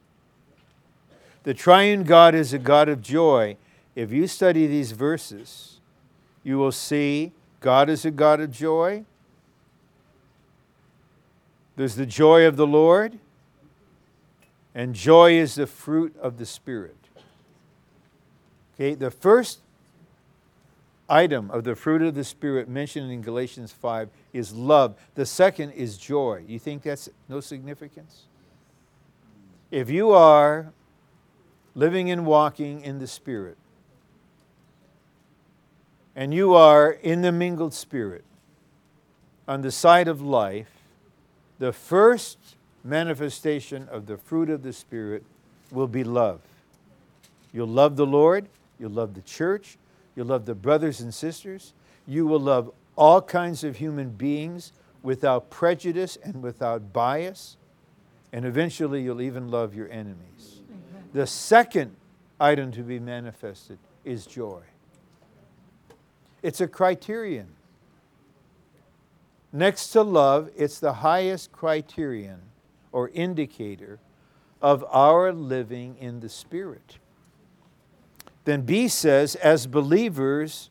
The 1.44 1.54
triune 1.54 2.02
God 2.02 2.34
is 2.34 2.52
a 2.52 2.58
God 2.58 2.88
of 2.88 3.00
joy. 3.00 3.56
If 3.94 4.10
you 4.10 4.26
study 4.26 4.66
these 4.66 4.90
verses, 4.90 5.78
you 6.42 6.58
will 6.58 6.72
see 6.72 7.30
God 7.60 7.88
is 7.88 8.04
a 8.04 8.10
God 8.10 8.40
of 8.40 8.50
joy, 8.50 9.04
There's 11.76 11.94
the 11.94 12.06
joy 12.06 12.44
of 12.44 12.56
the 12.56 12.66
Lord, 12.66 13.20
and 14.74 14.92
joy 14.92 15.34
is 15.34 15.54
the 15.54 15.68
fruit 15.68 16.16
of 16.20 16.38
the 16.38 16.46
Spirit. 16.46 16.96
Okay, 18.74 18.96
the 18.96 19.12
first 19.12 19.60
item 21.10 21.50
of 21.50 21.64
the 21.64 21.74
fruit 21.74 22.02
of 22.02 22.14
the 22.14 22.24
Spirit 22.24 22.68
mentioned 22.68 23.10
in 23.10 23.20
Galatians 23.20 23.72
5 23.72 24.08
is 24.32 24.52
love. 24.52 24.94
The 25.14 25.26
second 25.26 25.72
is 25.72 25.98
joy. 25.98 26.44
You 26.46 26.58
think 26.58 26.82
that's 26.82 27.08
no 27.28 27.40
significance? 27.40 28.22
If 29.70 29.90
you 29.90 30.10
are 30.10 30.72
living 31.74 32.10
and 32.10 32.24
walking 32.24 32.80
in 32.82 32.98
the 32.98 33.06
Spirit, 33.06 33.56
and 36.16 36.34
you 36.34 36.54
are 36.54 36.90
in 36.90 37.22
the 37.22 37.32
mingled 37.32 37.74
Spirit, 37.74 38.24
on 39.46 39.62
the 39.62 39.70
side 39.70 40.08
of 40.08 40.20
life, 40.20 40.70
the 41.58 41.72
first 41.72 42.38
manifestation 42.84 43.88
of 43.90 44.06
the 44.06 44.16
fruit 44.16 44.50
of 44.50 44.62
the 44.62 44.72
Spirit 44.72 45.24
will 45.70 45.88
be 45.88 46.04
love. 46.04 46.40
You'll 47.52 47.68
love 47.68 47.96
the 47.96 48.06
Lord, 48.06 48.46
you'll 48.78 48.90
love 48.90 49.14
the 49.14 49.22
church, 49.22 49.76
You'll 50.14 50.26
love 50.26 50.46
the 50.46 50.54
brothers 50.54 51.00
and 51.00 51.14
sisters. 51.14 51.72
You 52.06 52.26
will 52.26 52.40
love 52.40 52.70
all 52.96 53.22
kinds 53.22 53.64
of 53.64 53.76
human 53.76 54.10
beings 54.10 54.72
without 55.02 55.50
prejudice 55.50 56.18
and 56.22 56.42
without 56.42 56.92
bias. 56.92 57.56
And 58.32 58.44
eventually, 58.44 59.02
you'll 59.02 59.22
even 59.22 59.50
love 59.50 59.74
your 59.74 59.90
enemies. 59.90 60.60
The 61.12 61.26
second 61.26 61.96
item 62.38 62.70
to 62.72 62.82
be 62.82 62.98
manifested 62.98 63.78
is 64.04 64.26
joy. 64.26 64.62
It's 66.42 66.60
a 66.60 66.68
criterion. 66.68 67.48
Next 69.52 69.88
to 69.88 70.02
love, 70.02 70.50
it's 70.56 70.78
the 70.78 70.92
highest 70.92 71.50
criterion 71.50 72.40
or 72.92 73.08
indicator 73.08 73.98
of 74.62 74.84
our 74.90 75.32
living 75.32 75.96
in 75.98 76.20
the 76.20 76.28
Spirit. 76.28 76.98
Then 78.50 78.62
B 78.62 78.88
says, 78.88 79.36
as 79.36 79.68
believers, 79.68 80.70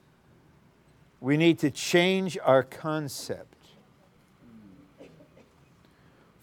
we 1.21 1.37
need 1.37 1.59
to 1.59 1.71
change 1.71 2.37
our 2.43 2.61
concept. 2.61 3.55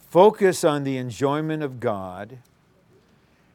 Focus 0.09 0.65
on 0.65 0.85
the 0.85 0.97
enjoyment 0.97 1.63
of 1.63 1.79
God 1.79 2.39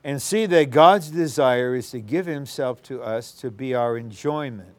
and 0.03 0.21
see 0.21 0.45
that 0.45 0.69
God's 0.69 1.09
desire 1.09 1.73
is 1.73 1.89
to 1.89 1.99
give 1.99 2.27
Himself 2.27 2.83
to 2.83 3.01
us 3.01 3.31
to 3.31 3.49
be 3.49 3.73
our 3.73 3.97
enjoyment. 3.97 4.77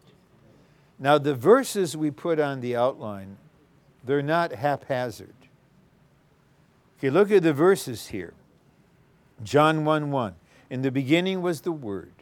Now, 0.96 1.18
the 1.18 1.34
verses 1.34 1.96
we 1.96 2.12
put 2.12 2.38
on 2.38 2.60
the 2.60 2.76
outline, 2.76 3.36
they're 4.04 4.22
not 4.22 4.52
haphazard. 4.52 5.34
Okay, 6.98 7.10
look 7.10 7.32
at 7.32 7.42
the 7.42 7.52
verses 7.52 8.06
here. 8.06 8.34
John 9.42 9.84
1 9.84 10.12
1. 10.12 10.34
In 10.70 10.82
the 10.82 10.92
beginning 10.92 11.42
was 11.42 11.62
the 11.62 11.72
Word 11.72 12.21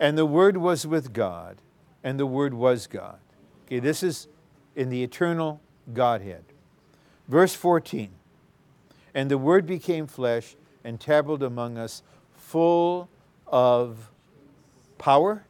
and 0.00 0.16
the 0.16 0.26
Word 0.26 0.56
was 0.56 0.86
with 0.86 1.12
God, 1.12 1.58
and 2.02 2.18
the 2.18 2.26
Word 2.26 2.54
was 2.54 2.86
God. 2.86 3.18
Okay, 3.66 3.78
this 3.78 4.02
is 4.02 4.26
in 4.74 4.88
the 4.88 5.04
eternal 5.04 5.60
Godhead. 5.92 6.44
Verse 7.28 7.54
14 7.54 8.10
And 9.14 9.30
the 9.30 9.38
Word 9.38 9.66
became 9.66 10.06
flesh 10.06 10.56
and 10.82 10.98
tabernacled 10.98 11.42
among 11.42 11.76
us, 11.76 12.02
full 12.32 13.10
of 13.46 14.10
power, 14.96 15.44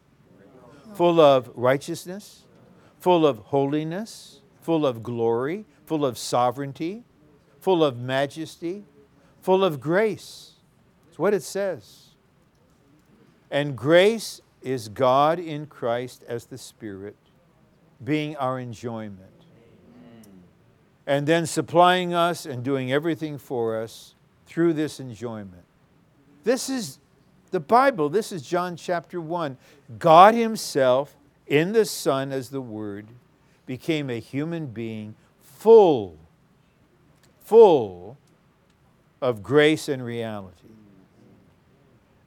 full 0.94 1.20
of 1.20 1.50
righteousness, 1.54 2.44
full 2.98 3.24
of 3.24 3.38
holiness, 3.38 4.40
full 4.60 4.84
of 4.84 5.02
glory, 5.02 5.64
full 5.86 6.04
of 6.04 6.18
sovereignty, 6.18 7.04
full 7.60 7.84
of 7.84 7.98
majesty, 7.98 8.84
full 9.40 9.64
of 9.64 9.80
grace. 9.80 10.54
That's 11.06 11.18
what 11.18 11.34
it 11.34 11.42
says. 11.44 11.99
And 13.50 13.76
grace 13.76 14.40
is 14.62 14.88
God 14.88 15.38
in 15.38 15.66
Christ 15.66 16.24
as 16.28 16.46
the 16.46 16.58
Spirit 16.58 17.16
being 18.02 18.36
our 18.36 18.58
enjoyment. 18.58 19.18
And 21.06 21.26
then 21.26 21.46
supplying 21.46 22.14
us 22.14 22.46
and 22.46 22.62
doing 22.62 22.92
everything 22.92 23.38
for 23.38 23.80
us 23.80 24.14
through 24.46 24.74
this 24.74 25.00
enjoyment. 25.00 25.64
This 26.44 26.70
is 26.70 26.98
the 27.50 27.60
Bible. 27.60 28.08
This 28.08 28.30
is 28.30 28.42
John 28.42 28.76
chapter 28.76 29.20
1. 29.20 29.56
God 29.98 30.34
Himself, 30.34 31.16
in 31.46 31.72
the 31.72 31.84
Son 31.84 32.30
as 32.30 32.50
the 32.50 32.60
Word, 32.60 33.08
became 33.66 34.08
a 34.08 34.20
human 34.20 34.66
being 34.66 35.16
full, 35.40 36.16
full 37.40 38.16
of 39.20 39.42
grace 39.42 39.88
and 39.88 40.04
reality. 40.04 40.68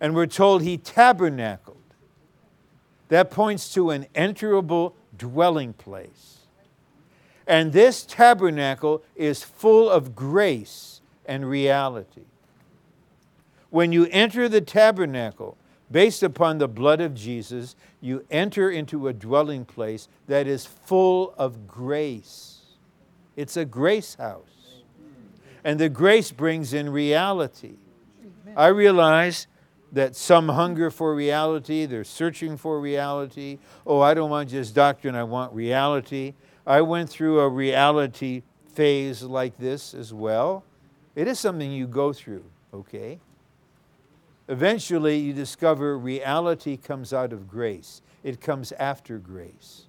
And 0.04 0.14
we're 0.14 0.28
told 0.28 0.64
He 0.64 0.78
tabernacled 0.78 1.78
that 3.08 3.32
points 3.32 3.74
to 3.74 3.90
an 3.90 4.06
enterable 4.14 4.98
dwelling 5.18 5.72
place. 5.72 6.40
And 7.48 7.72
this 7.72 8.06
tabernacle 8.06 9.02
is 9.16 9.44
full 9.44 9.90
of 9.90 10.14
grace 10.14 11.00
and 11.26 11.50
reality. 11.50 12.26
When 13.70 13.94
you 13.94 14.08
enter 14.12 14.50
the 14.50 14.60
tabernacle, 14.60 15.56
based 15.90 16.22
upon 16.22 16.58
the 16.58 16.68
blood 16.68 17.00
of 17.00 17.14
Jesus, 17.14 17.78
you 18.02 18.26
enter 18.30 18.70
into 18.70 19.08
a 19.08 19.14
dwelling 19.14 19.64
place 19.64 20.10
that 20.28 20.48
is 20.48 20.66
full 20.66 21.34
of 21.38 21.66
grace. 21.66 22.60
It's 23.38 23.56
a 23.56 23.64
grace 23.64 24.16
house. 24.16 24.82
And 25.64 25.80
the 25.80 25.88
grace 25.88 26.34
brings 26.34 26.74
in 26.74 26.90
reality. 26.90 27.76
I 28.58 28.68
realize 28.68 29.48
that 29.94 30.16
some 30.16 30.50
hunger 30.50 30.90
for 30.90 31.16
reality, 31.16 31.86
they're 31.86 32.04
searching 32.04 32.58
for 32.58 32.80
reality. 32.80 33.60
Oh, 33.86 34.02
I 34.02 34.16
don't 34.16 34.30
want 34.30 34.50
just 34.50 34.74
doctrine, 34.74 35.16
I 35.16 35.24
want 35.24 35.54
reality. 35.54 36.34
I 36.66 36.82
went 36.82 37.10
through 37.10 37.40
a 37.40 37.48
reality 37.48 38.42
phase 38.74 39.22
like 39.22 39.58
this 39.58 39.94
as 39.94 40.12
well. 40.12 40.64
It 41.16 41.28
is 41.28 41.40
something 41.40 41.72
you 41.72 41.86
go 41.86 42.12
through, 42.12 42.44
okay? 42.74 43.20
Eventually, 44.48 45.20
you 45.20 45.32
discover 45.32 45.98
reality 45.98 46.76
comes 46.76 47.14
out 47.14 47.32
of 47.32 47.48
grace, 47.48 48.02
it 48.24 48.42
comes 48.42 48.72
after 48.74 49.20
grace. 49.20 49.86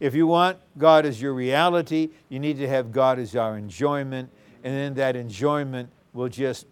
If 0.00 0.16
you 0.16 0.26
want 0.26 0.58
God 0.76 1.06
as 1.06 1.22
your 1.22 1.32
reality, 1.32 2.10
you 2.28 2.40
need 2.40 2.58
to 2.58 2.68
have 2.68 2.90
God 2.90 3.20
as 3.20 3.36
our 3.36 3.56
enjoyment, 3.56 4.30
and 4.64 4.74
then 4.74 4.94
that 4.94 5.14
enjoyment 5.14 5.90
will 6.12 6.28
just 6.28 6.66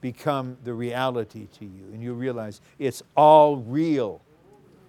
become 0.00 0.56
the 0.64 0.74
reality 0.74 1.46
to 1.58 1.64
you. 1.64 1.84
And 1.92 2.02
you 2.02 2.12
realize 2.12 2.60
it's 2.78 3.02
all 3.16 3.56
real. 3.56 4.20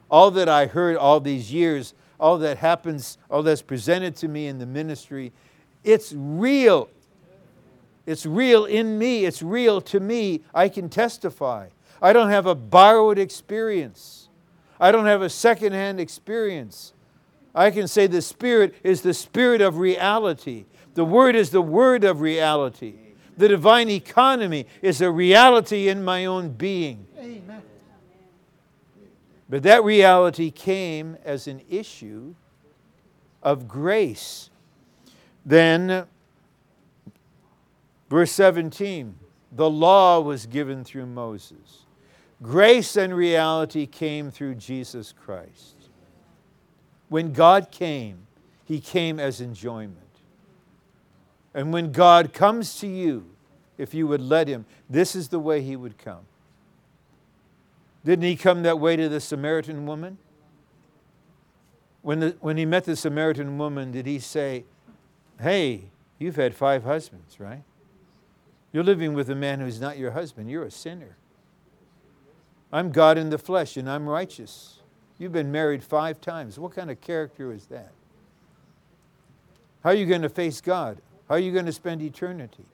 All 0.09 0.31
that 0.31 0.49
I 0.49 0.65
heard 0.65 0.97
all 0.97 1.19
these 1.19 1.51
years, 1.51 1.93
all 2.19 2.37
that 2.39 2.57
happens, 2.57 3.17
all 3.29 3.43
that's 3.43 3.61
presented 3.61 4.15
to 4.17 4.27
me 4.27 4.47
in 4.47 4.59
the 4.59 4.65
ministry, 4.65 5.31
it's 5.83 6.13
real. 6.15 6.89
It's 8.05 8.25
real 8.25 8.65
in 8.65 8.97
me. 8.97 9.25
It's 9.25 9.41
real 9.41 9.81
to 9.81 9.99
me. 9.99 10.41
I 10.53 10.67
can 10.69 10.89
testify. 10.89 11.67
I 12.01 12.13
don't 12.13 12.29
have 12.29 12.45
a 12.45 12.55
borrowed 12.55 13.19
experience. 13.19 14.29
I 14.79 14.91
don't 14.91 15.05
have 15.05 15.21
a 15.21 15.29
secondhand 15.29 15.99
experience. 15.99 16.93
I 17.53 17.71
can 17.71 17.87
say 17.87 18.07
the 18.07 18.21
Spirit 18.21 18.75
is 18.83 19.01
the 19.01 19.13
Spirit 19.13 19.61
of 19.61 19.77
reality. 19.77 20.65
The 20.93 21.05
Word 21.05 21.35
is 21.35 21.49
the 21.49 21.61
Word 21.61 22.03
of 22.03 22.21
reality. 22.21 22.95
The 23.39 23.47
divine 23.47 23.89
economy 23.89 24.65
is 24.81 24.99
a 24.99 25.09
reality 25.09 25.87
in 25.87 26.03
my 26.03 26.25
own 26.25 26.49
being. 26.49 27.07
Amen. 27.17 27.61
But 29.47 29.63
that 29.63 29.81
reality 29.85 30.51
came 30.51 31.15
as 31.23 31.47
an 31.47 31.61
issue 31.69 32.35
of 33.41 33.65
grace. 33.65 34.49
Then, 35.45 36.05
verse 38.09 38.33
17 38.33 39.15
the 39.53 39.69
law 39.69 40.19
was 40.19 40.45
given 40.45 40.83
through 40.83 41.05
Moses. 41.05 41.85
Grace 42.41 42.97
and 42.97 43.15
reality 43.15 43.85
came 43.85 44.31
through 44.31 44.55
Jesus 44.55 45.13
Christ. 45.13 45.75
When 47.07 47.31
God 47.31 47.71
came, 47.71 48.27
He 48.65 48.81
came 48.81 49.17
as 49.17 49.39
enjoyment. 49.39 50.08
And 51.53 51.73
when 51.73 51.91
God 51.91 52.33
comes 52.33 52.79
to 52.79 52.87
you, 52.87 53.25
if 53.77 53.93
you 53.93 54.07
would 54.07 54.21
let 54.21 54.47
Him, 54.47 54.65
this 54.89 55.15
is 55.15 55.29
the 55.29 55.39
way 55.39 55.61
He 55.61 55.75
would 55.75 55.97
come. 55.97 56.21
Didn't 58.05 58.25
He 58.25 58.35
come 58.35 58.63
that 58.63 58.79
way 58.79 58.95
to 58.95 59.09
the 59.09 59.19
Samaritan 59.19 59.85
woman? 59.85 60.17
When, 62.01 62.19
the, 62.19 62.35
when 62.39 62.57
He 62.57 62.65
met 62.65 62.85
the 62.85 62.95
Samaritan 62.95 63.57
woman, 63.57 63.91
did 63.91 64.05
He 64.05 64.19
say, 64.19 64.65
Hey, 65.39 65.85
you've 66.17 66.35
had 66.35 66.53
five 66.53 66.83
husbands, 66.83 67.39
right? 67.39 67.63
You're 68.71 68.83
living 68.83 69.13
with 69.13 69.29
a 69.29 69.35
man 69.35 69.59
who's 69.59 69.81
not 69.81 69.97
your 69.97 70.11
husband. 70.11 70.49
You're 70.49 70.65
a 70.65 70.71
sinner. 70.71 71.15
I'm 72.71 72.91
God 72.91 73.17
in 73.17 73.29
the 73.29 73.37
flesh 73.37 73.77
and 73.77 73.89
I'm 73.89 74.07
righteous. 74.07 74.79
You've 75.17 75.31
been 75.31 75.51
married 75.51 75.83
five 75.83 76.21
times. 76.21 76.59
What 76.59 76.75
kind 76.75 76.91
of 76.91 77.01
character 77.01 77.51
is 77.51 77.65
that? 77.67 77.91
How 79.83 79.89
are 79.89 79.95
you 79.95 80.05
going 80.05 80.21
to 80.21 80.29
face 80.29 80.61
God? 80.61 81.01
How 81.29 81.35
are 81.35 81.39
you 81.39 81.51
going 81.51 81.67
to 81.67 81.71
spend 81.71 82.01
eternity? 82.01 82.65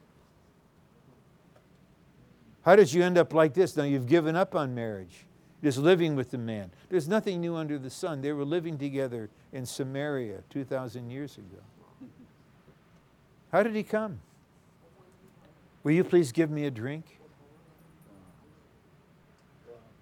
How 2.63 2.77
did 2.77 2.91
you 2.93 3.03
end 3.03 3.17
up 3.17 3.33
like 3.33 3.53
this? 3.53 3.75
Now 3.75 3.83
you've 3.83 4.07
given 4.07 4.35
up 4.35 4.55
on 4.55 4.73
marriage, 4.73 5.25
just 5.61 5.77
living 5.77 6.15
with 6.15 6.31
the 6.31 6.37
man. 6.37 6.71
There's 6.89 7.07
nothing 7.07 7.41
new 7.41 7.55
under 7.55 7.77
the 7.77 7.89
sun. 7.89 8.21
They 8.21 8.31
were 8.31 8.45
living 8.45 8.77
together 8.77 9.29
in 9.51 9.65
Samaria 9.65 10.43
2,000 10.49 11.11
years 11.11 11.37
ago. 11.37 11.61
How 13.51 13.61
did 13.61 13.75
he 13.75 13.83
come? 13.83 14.21
Will 15.83 15.91
you 15.91 16.03
please 16.03 16.31
give 16.31 16.49
me 16.49 16.65
a 16.65 16.71
drink? 16.71 17.19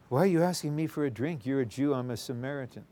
Why 0.10 0.20
are 0.20 0.28
you 0.28 0.44
asking 0.44 0.76
me 0.76 0.86
for 0.86 1.06
a 1.06 1.10
drink? 1.10 1.46
You're 1.46 1.62
a 1.62 1.66
Jew, 1.66 1.94
I'm 1.94 2.12
a 2.12 2.18
Samaritan. 2.18 2.86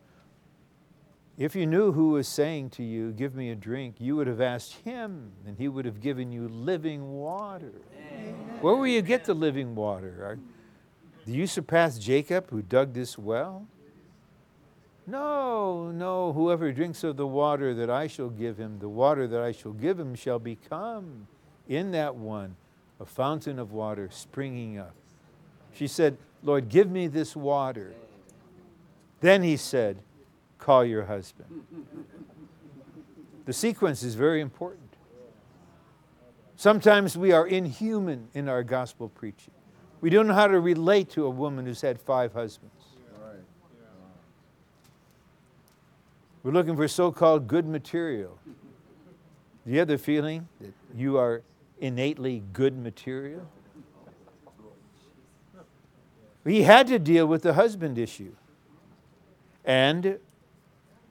If 1.38 1.56
you 1.56 1.66
knew 1.66 1.92
who 1.92 2.10
was 2.12 2.28
saying 2.28 2.72
to 2.72 2.84
you, 2.84 3.12
Give 3.12 3.36
me 3.36 3.50
a 3.52 3.56
drink, 3.56 3.96
you 4.00 4.16
would 4.18 4.28
have 4.28 4.42
asked 4.42 4.74
him, 4.74 5.32
and 5.46 5.58
he 5.58 5.68
would 5.68 5.86
have 5.86 6.02
given 6.02 6.32
you 6.32 6.48
living 6.48 7.14
water. 7.14 7.74
Amen. 7.96 8.36
Where 8.62 8.76
will 8.76 8.88
you 8.88 9.02
get 9.02 9.26
the 9.26 9.34
living 9.34 9.76
water? 9.76 10.38
Do 11.26 11.32
you 11.32 11.48
surpass 11.48 11.98
Jacob 11.98 12.50
who 12.50 12.62
dug 12.62 12.94
this 12.94 13.18
well? 13.18 13.68
No, 15.08 15.92
no, 15.92 16.32
whoever 16.34 16.72
drinks 16.72 17.04
of 17.04 17.18
the 17.18 17.28
water 17.28 17.74
that 17.74 17.90
I 17.90 18.08
shall 18.08 18.30
give 18.30 18.58
him, 18.58 18.80
the 18.80 18.90
water 18.90 19.28
that 19.28 19.42
I 19.42 19.52
shall 19.52 19.74
give 19.74 20.00
him 20.00 20.16
shall 20.16 20.40
become 20.40 21.28
in 21.68 21.92
that 21.92 22.16
one 22.16 22.56
a 23.00 23.06
fountain 23.06 23.58
of 23.58 23.72
water 23.72 24.10
springing 24.12 24.78
up. 24.78 24.94
She 25.74 25.88
said, 25.88 26.18
Lord, 26.44 26.70
give 26.70 26.90
me 26.90 27.08
this 27.08 27.36
water. 27.36 27.94
Then 29.22 29.42
he 29.42 29.58
said, 29.58 29.98
Call 30.62 30.86
your 30.86 31.06
husband. 31.06 31.50
The 33.46 33.52
sequence 33.52 34.04
is 34.04 34.14
very 34.14 34.42
important. 34.42 34.96
Sometimes 36.56 37.18
we 37.18 37.32
are 37.32 37.48
inhuman 37.48 38.28
in 38.36 38.48
our 38.48 38.64
gospel 38.64 39.10
preaching. 39.10 39.56
We 40.02 40.12
don't 40.12 40.28
know 40.28 40.36
how 40.36 40.46
to 40.46 40.60
relate 40.60 41.10
to 41.12 41.26
a 41.26 41.30
woman 41.32 41.66
who's 41.66 41.82
had 41.82 42.00
five 42.00 42.34
husbands. 42.34 42.76
We're 46.44 46.52
looking 46.52 46.76
for 46.76 46.88
so 46.88 47.12
called 47.12 47.48
good 47.48 47.68
material. 47.68 48.38
The 49.66 49.98
feeling 49.98 50.48
that 50.60 50.74
you 50.96 51.18
are 51.18 51.42
innately 51.80 52.44
good 52.54 52.78
material? 52.78 53.48
He 56.46 56.62
had 56.62 56.86
to 56.88 57.00
deal 57.00 57.26
with 57.26 57.42
the 57.42 57.54
husband 57.54 57.98
issue. 57.98 58.36
And 59.66 60.20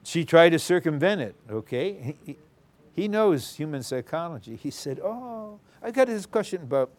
she 0.03 0.25
tried 0.25 0.49
to 0.49 0.59
circumvent 0.59 1.21
it, 1.21 1.35
okay? 1.49 2.15
He, 2.25 2.37
he 2.93 3.07
knows 3.07 3.55
human 3.55 3.83
psychology. 3.83 4.55
He 4.55 4.71
said, 4.71 4.99
Oh, 5.03 5.59
I 5.81 5.91
got 5.91 6.07
this 6.07 6.25
question 6.25 6.63
about 6.63 6.91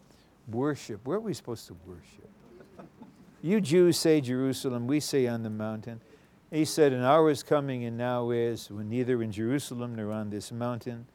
worship. 0.47 1.05
Where 1.05 1.17
are 1.17 1.21
we 1.21 1.33
supposed 1.33 1.67
to 1.67 1.75
worship? 1.85 2.29
You 3.41 3.59
Jews 3.59 3.97
say 3.97 4.21
Jerusalem, 4.21 4.87
we 4.87 5.01
say 5.01 5.27
on 5.27 5.43
the 5.43 5.49
mountain. 5.49 5.99
He 6.49 6.63
said, 6.63 6.93
An 6.93 7.03
hour 7.03 7.29
is 7.29 7.43
coming 7.43 7.83
and 7.83 7.97
now 7.97 8.29
is 8.29 8.71
when 8.71 8.89
neither 8.89 9.21
in 9.21 9.33
Jerusalem 9.33 9.95
nor 9.95 10.11
on 10.13 10.29
this 10.29 10.51
mountain 10.51 11.07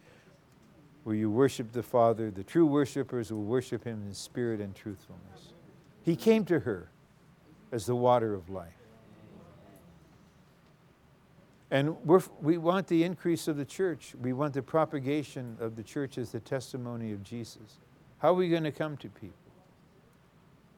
will 1.05 1.15
you 1.15 1.31
worship 1.31 1.73
the 1.73 1.83
Father. 1.83 2.31
The 2.31 2.43
true 2.43 2.67
worshipers 2.67 3.33
will 3.33 3.45
worship 3.45 3.85
him 3.85 4.03
in 4.07 4.13
spirit 4.13 4.61
and 4.61 4.75
truthfulness. 4.75 5.55
He 6.03 6.17
came 6.17 6.45
to 6.47 6.61
her 6.61 6.91
as 7.73 7.87
the 7.87 7.97
water 7.97 8.35
of 8.35 8.51
life. 8.51 8.78
And 11.71 11.97
we 12.41 12.57
want 12.57 12.87
the 12.87 13.05
increase 13.05 13.47
of 13.47 13.57
the 13.57 13.65
church. 13.65 14.15
We 14.21 14.33
want 14.33 14.55
the 14.55 14.63
propagation 14.63 15.57
of 15.61 15.77
the 15.77 15.83
church 15.83 16.17
as 16.17 16.33
the 16.33 16.41
testimony 16.41 17.13
of 17.13 17.23
Jesus. 17.23 17.79
How 18.19 18.31
are 18.31 18.35
we 18.35 18.49
going 18.49 18.65
to 18.65 18.73
come 18.73 18.97
to 18.99 19.09
people? 19.09 19.37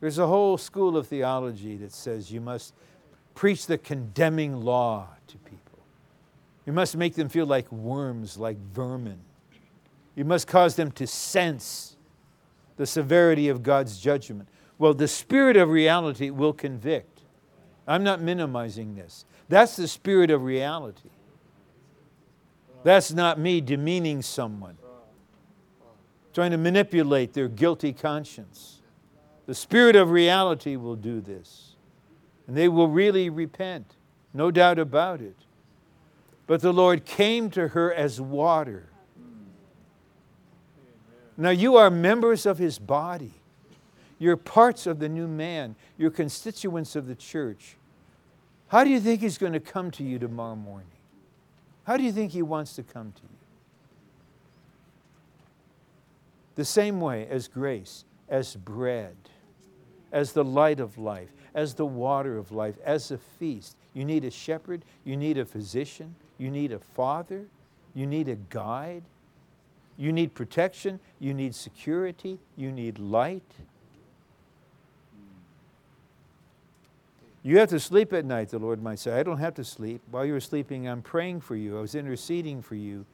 There's 0.00 0.18
a 0.18 0.26
whole 0.26 0.58
school 0.58 0.96
of 0.96 1.06
theology 1.06 1.76
that 1.76 1.92
says 1.92 2.32
you 2.32 2.40
must 2.40 2.74
preach 3.34 3.66
the 3.66 3.78
condemning 3.78 4.62
law 4.62 5.08
to 5.28 5.38
people. 5.38 5.78
You 6.66 6.72
must 6.72 6.96
make 6.96 7.14
them 7.14 7.28
feel 7.28 7.46
like 7.46 7.70
worms, 7.70 8.36
like 8.36 8.56
vermin. 8.72 9.20
You 10.16 10.24
must 10.24 10.46
cause 10.46 10.74
them 10.74 10.90
to 10.92 11.06
sense 11.06 11.96
the 12.76 12.86
severity 12.86 13.48
of 13.48 13.62
God's 13.62 14.00
judgment. 14.00 14.48
Well, 14.78 14.94
the 14.94 15.08
spirit 15.08 15.56
of 15.56 15.68
reality 15.68 16.30
will 16.30 16.52
convict. 16.52 17.20
I'm 17.86 18.02
not 18.02 18.20
minimizing 18.20 18.94
this. 18.94 19.24
That's 19.50 19.74
the 19.74 19.88
spirit 19.88 20.30
of 20.30 20.44
reality. 20.44 21.10
That's 22.84 23.12
not 23.12 23.36
me 23.36 23.60
demeaning 23.60 24.22
someone, 24.22 24.78
trying 26.32 26.52
to 26.52 26.56
manipulate 26.56 27.32
their 27.32 27.48
guilty 27.48 27.92
conscience. 27.92 28.80
The 29.46 29.54
spirit 29.56 29.96
of 29.96 30.12
reality 30.12 30.76
will 30.76 30.94
do 30.94 31.20
this. 31.20 31.74
And 32.46 32.56
they 32.56 32.68
will 32.68 32.86
really 32.86 33.28
repent, 33.28 33.96
no 34.32 34.52
doubt 34.52 34.78
about 34.78 35.20
it. 35.20 35.36
But 36.46 36.62
the 36.62 36.72
Lord 36.72 37.04
came 37.04 37.50
to 37.50 37.68
her 37.68 37.92
as 37.92 38.20
water. 38.20 38.88
Now 41.36 41.50
you 41.50 41.76
are 41.76 41.90
members 41.90 42.46
of 42.46 42.58
his 42.58 42.78
body. 42.78 43.34
You're 44.20 44.36
parts 44.36 44.86
of 44.86 45.00
the 45.00 45.08
new 45.08 45.26
man. 45.26 45.74
You're 45.98 46.10
constituents 46.12 46.94
of 46.94 47.08
the 47.08 47.16
church. 47.16 47.76
How 48.70 48.84
do 48.84 48.90
you 48.90 49.00
think 49.00 49.20
he's 49.20 49.36
going 49.36 49.52
to 49.52 49.60
come 49.60 49.90
to 49.92 50.04
you 50.04 50.18
tomorrow 50.18 50.54
morning? 50.54 50.86
How 51.84 51.96
do 51.96 52.04
you 52.04 52.12
think 52.12 52.30
he 52.30 52.42
wants 52.42 52.74
to 52.76 52.84
come 52.84 53.12
to 53.12 53.22
you? 53.22 53.36
The 56.54 56.64
same 56.64 57.00
way 57.00 57.26
as 57.28 57.48
grace, 57.48 58.04
as 58.28 58.54
bread, 58.54 59.16
as 60.12 60.32
the 60.32 60.44
light 60.44 60.78
of 60.78 60.98
life, 60.98 61.30
as 61.52 61.74
the 61.74 61.86
water 61.86 62.38
of 62.38 62.52
life, 62.52 62.76
as 62.84 63.10
a 63.10 63.18
feast. 63.18 63.76
You 63.92 64.04
need 64.04 64.24
a 64.24 64.30
shepherd, 64.30 64.84
you 65.04 65.16
need 65.16 65.36
a 65.36 65.44
physician, 65.44 66.14
you 66.38 66.48
need 66.48 66.70
a 66.70 66.78
father, 66.78 67.46
you 67.92 68.06
need 68.06 68.28
a 68.28 68.36
guide, 68.36 69.02
you 69.96 70.12
need 70.12 70.32
protection, 70.32 71.00
you 71.18 71.34
need 71.34 71.56
security, 71.56 72.38
you 72.56 72.70
need 72.70 73.00
light. 73.00 73.42
You 77.42 77.58
have 77.58 77.70
to 77.70 77.80
sleep 77.80 78.12
at 78.12 78.24
night, 78.24 78.50
the 78.50 78.58
Lord 78.58 78.82
might 78.82 78.98
say. 78.98 79.12
I 79.18 79.22
don't 79.22 79.38
have 79.38 79.54
to 79.54 79.64
sleep. 79.64 80.02
While 80.10 80.26
you 80.26 80.34
were 80.34 80.40
sleeping, 80.40 80.86
I'm 80.86 81.00
praying 81.00 81.40
for 81.40 81.56
you. 81.56 81.78
I 81.78 81.80
was 81.80 81.94
interceding 81.94 82.60
for 82.60 82.74
you 82.74 83.06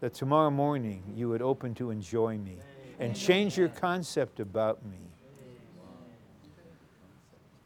that 0.00 0.14
tomorrow 0.14 0.50
morning 0.50 1.02
you 1.14 1.28
would 1.28 1.42
open 1.42 1.74
to 1.74 1.90
enjoy 1.90 2.38
me 2.38 2.58
and 2.98 3.14
change 3.14 3.58
your 3.58 3.68
concept 3.68 4.40
about 4.40 4.84
me. 4.84 4.98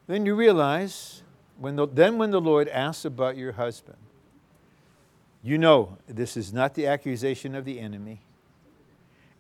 Then 0.09 0.27
you 0.27 0.35
realize, 0.35 1.23
when 1.57 1.77
the, 1.77 1.87
then 1.87 2.19
when 2.19 2.33
the 2.33 2.41
Lord 2.41 2.67
asks 2.69 3.05
about 3.05 3.37
your 3.37 3.53
husband, 3.53 3.99
you 5.43 5.57
know 5.57 5.99
this 6.09 6.37
is 6.37 6.53
not 6.53 6.75
the 6.75 6.89
accusation 6.89 7.55
of 7.55 7.65
the 7.65 7.79
enemy. 7.79 8.23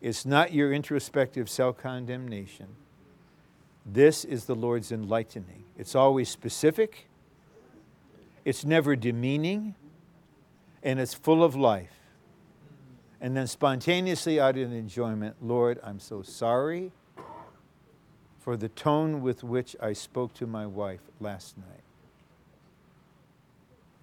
It's 0.00 0.24
not 0.24 0.52
your 0.52 0.72
introspective 0.72 1.50
self 1.50 1.76
condemnation. 1.76 2.68
This 3.84 4.24
is 4.24 4.44
the 4.44 4.54
Lord's 4.54 4.92
enlightening. 4.92 5.64
It's 5.78 5.94
always 5.94 6.28
specific, 6.28 7.08
it's 8.44 8.64
never 8.64 8.96
demeaning, 8.96 9.74
and 10.82 11.00
it's 11.00 11.14
full 11.14 11.42
of 11.42 11.54
life. 11.54 11.92
And 13.20 13.36
then 13.36 13.46
spontaneously 13.46 14.40
out 14.40 14.56
of 14.56 14.72
enjoyment, 14.72 15.36
Lord, 15.42 15.78
I'm 15.82 16.00
so 16.00 16.22
sorry 16.22 16.92
for 18.38 18.56
the 18.56 18.68
tone 18.70 19.20
with 19.20 19.44
which 19.44 19.76
I 19.80 19.92
spoke 19.92 20.32
to 20.34 20.46
my 20.46 20.66
wife 20.66 21.00
last 21.20 21.56
night. 21.58 21.82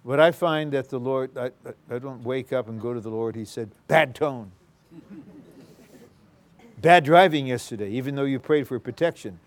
But 0.06 0.20
I 0.20 0.32
find 0.32 0.72
that 0.72 0.90
the 0.90 1.00
Lord, 1.00 1.36
I, 1.38 1.52
I 1.90 2.00
don't 2.00 2.24
wake 2.24 2.54
up 2.54 2.70
and 2.70 2.80
go 2.80 2.94
to 2.94 3.00
the 3.00 3.10
Lord, 3.10 3.36
He 3.36 3.44
said, 3.44 3.72
bad 3.88 4.14
tone. 4.14 4.52
bad 6.82 7.04
driving 7.04 7.48
yesterday, 7.48 7.90
even 7.90 8.16
though 8.16 8.24
you 8.24 8.40
prayed 8.40 8.68
for 8.68 8.80
protection 8.80 9.40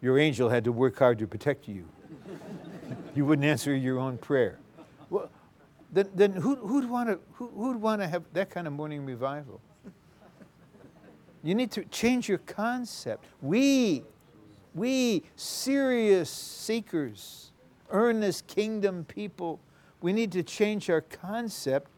your 0.00 0.18
angel 0.18 0.48
had 0.48 0.64
to 0.64 0.72
work 0.72 0.98
hard 0.98 1.18
to 1.18 1.26
protect 1.26 1.68
you. 1.68 1.84
you 3.14 3.24
wouldn't 3.24 3.46
answer 3.46 3.74
your 3.74 3.98
own 3.98 4.18
prayer. 4.18 4.58
Well, 5.10 5.30
then, 5.92 6.08
then 6.14 6.32
who, 6.32 6.56
who'd 6.56 6.88
want 6.88 7.08
to 7.08 7.18
who, 7.34 7.48
who'd 7.48 7.80
want 7.80 8.00
to 8.00 8.08
have 8.08 8.24
that 8.32 8.50
kind 8.50 8.66
of 8.66 8.72
morning 8.72 9.04
revival? 9.04 9.60
You 11.42 11.54
need 11.54 11.70
to 11.72 11.84
change 11.86 12.28
your 12.28 12.38
concept. 12.38 13.24
We, 13.40 14.02
we 14.74 15.22
serious 15.36 16.28
seekers, 16.30 17.52
earnest 17.90 18.46
kingdom 18.46 19.04
people, 19.04 19.58
we 20.02 20.12
need 20.12 20.32
to 20.32 20.42
change 20.42 20.88
our 20.90 21.00
concept 21.00 21.90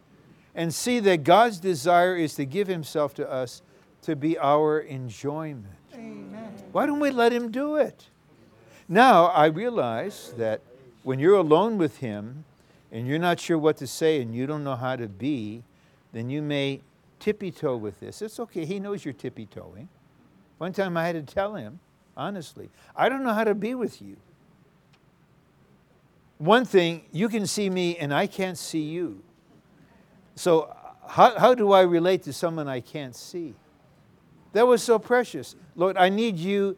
and 0.54 0.72
see 0.72 1.00
that 1.00 1.24
God's 1.24 1.58
desire 1.58 2.16
is 2.16 2.34
to 2.34 2.44
give 2.44 2.68
Himself 2.68 3.14
to 3.14 3.30
us 3.30 3.62
to 4.02 4.16
be 4.16 4.38
our 4.38 4.80
enjoyment. 4.80 5.66
Why 6.72 6.86
don't 6.86 7.00
we 7.00 7.10
let 7.10 7.32
Him 7.32 7.50
do 7.50 7.76
it? 7.76 8.06
Now, 8.88 9.26
I 9.26 9.46
realize 9.46 10.34
that 10.36 10.60
when 11.02 11.18
you're 11.18 11.36
alone 11.36 11.78
with 11.78 11.98
Him 11.98 12.44
and 12.90 13.06
you're 13.06 13.18
not 13.18 13.40
sure 13.40 13.58
what 13.58 13.76
to 13.78 13.86
say 13.86 14.20
and 14.20 14.34
you 14.34 14.46
don't 14.46 14.64
know 14.64 14.76
how 14.76 14.96
to 14.96 15.08
be, 15.08 15.62
then 16.12 16.28
you 16.28 16.42
may 16.42 16.80
tippy 17.18 17.50
toe 17.50 17.76
with 17.76 18.00
this. 18.00 18.20
It's 18.20 18.38
okay. 18.40 18.64
He 18.64 18.80
knows 18.80 19.04
you're 19.04 19.14
tippy 19.14 19.46
toeing. 19.46 19.88
One 20.58 20.72
time 20.72 20.96
I 20.96 21.06
had 21.06 21.26
to 21.26 21.34
tell 21.34 21.54
him, 21.54 21.80
honestly, 22.16 22.68
I 22.94 23.08
don't 23.08 23.22
know 23.22 23.32
how 23.32 23.44
to 23.44 23.54
be 23.54 23.74
with 23.74 24.02
you. 24.02 24.16
One 26.38 26.64
thing, 26.64 27.02
you 27.12 27.28
can 27.28 27.46
see 27.46 27.70
me 27.70 27.96
and 27.96 28.12
I 28.12 28.26
can't 28.26 28.58
see 28.58 28.82
you. 28.82 29.22
So, 30.34 30.74
how, 31.06 31.38
how 31.38 31.54
do 31.54 31.72
I 31.72 31.82
relate 31.82 32.22
to 32.24 32.32
someone 32.32 32.68
I 32.68 32.80
can't 32.80 33.14
see? 33.14 33.54
That 34.52 34.66
was 34.66 34.82
so 34.82 34.98
precious. 34.98 35.56
Lord, 35.76 35.96
I 35.96 36.08
need 36.08 36.36
you 36.36 36.76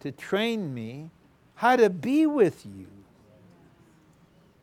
to 0.00 0.10
train 0.10 0.74
me 0.74 1.10
how 1.54 1.76
to 1.76 1.90
be 1.90 2.26
with 2.26 2.64
you. 2.66 2.86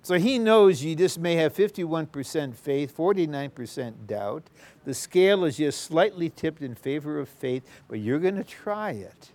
So 0.02 0.18
he 0.18 0.40
knows 0.40 0.84
you 0.84 0.96
just 0.96 1.20
may 1.20 1.36
have 1.36 1.54
51% 1.54 2.56
faith, 2.56 2.96
49% 2.96 4.08
doubt. 4.08 4.44
The 4.86 4.94
scale 4.94 5.44
is 5.44 5.58
just 5.58 5.82
slightly 5.82 6.30
tipped 6.30 6.62
in 6.62 6.76
favor 6.76 7.20
of 7.20 7.28
faith, 7.28 7.64
but 7.90 8.00
you're 8.00 8.20
going 8.20 8.38
to 8.38 8.44
try 8.44 8.92
it. 8.92 9.32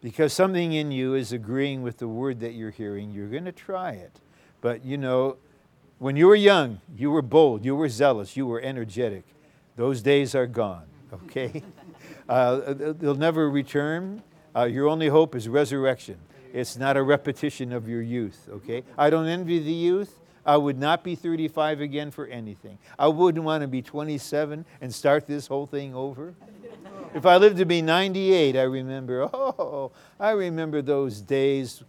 Because 0.00 0.32
something 0.32 0.72
in 0.72 0.92
you 0.92 1.14
is 1.14 1.32
agreeing 1.32 1.82
with 1.82 1.98
the 1.98 2.06
word 2.06 2.40
that 2.40 2.52
you're 2.52 2.70
hearing, 2.70 3.10
you're 3.10 3.28
going 3.28 3.46
to 3.46 3.52
try 3.52 3.92
it. 3.92 4.20
But 4.60 4.84
you 4.84 4.96
know, 4.96 5.36
when 5.98 6.14
you 6.14 6.26
were 6.26 6.36
young, 6.36 6.80
you 6.96 7.10
were 7.10 7.22
bold, 7.22 7.64
you 7.64 7.74
were 7.74 7.88
zealous, 7.88 8.36
you 8.36 8.46
were 8.46 8.60
energetic. 8.60 9.24
Those 9.76 10.00
days 10.00 10.34
are 10.34 10.46
gone, 10.46 10.86
okay? 11.24 11.62
uh, 12.28 12.74
they'll 12.74 13.14
never 13.14 13.50
return. 13.50 14.22
Uh, 14.54 14.64
your 14.64 14.88
only 14.88 15.08
hope 15.08 15.34
is 15.34 15.48
resurrection. 15.48 16.18
It's 16.52 16.76
not 16.76 16.96
a 16.96 17.02
repetition 17.02 17.72
of 17.72 17.88
your 17.88 18.02
youth, 18.02 18.48
okay? 18.48 18.84
I 18.96 19.10
don't 19.10 19.26
envy 19.26 19.58
the 19.58 19.72
youth. 19.72 20.20
I 20.46 20.56
would 20.56 20.78
not 20.78 21.02
be 21.02 21.14
35 21.14 21.80
again 21.80 22.10
for 22.10 22.26
anything. 22.26 22.78
I 22.98 23.08
wouldn't 23.08 23.44
want 23.44 23.62
to 23.62 23.68
be 23.68 23.82
27 23.82 24.64
and 24.80 24.94
start 24.94 25.26
this 25.26 25.46
whole 25.46 25.66
thing 25.66 25.94
over. 25.94 26.34
If 27.14 27.26
I 27.26 27.36
lived 27.36 27.56
to 27.58 27.64
be 27.64 27.80
98, 27.80 28.56
I 28.56 28.62
remember, 28.62 29.22
oh, 29.32 29.92
I 30.20 30.30
remember 30.30 30.82
those 30.82 31.20
days 31.20 31.82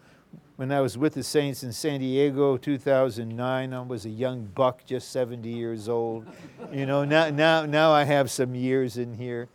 when 0.58 0.72
I 0.72 0.80
was 0.80 0.98
with 0.98 1.14
the 1.14 1.24
Saints 1.24 1.64
in 1.64 1.74
San 1.74 2.00
Diego, 2.00 2.58
2009. 2.58 3.74
I 3.74 3.82
was 3.82 4.06
a 4.06 4.10
young 4.10 4.46
buck, 4.46 4.86
just 4.86 5.12
70 5.12 5.50
years 5.50 5.90
old. 5.90 6.26
You 6.72 6.86
know, 6.86 7.04
now, 7.04 7.30
now, 7.30 7.66
now 7.66 7.92
I 7.92 8.04
have 8.04 8.32
some 8.32 8.56
years 8.56 8.98
in 8.98 9.14
here. 9.14 9.50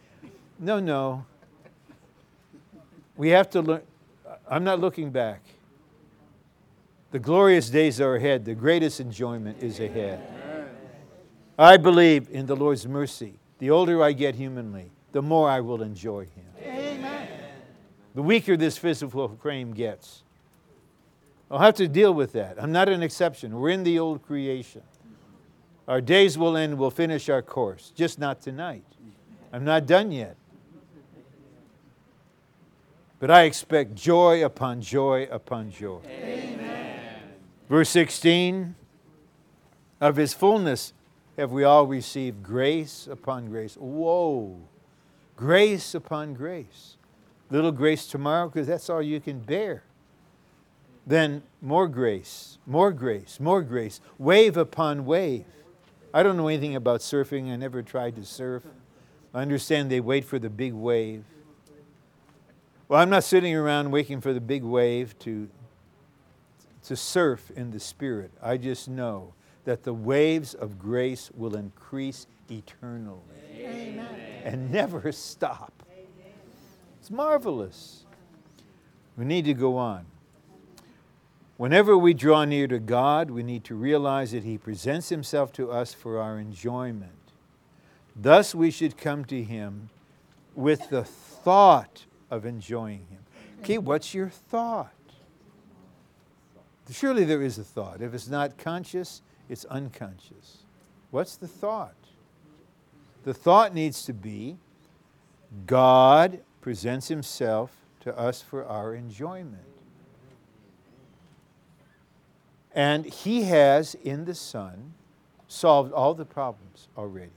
No, 0.58 0.78
no. 0.78 1.24
We 3.16 3.30
have 3.30 3.48
to 3.50 3.62
learn. 3.62 3.82
I'm 4.48 4.64
not 4.64 4.80
looking 4.80 5.10
back. 5.10 5.42
The 7.12 7.18
glorious 7.18 7.70
days 7.70 8.00
are 8.00 8.16
ahead. 8.16 8.44
The 8.44 8.54
greatest 8.54 9.00
enjoyment 9.00 9.62
is 9.62 9.80
ahead. 9.80 10.20
I 11.58 11.76
believe 11.76 12.28
in 12.30 12.46
the 12.46 12.56
Lord's 12.56 12.86
mercy. 12.86 13.34
The 13.58 13.70
older 13.70 14.02
I 14.02 14.12
get 14.12 14.34
humanly, 14.34 14.90
the 15.12 15.20
more 15.20 15.50
I 15.50 15.60
will 15.60 15.82
enjoy 15.82 16.26
Him. 16.26 16.46
Amen. 16.62 17.28
The 18.14 18.22
weaker 18.22 18.56
this 18.56 18.78
physical 18.78 19.28
frame 19.28 19.74
gets. 19.74 20.22
I'll 21.50 21.58
have 21.58 21.74
to 21.76 21.88
deal 21.88 22.14
with 22.14 22.32
that. 22.32 22.62
I'm 22.62 22.70
not 22.70 22.88
an 22.88 23.02
exception. 23.02 23.58
We're 23.58 23.70
in 23.70 23.82
the 23.82 23.98
old 23.98 24.22
creation. 24.22 24.82
Our 25.88 26.00
days 26.00 26.38
will 26.38 26.56
end, 26.56 26.78
we'll 26.78 26.92
finish 26.92 27.28
our 27.28 27.42
course, 27.42 27.92
just 27.96 28.18
not 28.18 28.40
tonight. 28.40 28.84
I'm 29.52 29.64
not 29.64 29.86
done 29.86 30.12
yet. 30.12 30.36
But 33.18 33.30
I 33.30 33.42
expect 33.42 33.96
joy 33.96 34.44
upon 34.44 34.80
joy 34.80 35.28
upon 35.30 35.70
joy. 35.72 36.00
Amen. 36.08 37.00
Verse 37.68 37.90
16 37.90 38.76
Of 40.00 40.16
his 40.16 40.32
fullness 40.32 40.92
have 41.36 41.50
we 41.50 41.64
all 41.64 41.86
received 41.86 42.42
grace 42.42 43.08
upon 43.10 43.48
grace. 43.48 43.74
Whoa! 43.74 44.60
Grace 45.36 45.94
upon 45.94 46.34
grace. 46.34 46.96
Little 47.50 47.72
grace 47.72 48.06
tomorrow 48.06 48.48
because 48.48 48.68
that's 48.68 48.88
all 48.88 49.02
you 49.02 49.20
can 49.20 49.40
bear. 49.40 49.82
Then 51.10 51.42
more 51.60 51.88
grace, 51.88 52.58
more 52.66 52.92
grace, 52.92 53.40
more 53.40 53.62
grace, 53.62 54.00
wave 54.16 54.56
upon 54.56 55.04
wave. 55.04 55.44
I 56.14 56.22
don't 56.22 56.36
know 56.36 56.46
anything 56.46 56.76
about 56.76 57.00
surfing. 57.00 57.50
I 57.50 57.56
never 57.56 57.82
tried 57.82 58.14
to 58.14 58.24
surf. 58.24 58.62
I 59.34 59.42
understand 59.42 59.90
they 59.90 59.98
wait 59.98 60.24
for 60.24 60.38
the 60.38 60.48
big 60.48 60.72
wave. 60.72 61.24
Well, 62.86 63.00
I'm 63.00 63.10
not 63.10 63.24
sitting 63.24 63.56
around 63.56 63.90
waiting 63.90 64.20
for 64.20 64.32
the 64.32 64.40
big 64.40 64.62
wave 64.62 65.18
to, 65.20 65.48
to 66.84 66.94
surf 66.94 67.50
in 67.56 67.72
the 67.72 67.80
Spirit. 67.80 68.30
I 68.40 68.56
just 68.56 68.88
know 68.88 69.34
that 69.64 69.82
the 69.82 69.92
waves 69.92 70.54
of 70.54 70.78
grace 70.78 71.28
will 71.36 71.56
increase 71.56 72.28
eternally 72.48 73.18
Amen. 73.56 74.06
and 74.44 74.70
never 74.70 75.10
stop. 75.10 75.72
It's 77.00 77.10
marvelous. 77.10 78.04
We 79.16 79.24
need 79.24 79.46
to 79.46 79.54
go 79.54 79.76
on. 79.76 80.06
Whenever 81.60 81.94
we 81.98 82.14
draw 82.14 82.46
near 82.46 82.66
to 82.66 82.78
God, 82.78 83.30
we 83.30 83.42
need 83.42 83.64
to 83.64 83.74
realize 83.74 84.32
that 84.32 84.44
He 84.44 84.56
presents 84.56 85.10
Himself 85.10 85.52
to 85.52 85.70
us 85.70 85.92
for 85.92 86.18
our 86.18 86.38
enjoyment. 86.38 87.12
Thus, 88.16 88.54
we 88.54 88.70
should 88.70 88.96
come 88.96 89.26
to 89.26 89.42
Him 89.42 89.90
with 90.54 90.88
the 90.88 91.04
thought 91.04 92.06
of 92.30 92.46
enjoying 92.46 93.04
Him. 93.10 93.18
Okay, 93.60 93.76
what's 93.76 94.14
your 94.14 94.30
thought? 94.30 94.94
Surely 96.90 97.24
there 97.24 97.42
is 97.42 97.58
a 97.58 97.62
thought. 97.62 98.00
If 98.00 98.14
it's 98.14 98.28
not 98.28 98.56
conscious, 98.56 99.20
it's 99.50 99.66
unconscious. 99.66 100.62
What's 101.10 101.36
the 101.36 101.46
thought? 101.46 101.92
The 103.24 103.34
thought 103.34 103.74
needs 103.74 104.06
to 104.06 104.14
be 104.14 104.56
God 105.66 106.40
presents 106.62 107.08
Himself 107.08 107.76
to 108.00 108.18
us 108.18 108.40
for 108.40 108.64
our 108.64 108.94
enjoyment. 108.94 109.69
And 112.74 113.04
He 113.06 113.44
has, 113.44 113.94
in 113.94 114.24
the 114.24 114.34
Son, 114.34 114.94
solved 115.48 115.92
all 115.92 116.14
the 116.14 116.24
problems 116.24 116.88
already. 116.96 117.32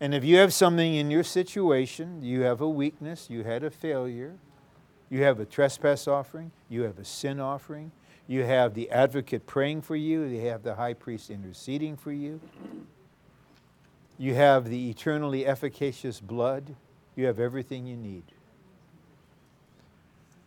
And 0.00 0.14
if 0.14 0.24
you 0.24 0.36
have 0.38 0.52
something 0.52 0.94
in 0.94 1.10
your 1.10 1.24
situation, 1.24 2.22
you 2.22 2.42
have 2.42 2.60
a 2.60 2.68
weakness, 2.68 3.28
you 3.28 3.42
had 3.42 3.64
a 3.64 3.70
failure, 3.70 4.34
you 5.10 5.22
have 5.22 5.40
a 5.40 5.44
trespass 5.44 6.06
offering, 6.06 6.52
you 6.68 6.82
have 6.82 6.98
a 6.98 7.04
sin 7.04 7.40
offering, 7.40 7.90
you 8.26 8.44
have 8.44 8.74
the 8.74 8.90
advocate 8.90 9.46
praying 9.46 9.82
for 9.82 9.96
you, 9.96 10.22
you 10.22 10.46
have 10.46 10.62
the 10.62 10.76
high 10.76 10.94
priest 10.94 11.30
interceding 11.30 11.96
for 11.96 12.12
you, 12.12 12.40
you 14.18 14.34
have 14.34 14.68
the 14.68 14.90
eternally 14.90 15.44
efficacious 15.46 16.20
blood, 16.20 16.76
you 17.16 17.26
have 17.26 17.40
everything 17.40 17.86
you 17.86 17.96
need. 17.96 18.24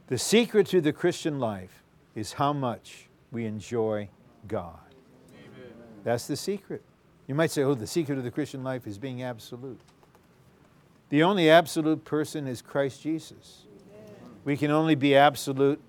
The 0.08 0.18
secret 0.18 0.68
to 0.68 0.80
the 0.82 0.94
Christian 0.94 1.40
life 1.40 1.84
is 2.16 2.34
how 2.34 2.54
much 2.54 3.08
we 3.32 3.46
enjoy 3.46 4.10
God. 4.48 4.80
Amen. 5.34 5.72
That's 6.04 6.28
the 6.28 6.36
secret. 6.36 6.84
You 7.28 7.36
might 7.36 7.52
say, 7.52 7.64
oh, 7.64 7.74
the 7.74 7.88
secret 7.88 8.18
of 8.18 8.24
the 8.24 8.32
Christian 8.32 8.64
life 8.64 8.88
is 8.88 8.98
being 8.98 9.24
absolute. 9.24 9.80
The 11.10 11.24
only 11.24 11.50
absolute 11.50 12.04
person 12.06 12.48
is 12.48 12.62
Christ 12.62 13.02
Jesus. 13.02 13.66
We 14.44 14.58
can 14.58 14.72
only 14.72 14.96
be 14.96 15.16
absolute 15.16 15.82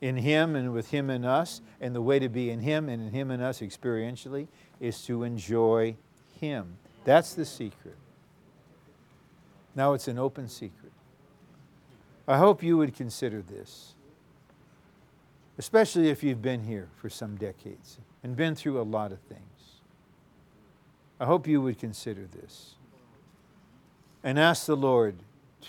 in 0.00 0.16
Him 0.16 0.56
and 0.56 0.72
with 0.72 0.90
Him 0.90 1.10
in 1.10 1.24
us, 1.24 1.60
and 1.80 1.94
the 1.94 2.02
way 2.02 2.18
to 2.18 2.28
be 2.28 2.50
in 2.50 2.60
Him 2.60 2.88
and 2.88 3.02
in 3.02 3.12
Him 3.12 3.30
and 3.30 3.42
us 3.42 3.60
experientially 3.60 4.48
is 4.80 5.02
to 5.02 5.22
enjoy 5.22 5.96
Him. 6.40 6.76
That's 7.04 7.34
the 7.34 7.44
secret. 7.44 7.96
Now 9.74 9.92
it's 9.92 10.08
an 10.08 10.18
open 10.18 10.48
secret. 10.48 10.92
I 12.26 12.38
hope 12.38 12.62
you 12.62 12.76
would 12.76 12.94
consider 12.94 13.42
this, 13.42 13.94
especially 15.58 16.08
if 16.08 16.22
you've 16.22 16.42
been 16.42 16.64
here 16.64 16.88
for 16.96 17.10
some 17.10 17.36
decades 17.36 17.98
and 18.22 18.36
been 18.36 18.54
through 18.54 18.80
a 18.80 18.82
lot 18.82 19.12
of 19.12 19.18
things. 19.20 19.40
I 21.20 21.24
hope 21.24 21.46
you 21.46 21.60
would 21.60 21.78
consider 21.78 22.26
this 22.26 22.74
and 24.24 24.38
ask 24.38 24.66
the 24.66 24.76
Lord 24.76 25.16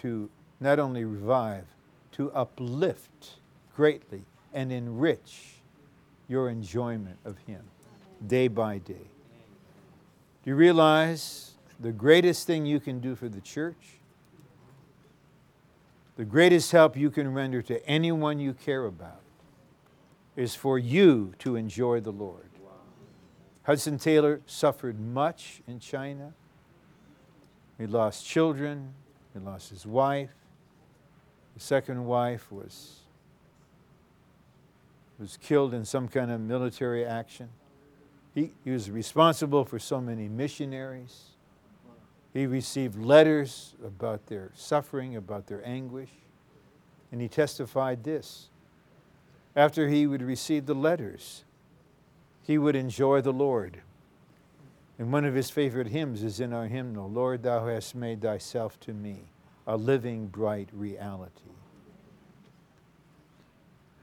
to 0.02 0.30
not 0.60 0.80
only 0.80 1.04
revive, 1.04 1.66
to 2.14 2.32
uplift 2.32 3.36
greatly 3.76 4.24
and 4.54 4.72
enrich 4.72 5.56
your 6.28 6.50
enjoyment 6.50 7.18
of 7.26 7.38
Him 7.40 7.64
day 8.26 8.48
by 8.48 8.78
day. 8.78 9.10
Do 10.44 10.50
you 10.50 10.56
realize 10.56 11.52
the 11.80 11.92
greatest 11.92 12.48
thing 12.48 12.66
you 12.66 12.80
can 12.80 13.00
do 13.00 13.16
for 13.16 13.28
the 13.28 13.42
church? 13.42 14.00
The 16.16 16.26
greatest 16.26 16.72
help 16.72 16.96
you 16.96 17.10
can 17.10 17.34
render 17.34 17.62
to 17.64 17.86
anyone 17.88 18.40
you 18.40 18.54
care 18.54 18.86
about 18.86 19.23
is 20.36 20.56
for 20.56 20.80
you 20.80 21.34
to 21.40 21.56
enjoy 21.56 22.00
the 22.00 22.12
Lord. 22.12 22.50
Hudson 23.64 23.98
Taylor 23.98 24.42
suffered 24.46 25.00
much 25.00 25.62
in 25.68 25.80
China. 25.80 26.34
He 27.78 27.88
lost 27.88 28.26
children, 28.26 28.94
he 29.34 29.40
lost 29.40 29.70
his 29.70 29.86
wife. 29.86 30.32
His 31.54 31.64
second 31.64 32.06
wife 32.06 32.52
was, 32.52 33.00
was 35.20 35.38
killed 35.38 35.74
in 35.74 35.86
some 35.86 36.08
kind 36.08 36.32
of 36.32 36.42
military 36.42 37.06
action. 37.06 37.50
He, 38.34 38.52
he 38.64 38.72
was 38.72 38.90
responsible 38.90 39.64
for 39.64 39.80
so 39.80 40.02
many 40.02 40.28
missionaries. 40.28 41.30
He 42.34 42.48
received 42.48 42.98
letters 42.98 43.76
about 43.86 44.26
their 44.26 44.52
suffering, 44.56 45.16
about 45.16 45.46
their 45.46 45.66
anguish, 45.66 46.10
and 47.12 47.22
he 47.22 47.28
testified 47.28 48.04
this. 48.04 48.50
After 49.56 49.88
he 49.88 50.08
would 50.08 50.22
receive 50.22 50.66
the 50.66 50.74
letters, 50.74 51.44
he 52.42 52.58
would 52.58 52.76
enjoy 52.76 53.22
the 53.22 53.34
Lord. 53.34 53.82
And 54.98 55.12
one 55.12 55.26
of 55.26 55.36
his 55.36 55.50
favorite 55.50 55.88
hymns 55.88 56.24
is 56.24 56.40
in 56.40 56.54
our 56.54 56.68
hymnal 56.68 57.10
Lord, 57.10 57.44
thou 57.44 57.68
hast 57.68 57.96
made 57.96 58.22
thyself 58.22 58.80
to 58.82 58.94
me 58.94 59.26
a 59.66 59.78
living, 59.78 60.28
bright 60.28 60.70
reality. 60.74 61.52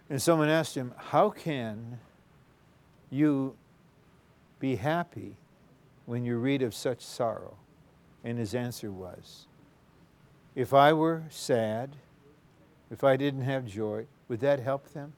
And 0.09 0.20
someone 0.20 0.48
asked 0.48 0.74
him, 0.74 0.93
How 0.97 1.31
can 1.31 2.01
you 3.10 3.56
be 4.59 4.77
happy 4.77 5.36
when 6.06 6.24
you 6.24 6.36
read 6.39 6.62
of 6.62 6.74
such 6.74 7.01
sorrow? 7.01 7.56
And 8.24 8.39
his 8.39 8.55
answer 8.55 8.90
was, 8.90 9.47
If 10.55 10.74
I 10.74 10.93
were 10.93 11.24
sad, 11.28 11.97
if 12.90 13.05
I 13.05 13.16
didn't 13.16 13.43
have 13.43 13.66
joy, 13.66 14.06
would 14.28 14.40
that 14.40 14.60
help 14.60 14.93
them? 14.93 15.12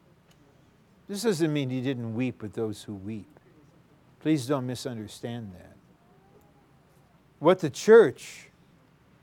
This 1.13 1.25
doesn't 1.25 1.53
mean 1.53 1.69
he 1.69 1.83
didn't 1.83 2.15
weep 2.15 2.41
with 2.41 2.55
those 2.55 2.85
who 2.85 2.95
weep. 2.95 3.39
Please 4.21 4.47
don't 4.47 4.67
misunderstand 4.67 5.53
that. 5.53 5.77
What 7.39 7.59
the 7.59 7.69
church, 7.69 8.49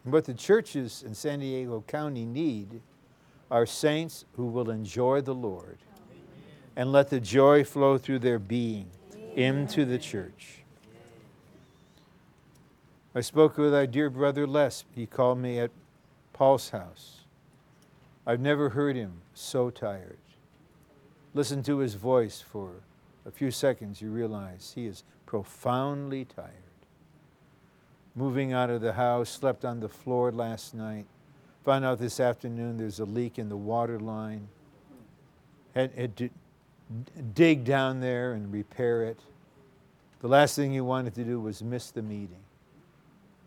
what 0.03 0.25
the 0.25 0.35
churches 0.35 1.01
in 1.03 1.15
San 1.15 1.39
Diego 1.39 1.83
County 1.87 2.25
need 2.25 2.81
are 3.49 3.65
saints 3.65 4.25
who 4.35 4.45
will 4.45 4.69
enjoy 4.69 5.21
the 5.21 5.33
Lord 5.33 5.79
and 6.75 6.91
let 6.91 7.09
the 7.09 7.19
joy 7.19 7.63
flow 7.63 7.97
through 7.97 8.19
their 8.19 8.37
being 8.37 8.91
into 9.35 9.83
the 9.83 9.97
church. 9.97 10.59
I 13.15 13.21
spoke 13.21 13.57
with 13.57 13.73
our 13.73 13.87
dear 13.87 14.11
brother 14.11 14.45
Les. 14.45 14.85
He 14.93 15.07
called 15.07 15.39
me 15.39 15.57
at 15.57 15.71
Paul's 16.33 16.69
house. 16.69 17.21
I've 18.27 18.41
never 18.41 18.69
heard 18.69 18.95
him 18.95 19.23
so 19.33 19.71
tired. 19.71 20.19
Listen 21.33 21.61
to 21.63 21.77
his 21.77 21.95
voice 21.95 22.41
for 22.41 22.71
a 23.25 23.31
few 23.31 23.51
seconds, 23.51 24.01
you 24.01 24.09
realize 24.09 24.71
he 24.73 24.87
is 24.87 25.03
profoundly 25.25 26.25
tired. 26.25 26.53
Moving 28.15 28.53
out 28.53 28.69
of 28.69 28.81
the 28.81 28.93
house, 28.93 29.29
slept 29.29 29.63
on 29.63 29.79
the 29.79 29.89
floor 29.89 30.31
last 30.31 30.73
night. 30.73 31.05
Found 31.65 31.85
out 31.85 31.99
this 31.99 32.19
afternoon 32.19 32.77
there's 32.77 32.99
a 32.99 33.05
leak 33.05 33.37
in 33.37 33.49
the 33.49 33.57
water 33.57 33.99
line. 33.99 34.47
Had, 35.75 35.93
had 35.93 36.17
to 36.17 36.29
dig 37.35 37.63
down 37.63 37.99
there 37.99 38.33
and 38.33 38.51
repair 38.51 39.03
it. 39.03 39.19
The 40.21 40.27
last 40.27 40.55
thing 40.55 40.71
he 40.71 40.81
wanted 40.81 41.13
to 41.15 41.23
do 41.23 41.39
was 41.39 41.61
miss 41.61 41.91
the 41.91 42.01
meeting. 42.01 42.43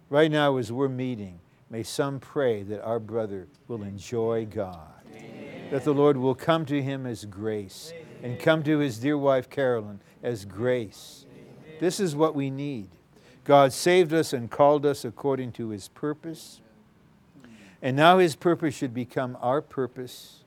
Right 0.09 0.31
now, 0.31 0.57
as 0.59 0.71
we're 0.71 0.89
meeting, 0.89 1.41
may 1.69 1.83
some 1.83 2.21
pray 2.21 2.63
that 2.63 2.83
our 2.83 3.01
brother 3.01 3.49
will 3.67 3.83
enjoy 3.83 4.47
God, 4.47 4.93
Amen. 5.09 5.42
That 5.73 5.85
the 5.85 5.95
Lord 5.95 6.19
will 6.19 6.35
come 6.35 6.67
to 6.67 6.83
him 6.83 7.07
as 7.07 7.25
grace, 7.25 7.95
and 8.23 8.39
come 8.39 8.63
to 8.63 8.77
his 8.77 8.99
dear 8.99 9.17
wife 9.17 9.49
Carolyn 9.49 10.01
as 10.23 10.45
grace. 10.45 11.25
This 11.81 11.99
is 11.99 12.15
what 12.15 12.35
we 12.35 12.51
need. 12.51 12.91
God 13.45 13.73
saved 13.73 14.13
us 14.13 14.35
and 14.35 14.51
called 14.51 14.85
us 14.85 15.03
according 15.03 15.53
to 15.53 15.71
his 15.71 15.89
purpose. 15.89 16.61
And 17.81 17.97
now 17.97 18.19
his 18.19 18.37
purpose 18.37 18.75
should 18.75 18.93
become 18.93 19.39
our 19.41 19.63
purpose. 19.63 20.45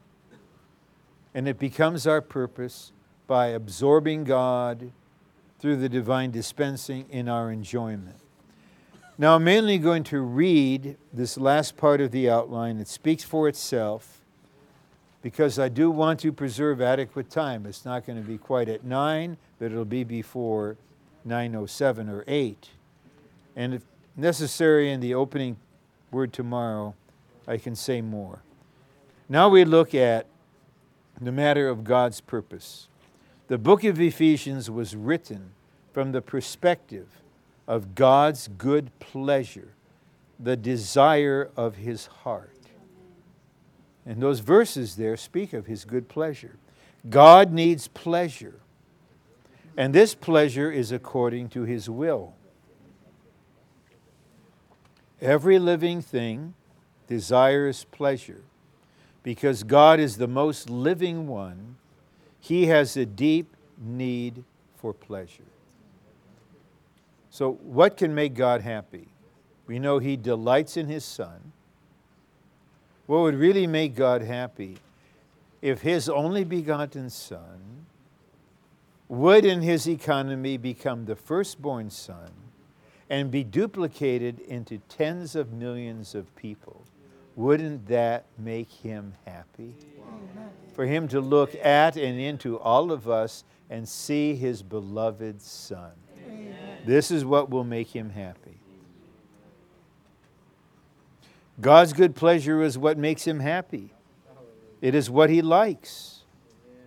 And 1.33 1.47
it 1.47 1.57
becomes 1.57 2.05
our 2.05 2.21
purpose 2.21 2.91
by 3.25 3.47
absorbing 3.47 4.25
God 4.25 4.91
through 5.57 5.77
the 5.77 5.89
divine 5.89 6.29
dispensing 6.29 7.07
in 7.09 7.27
our 7.27 7.51
enjoyment. 7.51 8.17
Now, 9.17 9.37
I'm 9.37 9.43
mainly 9.43 9.79
going 9.79 10.03
to 10.03 10.19
read 10.19 10.97
this 11.11 11.35
last 11.35 11.77
part 11.77 11.99
of 11.99 12.11
the 12.11 12.29
outline. 12.29 12.77
It 12.77 12.87
speaks 12.87 13.23
for 13.23 13.47
itself 13.47 14.21
because 15.25 15.57
I 15.57 15.69
do 15.69 15.89
want 15.89 16.19
to 16.19 16.31
preserve 16.31 16.83
adequate 16.83 17.31
time. 17.31 17.65
It's 17.65 17.83
not 17.83 18.05
going 18.05 18.21
to 18.21 18.27
be 18.29 18.37
quite 18.37 18.69
at 18.69 18.83
9, 18.83 19.37
but 19.57 19.71
it'll 19.71 19.83
be 19.83 20.03
before 20.03 20.77
9.07 21.27 22.09
or 22.11 22.23
8. 22.27 22.69
And 23.55 23.73
if 23.73 23.81
necessary, 24.15 24.91
in 24.91 24.99
the 24.99 25.15
opening 25.15 25.57
word 26.11 26.31
tomorrow, 26.31 26.93
I 27.47 27.57
can 27.57 27.73
say 27.73 28.01
more. 28.01 28.43
Now 29.27 29.49
we 29.49 29.65
look 29.65 29.95
at 29.95 30.27
the 31.19 31.31
matter 31.31 31.69
of 31.69 31.83
God's 31.83 32.21
purpose. 32.21 32.87
The 33.47 33.57
book 33.57 33.83
of 33.83 33.99
Ephesians 33.99 34.69
was 34.69 34.95
written 34.95 35.53
from 35.91 36.11
the 36.11 36.21
perspective 36.21 37.07
of 37.67 37.95
God's 37.95 38.47
good 38.47 38.91
pleasure, 38.99 39.69
the 40.39 40.55
desire 40.55 41.49
of 41.57 41.77
his 41.77 42.05
heart. 42.05 42.54
And 44.05 44.21
those 44.21 44.39
verses 44.39 44.95
there 44.95 45.17
speak 45.17 45.53
of 45.53 45.65
his 45.65 45.85
good 45.85 46.07
pleasure. 46.07 46.57
God 47.09 47.51
needs 47.51 47.87
pleasure, 47.87 48.59
and 49.77 49.93
this 49.93 50.15
pleasure 50.15 50.71
is 50.71 50.91
according 50.91 51.49
to 51.49 51.63
his 51.63 51.89
will. 51.89 52.33
Every 55.21 55.59
living 55.59 56.01
thing 56.01 56.55
desires 57.07 57.85
pleasure 57.85 58.41
because 59.23 59.63
God 59.63 59.99
is 59.99 60.17
the 60.17 60.27
most 60.27 60.69
living 60.69 61.27
one. 61.27 61.77
He 62.39 62.67
has 62.67 62.95
a 62.95 63.05
deep 63.05 63.55
need 63.77 64.43
for 64.75 64.93
pleasure. 64.93 65.43
So, 67.31 67.53
what 67.63 67.97
can 67.97 68.13
make 68.13 68.33
God 68.33 68.61
happy? 68.61 69.07
We 69.67 69.79
know 69.79 69.99
He 69.99 70.15
delights 70.15 70.77
in 70.77 70.87
His 70.87 71.03
Son. 71.03 71.51
What 73.05 73.21
would 73.21 73.35
really 73.35 73.67
make 73.67 73.95
God 73.95 74.21
happy 74.21 74.77
if 75.61 75.81
His 75.81 76.09
only 76.09 76.43
begotten 76.43 77.09
Son 77.09 77.85
would, 79.07 79.45
in 79.45 79.61
His 79.61 79.87
economy, 79.87 80.57
become 80.57 81.05
the 81.05 81.15
firstborn 81.15 81.89
Son 81.89 82.31
and 83.09 83.29
be 83.29 83.43
duplicated 83.43 84.39
into 84.39 84.79
tens 84.89 85.35
of 85.35 85.53
millions 85.53 86.15
of 86.15 86.35
people? 86.35 86.83
Wouldn't 87.35 87.87
that 87.87 88.25
make 88.37 88.71
Him 88.71 89.13
happy? 89.25 89.75
For 90.73 90.85
Him 90.85 91.07
to 91.09 91.19
look 91.21 91.55
at 91.55 91.95
and 91.95 92.19
into 92.19 92.59
all 92.59 92.91
of 92.91 93.07
us 93.07 93.43
and 93.69 93.87
see 93.87 94.35
His 94.35 94.63
beloved 94.63 95.41
Son. 95.41 95.91
This 96.85 97.09
is 97.09 97.25
what 97.25 97.49
will 97.49 97.63
make 97.63 97.89
him 97.89 98.11
happy. 98.11 98.59
God's 101.59 101.93
good 101.93 102.15
pleasure 102.15 102.61
is 102.61 102.77
what 102.77 102.97
makes 102.97 103.25
him 103.25 103.39
happy. 103.39 103.91
It 104.81 104.93
is 104.93 105.09
what 105.09 105.29
he 105.29 105.41
likes, 105.41 106.23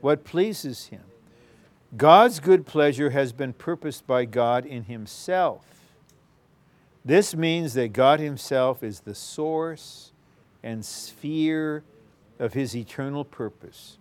what 0.00 0.24
pleases 0.24 0.86
him. 0.86 1.02
God's 1.96 2.38
good 2.38 2.66
pleasure 2.66 3.10
has 3.10 3.32
been 3.32 3.54
purposed 3.54 4.06
by 4.06 4.26
God 4.26 4.66
in 4.66 4.84
himself. 4.84 5.64
This 7.04 7.34
means 7.34 7.72
that 7.74 7.94
God 7.94 8.20
himself 8.20 8.82
is 8.82 9.00
the 9.00 9.14
source 9.14 10.12
and 10.62 10.84
sphere 10.84 11.82
of 12.38 12.52
his 12.52 12.76
eternal 12.76 13.24
purpose. 13.24 13.96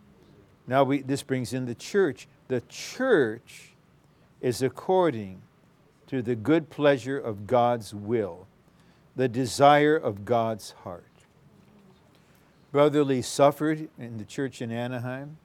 Now, 0.68 0.84
we, 0.84 1.02
this 1.02 1.23
brings 1.23 1.53
in 1.53 1.65
the 1.65 1.76
church. 1.76 2.27
The 2.49 2.61
church 2.68 3.72
is 4.41 4.61
according 4.61 5.41
to 6.07 6.22
the 6.22 6.35
good 6.35 6.69
pleasure 6.69 7.18
of 7.18 7.48
God's 7.48 7.94
will, 7.94 8.48
the 9.18 9.27
desire 9.27 9.98
of 9.98 10.26
God's 10.26 10.72
heart. 10.84 11.03
Brother 12.72 13.03
Lee 13.03 13.23
suffered 13.23 13.89
in 13.98 14.18
the 14.19 14.23
church 14.23 14.61
in 14.61 14.72
Anaheim 14.72 15.38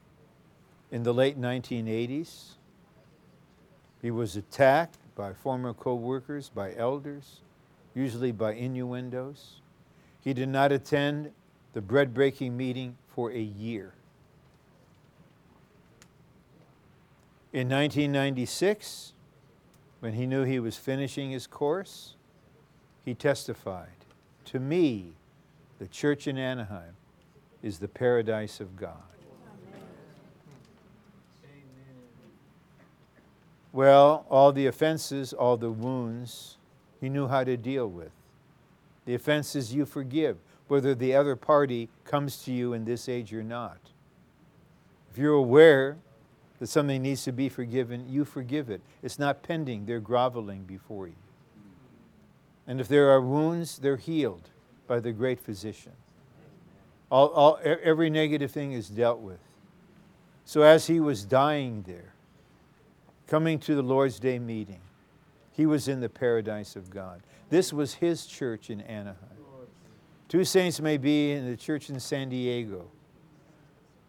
in 0.91 1.05
the 1.05 1.15
late 1.15 1.41
1980s. 1.41 2.57
He 4.03 4.11
was 4.11 4.37
attacked 4.37 4.99
by 5.17 5.33
former 5.33 5.73
co 5.73 5.95
workers, 5.95 6.51
by 6.55 6.75
elders, 6.75 7.41
usually 7.95 8.31
by 8.31 8.53
innuendos. 8.53 9.63
He 10.21 10.35
did 10.35 10.51
not 10.51 10.71
attend 10.71 11.33
the 11.73 11.81
bread 11.81 12.13
breaking 12.13 12.55
meeting 12.55 12.99
for 13.09 13.31
a 13.31 13.41
year. 13.41 13.95
In 17.55 17.71
1996, 17.71 19.15
when 20.01 20.13
he 20.13 20.27
knew 20.27 20.43
he 20.43 20.61
was 20.61 20.77
finishing 20.77 21.31
his 21.31 21.47
course, 21.47 22.17
he 23.05 23.15
testified 23.15 23.89
To 24.47 24.61
me, 24.61 25.13
the 25.79 25.89
church 25.89 26.27
in 26.27 26.39
Anaheim 26.39 26.97
is 27.63 27.79
the 27.79 27.89
paradise 27.89 28.61
of 28.61 28.77
God. 28.77 29.03
Well, 33.73 34.27
all 34.29 34.53
the 34.53 34.67
offenses, 34.67 35.33
all 35.33 35.57
the 35.57 35.71
wounds, 35.71 36.59
he 37.01 37.09
knew 37.09 37.27
how 37.27 37.43
to 37.43 37.57
deal 37.57 37.89
with. 37.89 38.11
The 39.07 39.15
offenses 39.15 39.75
you 39.75 39.87
forgive, 39.87 40.37
whether 40.69 40.95
the 40.95 41.15
other 41.15 41.37
party 41.37 41.89
comes 42.05 42.43
to 42.45 42.53
you 42.53 42.75
in 42.75 42.85
this 42.85 43.09
age 43.09 43.33
or 43.33 43.43
not. 43.43 43.79
If 45.11 45.19
you're 45.19 45.33
aware 45.33 45.97
that 46.59 46.69
something 46.69 47.03
needs 47.03 47.25
to 47.25 47.33
be 47.33 47.49
forgiven, 47.49 48.07
you 48.09 48.25
forgive 48.25 48.71
it. 48.71 48.83
It's 49.03 49.19
not 49.19 49.43
pending, 49.43 49.87
they're 49.87 50.01
groveling 50.01 50.63
before 50.65 51.09
you. 51.09 51.15
And 52.73 52.81
if 52.81 52.89
there 52.89 53.11
are 53.11 53.21
wounds, 53.21 53.77
they're 53.77 53.99
healed 53.99 54.49
by 54.87 54.99
the 54.99 55.13
great 55.13 55.39
physician. 55.39 55.93
All, 57.11 57.29
all, 57.29 57.59
every 57.63 58.09
negative 58.09 58.51
thing 58.51 58.73
is 58.73 58.89
dealt 58.89 59.21
with. 59.21 59.41
So 60.47 60.63
as 60.63 60.87
he 60.87 60.99
was 60.99 61.27
dying 61.27 61.85
there, 61.87 62.15
coming 63.27 63.59
to 63.59 63.75
the 63.75 63.83
Lord's 63.83 64.19
Day 64.19 64.39
meeting, 64.39 64.81
he 65.51 65.67
was 65.67 65.87
in 65.87 66.01
the 66.01 66.09
paradise 66.09 66.75
of 66.75 66.89
God. 66.89 67.21
This 67.51 67.75
was 67.75 67.93
his 67.93 68.25
church 68.25 68.71
in 68.71 68.81
Anaheim. 68.81 69.19
Two 70.29 70.43
saints 70.43 70.81
may 70.81 70.97
be 70.97 71.33
in 71.33 71.51
the 71.51 71.59
church 71.59 71.91
in 71.91 72.01
San 72.01 72.31
Diego. 72.31 72.87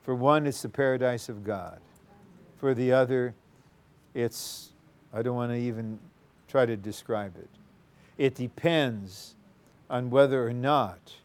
For 0.03 0.15
one, 0.15 0.47
it's 0.47 0.61
the 0.61 0.69
paradise 0.69 1.27
of 1.27 1.43
God. 1.43 1.81
For 2.59 2.73
the 2.73 2.93
other, 2.93 3.35
it's, 4.13 4.71
I 5.13 5.21
don't 5.21 5.35
want 5.35 5.51
to 5.51 5.57
even 5.57 5.99
try 6.47 6.65
to 6.65 6.77
describe 6.77 7.35
it. 7.35 7.49
It 8.17 8.35
depends 8.35 9.35
on 9.89 10.09
whether 10.09 10.45
or 10.45 10.53
not 10.53 11.15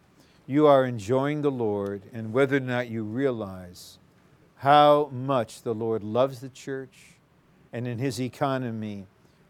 you 0.47 0.67
are 0.67 0.85
enjoying 0.85 1.43
the 1.43 1.51
Lord 1.51 2.03
and 2.13 2.33
whether 2.33 2.57
or 2.57 2.61
not 2.61 2.89
you 2.89 3.03
realize 3.03 3.99
how 4.57 5.11
much 5.13 5.63
the 5.63 5.75
Lord 5.75 6.03
loves 6.03 6.41
the 6.41 6.49
church 6.49 7.17
and 7.73 7.87
in 7.87 7.99
his 7.99 8.21
economy, 8.21 9.07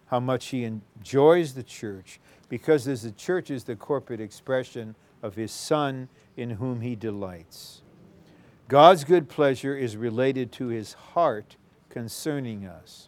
how 0.06 0.20
much 0.20 0.46
he 0.46 0.64
enjoys 0.64 1.54
the 1.54 1.62
church 1.62 2.20
because 2.48 2.88
as 2.88 3.02
the 3.02 3.12
church 3.12 3.50
is 3.50 3.64
the 3.64 3.76
corporate 3.76 4.20
expression 4.20 4.94
of 5.22 5.34
his 5.34 5.52
Son 5.52 6.08
in 6.36 6.50
whom 6.50 6.80
he 6.80 6.96
delights. 6.96 7.82
God's 8.68 9.04
good 9.04 9.28
pleasure 9.28 9.76
is 9.76 9.96
related 9.96 10.52
to 10.52 10.68
his 10.68 10.92
heart 10.92 11.56
concerning 11.88 12.66
us. 12.66 13.07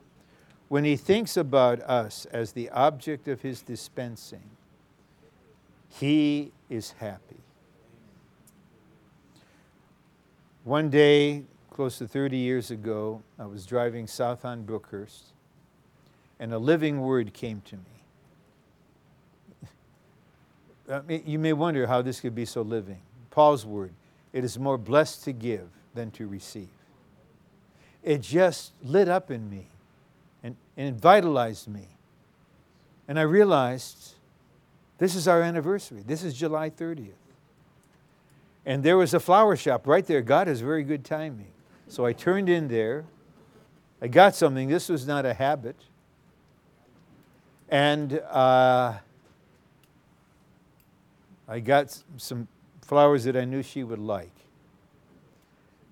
When 0.70 0.84
he 0.84 0.96
thinks 0.96 1.36
about 1.36 1.80
us 1.80 2.26
as 2.26 2.52
the 2.52 2.70
object 2.70 3.26
of 3.26 3.42
his 3.42 3.60
dispensing, 3.60 4.48
he 5.88 6.52
is 6.68 6.92
happy. 6.92 7.40
One 10.62 10.88
day, 10.88 11.42
close 11.70 11.98
to 11.98 12.06
30 12.06 12.36
years 12.36 12.70
ago, 12.70 13.20
I 13.36 13.46
was 13.46 13.66
driving 13.66 14.06
south 14.06 14.44
on 14.44 14.62
Brookhurst, 14.62 15.32
and 16.38 16.54
a 16.54 16.58
living 16.58 17.00
word 17.00 17.32
came 17.34 17.62
to 17.62 17.76
me. 21.08 21.18
you 21.26 21.40
may 21.40 21.52
wonder 21.52 21.88
how 21.88 22.00
this 22.00 22.20
could 22.20 22.36
be 22.36 22.44
so 22.44 22.62
living. 22.62 23.00
Paul's 23.30 23.66
word 23.66 23.90
it 24.32 24.44
is 24.44 24.56
more 24.56 24.78
blessed 24.78 25.24
to 25.24 25.32
give 25.32 25.68
than 25.96 26.12
to 26.12 26.28
receive. 26.28 26.68
It 28.04 28.20
just 28.20 28.70
lit 28.84 29.08
up 29.08 29.32
in 29.32 29.50
me 29.50 29.66
and, 30.80 30.96
it 30.96 31.00
vitalized 31.00 31.68
me. 31.68 31.88
And 33.06 33.18
I 33.18 33.22
realized 33.22 34.14
this 34.96 35.14
is 35.14 35.28
our 35.28 35.42
anniversary. 35.42 36.02
This 36.06 36.24
is 36.24 36.32
July 36.32 36.70
30th. 36.70 37.10
And 38.64 38.82
there 38.82 38.96
was 38.96 39.12
a 39.12 39.20
flower 39.20 39.56
shop 39.56 39.86
right 39.86 40.06
there. 40.06 40.22
God 40.22 40.46
has 40.46 40.60
very 40.60 40.82
good 40.82 41.04
timing. 41.04 41.52
So 41.88 42.06
I 42.06 42.14
turned 42.14 42.48
in 42.48 42.68
there. 42.68 43.04
I 44.00 44.08
got 44.08 44.34
something. 44.34 44.68
This 44.68 44.88
was 44.88 45.06
not 45.06 45.26
a 45.26 45.34
habit. 45.34 45.76
And 47.68 48.18
uh, 48.30 48.94
I 51.46 51.60
got 51.60 52.02
some 52.16 52.48
flowers 52.80 53.24
that 53.24 53.36
I 53.36 53.44
knew 53.44 53.62
she 53.62 53.84
would 53.84 53.98
like. 53.98 54.32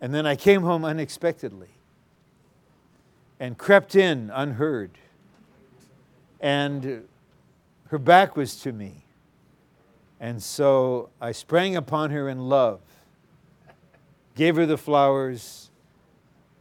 And 0.00 0.14
then 0.14 0.24
I 0.24 0.34
came 0.34 0.62
home 0.62 0.84
unexpectedly 0.84 1.68
and 3.40 3.56
crept 3.56 3.94
in 3.94 4.30
unheard. 4.32 4.90
And 6.40 7.08
her 7.88 7.98
back 7.98 8.36
was 8.36 8.56
to 8.62 8.72
me. 8.72 9.04
And 10.20 10.42
so 10.42 11.10
I 11.20 11.32
sprang 11.32 11.76
upon 11.76 12.10
her 12.10 12.28
in 12.28 12.48
love, 12.48 12.80
gave 14.34 14.56
her 14.56 14.66
the 14.66 14.78
flowers, 14.78 15.70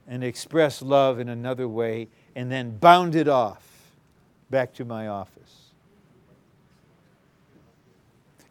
and 0.08 0.24
expressed 0.24 0.82
love 0.82 1.20
in 1.20 1.28
another 1.28 1.68
way, 1.68 2.08
and 2.36 2.52
then 2.52 2.78
bounded 2.78 3.28
off 3.28 3.64
back 4.49 4.74
to 4.76 4.86
my 4.86 5.08
office. 5.08 5.72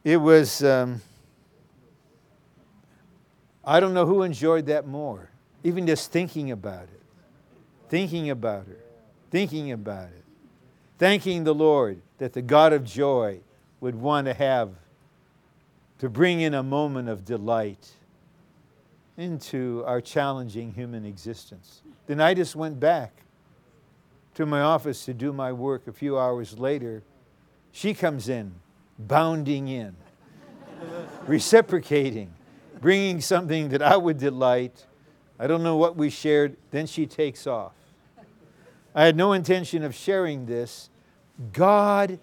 It 0.04 0.18
was. 0.18 0.62
Um, 0.62 1.00
I 3.64 3.80
don't 3.80 3.94
know 3.94 4.06
who 4.06 4.22
enjoyed 4.22 4.66
that 4.66 4.86
more, 4.86 5.28
even 5.64 5.88
just 5.88 6.12
thinking 6.12 6.52
about 6.52 6.84
it, 6.84 6.95
thinking 7.88 8.30
about 8.30 8.66
her, 8.66 8.78
thinking 9.30 9.72
about 9.72 10.08
it, 10.08 10.24
thanking 10.98 11.44
the 11.44 11.54
Lord 11.54 12.00
that 12.18 12.32
the 12.32 12.42
God 12.42 12.72
of 12.72 12.84
joy 12.84 13.40
would 13.80 13.94
want 13.94 14.26
to 14.26 14.34
have, 14.34 14.70
to 15.98 16.08
bring 16.08 16.40
in 16.40 16.54
a 16.54 16.62
moment 16.62 17.08
of 17.08 17.24
delight 17.24 17.90
into 19.16 19.82
our 19.86 20.00
challenging 20.00 20.72
human 20.72 21.04
existence. 21.04 21.82
Then 22.06 22.20
I 22.20 22.34
just 22.34 22.54
went 22.54 22.78
back 22.78 23.22
to 24.34 24.44
my 24.44 24.60
office 24.60 25.04
to 25.06 25.14
do 25.14 25.32
my 25.32 25.52
work. 25.52 25.86
A 25.86 25.92
few 25.92 26.18
hours 26.18 26.58
later, 26.58 27.02
she 27.72 27.94
comes 27.94 28.28
in, 28.28 28.54
bounding 28.98 29.68
in, 29.68 29.96
reciprocating 31.26 32.32
bringing 32.80 33.20
something 33.20 33.70
that 33.70 33.82
I 33.82 33.96
would 33.96 34.18
delight. 34.18 34.85
I 35.38 35.46
don't 35.46 35.62
know 35.62 35.76
what 35.76 35.96
we 35.96 36.10
shared. 36.10 36.56
Then 36.70 36.86
she 36.86 37.06
takes 37.06 37.46
off. 37.46 37.72
I 38.94 39.04
had 39.04 39.16
no 39.16 39.32
intention 39.32 39.82
of 39.84 39.94
sharing 39.94 40.46
this. 40.46 40.88
God 41.52 42.18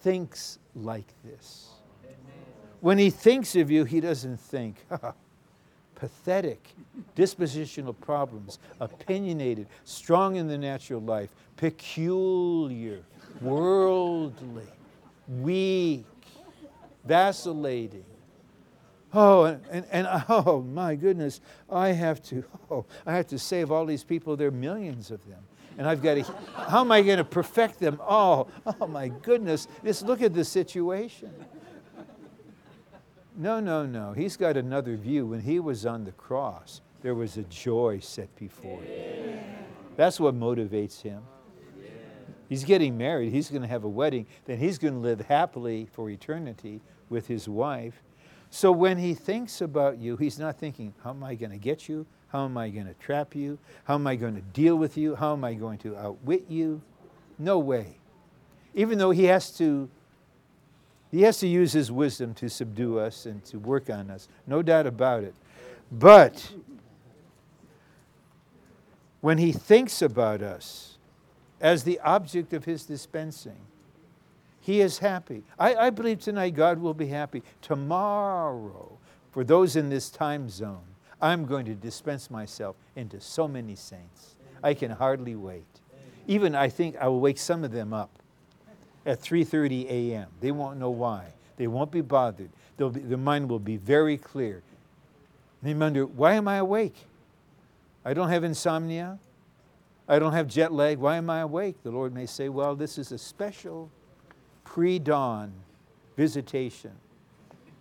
thinks 0.00 0.58
like 0.74 1.06
this. 1.24 1.68
When 2.80 2.98
He 2.98 3.10
thinks 3.10 3.54
of 3.56 3.70
you, 3.70 3.84
He 3.84 4.00
doesn't 4.00 4.38
think, 4.38 4.84
pathetic, 5.94 6.74
dispositional 7.16 7.98
problems, 8.00 8.58
opinionated, 8.80 9.68
strong 9.84 10.36
in 10.36 10.48
the 10.48 10.58
natural 10.58 11.00
life, 11.00 11.30
peculiar, 11.56 13.02
worldly, 13.40 14.66
weak, 15.28 16.04
vacillating 17.04 18.04
Oh, 19.18 19.44
and, 19.44 19.62
and, 19.70 19.86
and, 19.90 20.06
oh 20.28 20.60
my 20.60 20.94
goodness, 20.94 21.40
I 21.70 21.88
have 21.88 22.22
to, 22.24 22.44
oh, 22.70 22.84
I 23.06 23.14
have 23.14 23.26
to 23.28 23.38
save 23.38 23.72
all 23.72 23.86
these 23.86 24.04
people. 24.04 24.36
There 24.36 24.48
are 24.48 24.52
millions 24.52 25.10
of 25.10 25.26
them. 25.26 25.42
And 25.78 25.88
I've 25.88 26.02
got 26.02 26.14
to, 26.14 26.22
how 26.68 26.82
am 26.82 26.92
I 26.92 27.00
going 27.00 27.18
to 27.18 27.24
perfect 27.24 27.80
them? 27.80 27.98
Oh, 28.06 28.46
oh 28.78 28.86
my 28.86 29.08
goodness, 29.08 29.68
just 29.82 30.04
look 30.04 30.20
at 30.20 30.34
the 30.34 30.44
situation. 30.44 31.32
No, 33.38 33.58
no, 33.60 33.86
no. 33.86 34.12
He's 34.12 34.36
got 34.36 34.56
another 34.56 34.96
view. 34.96 35.26
When 35.26 35.40
he 35.40 35.60
was 35.60 35.86
on 35.86 36.04
the 36.04 36.12
cross, 36.12 36.82
there 37.02 37.14
was 37.14 37.36
a 37.38 37.42
joy 37.44 38.00
set 38.00 38.34
before 38.36 38.80
him. 38.82 39.40
That's 39.96 40.20
what 40.20 40.34
motivates 40.34 41.00
him. 41.02 41.22
He's 42.48 42.64
getting 42.64 42.96
married. 42.96 43.32
He's 43.32 43.50
going 43.50 43.62
to 43.62 43.68
have 43.68 43.84
a 43.84 43.88
wedding. 43.88 44.26
Then 44.44 44.58
he's 44.58 44.78
going 44.78 44.94
to 44.94 45.00
live 45.00 45.20
happily 45.20 45.88
for 45.92 46.08
eternity 46.08 46.80
with 47.08 47.26
his 47.26 47.48
wife. 47.48 48.02
So 48.50 48.72
when 48.72 48.98
he 48.98 49.14
thinks 49.14 49.60
about 49.60 49.98
you, 49.98 50.16
he's 50.16 50.38
not 50.38 50.58
thinking, 50.58 50.94
how 51.02 51.10
am 51.10 51.22
I 51.24 51.34
going 51.34 51.52
to 51.52 51.58
get 51.58 51.88
you? 51.88 52.06
How 52.28 52.44
am 52.44 52.56
I 52.56 52.70
going 52.70 52.86
to 52.86 52.94
trap 52.94 53.34
you? 53.34 53.58
How 53.84 53.94
am 53.94 54.06
I 54.06 54.16
going 54.16 54.34
to 54.34 54.40
deal 54.40 54.76
with 54.76 54.96
you? 54.96 55.14
How 55.14 55.32
am 55.32 55.44
I 55.44 55.54
going 55.54 55.78
to 55.78 55.96
outwit 55.96 56.46
you? 56.48 56.82
No 57.38 57.58
way. 57.58 57.98
Even 58.74 58.98
though 58.98 59.10
he 59.10 59.24
has 59.24 59.50
to 59.58 59.88
he 61.10 61.22
has 61.22 61.38
to 61.38 61.46
use 61.46 61.72
his 61.72 61.90
wisdom 61.90 62.34
to 62.34 62.50
subdue 62.50 62.98
us 62.98 63.26
and 63.26 63.42
to 63.46 63.58
work 63.58 63.88
on 63.88 64.10
us. 64.10 64.28
No 64.46 64.60
doubt 64.60 64.86
about 64.86 65.22
it. 65.22 65.34
But 65.90 66.52
when 69.20 69.38
he 69.38 69.52
thinks 69.52 70.02
about 70.02 70.42
us 70.42 70.98
as 71.60 71.84
the 71.84 72.00
object 72.00 72.52
of 72.52 72.64
his 72.64 72.84
dispensing, 72.84 73.56
he 74.66 74.80
is 74.80 74.98
happy. 74.98 75.44
I, 75.60 75.76
I 75.76 75.90
believe 75.90 76.18
tonight 76.18 76.56
God 76.56 76.80
will 76.80 76.92
be 76.92 77.06
happy. 77.06 77.44
Tomorrow, 77.62 78.98
for 79.30 79.44
those 79.44 79.76
in 79.76 79.90
this 79.90 80.10
time 80.10 80.48
zone, 80.48 80.82
I'm 81.22 81.46
going 81.46 81.66
to 81.66 81.74
dispense 81.76 82.32
myself 82.32 82.74
into 82.96 83.20
so 83.20 83.46
many 83.46 83.76
saints. 83.76 84.34
I 84.64 84.74
can 84.74 84.90
hardly 84.90 85.36
wait. 85.36 85.68
Even 86.26 86.56
I 86.56 86.68
think 86.68 86.96
I 86.96 87.06
will 87.06 87.20
wake 87.20 87.38
some 87.38 87.62
of 87.62 87.70
them 87.70 87.92
up 87.92 88.10
at 89.06 89.20
3:30 89.20 89.88
a.m. 89.88 90.26
They 90.40 90.50
won't 90.50 90.80
know 90.80 90.90
why. 90.90 91.26
They 91.58 91.68
won't 91.68 91.92
be 91.92 92.00
bothered. 92.00 92.50
Be, 92.76 92.88
their 92.88 93.18
mind 93.18 93.48
will 93.48 93.60
be 93.60 93.76
very 93.76 94.16
clear. 94.18 94.64
They 95.62 95.74
wonder, 95.74 96.06
why 96.06 96.32
am 96.32 96.48
I 96.48 96.56
awake? 96.56 96.96
I 98.04 98.14
don't 98.14 98.30
have 98.30 98.42
insomnia. 98.42 99.20
I 100.08 100.18
don't 100.18 100.32
have 100.32 100.48
jet 100.48 100.72
lag. 100.72 100.98
Why 100.98 101.18
am 101.18 101.30
I 101.30 101.42
awake? 101.42 101.76
The 101.84 101.92
Lord 101.92 102.12
may 102.12 102.26
say, 102.26 102.48
well, 102.48 102.74
this 102.74 102.98
is 102.98 103.12
a 103.12 103.18
special 103.18 103.90
pre 104.76 104.98
dawn 104.98 105.54
visitation 106.18 106.90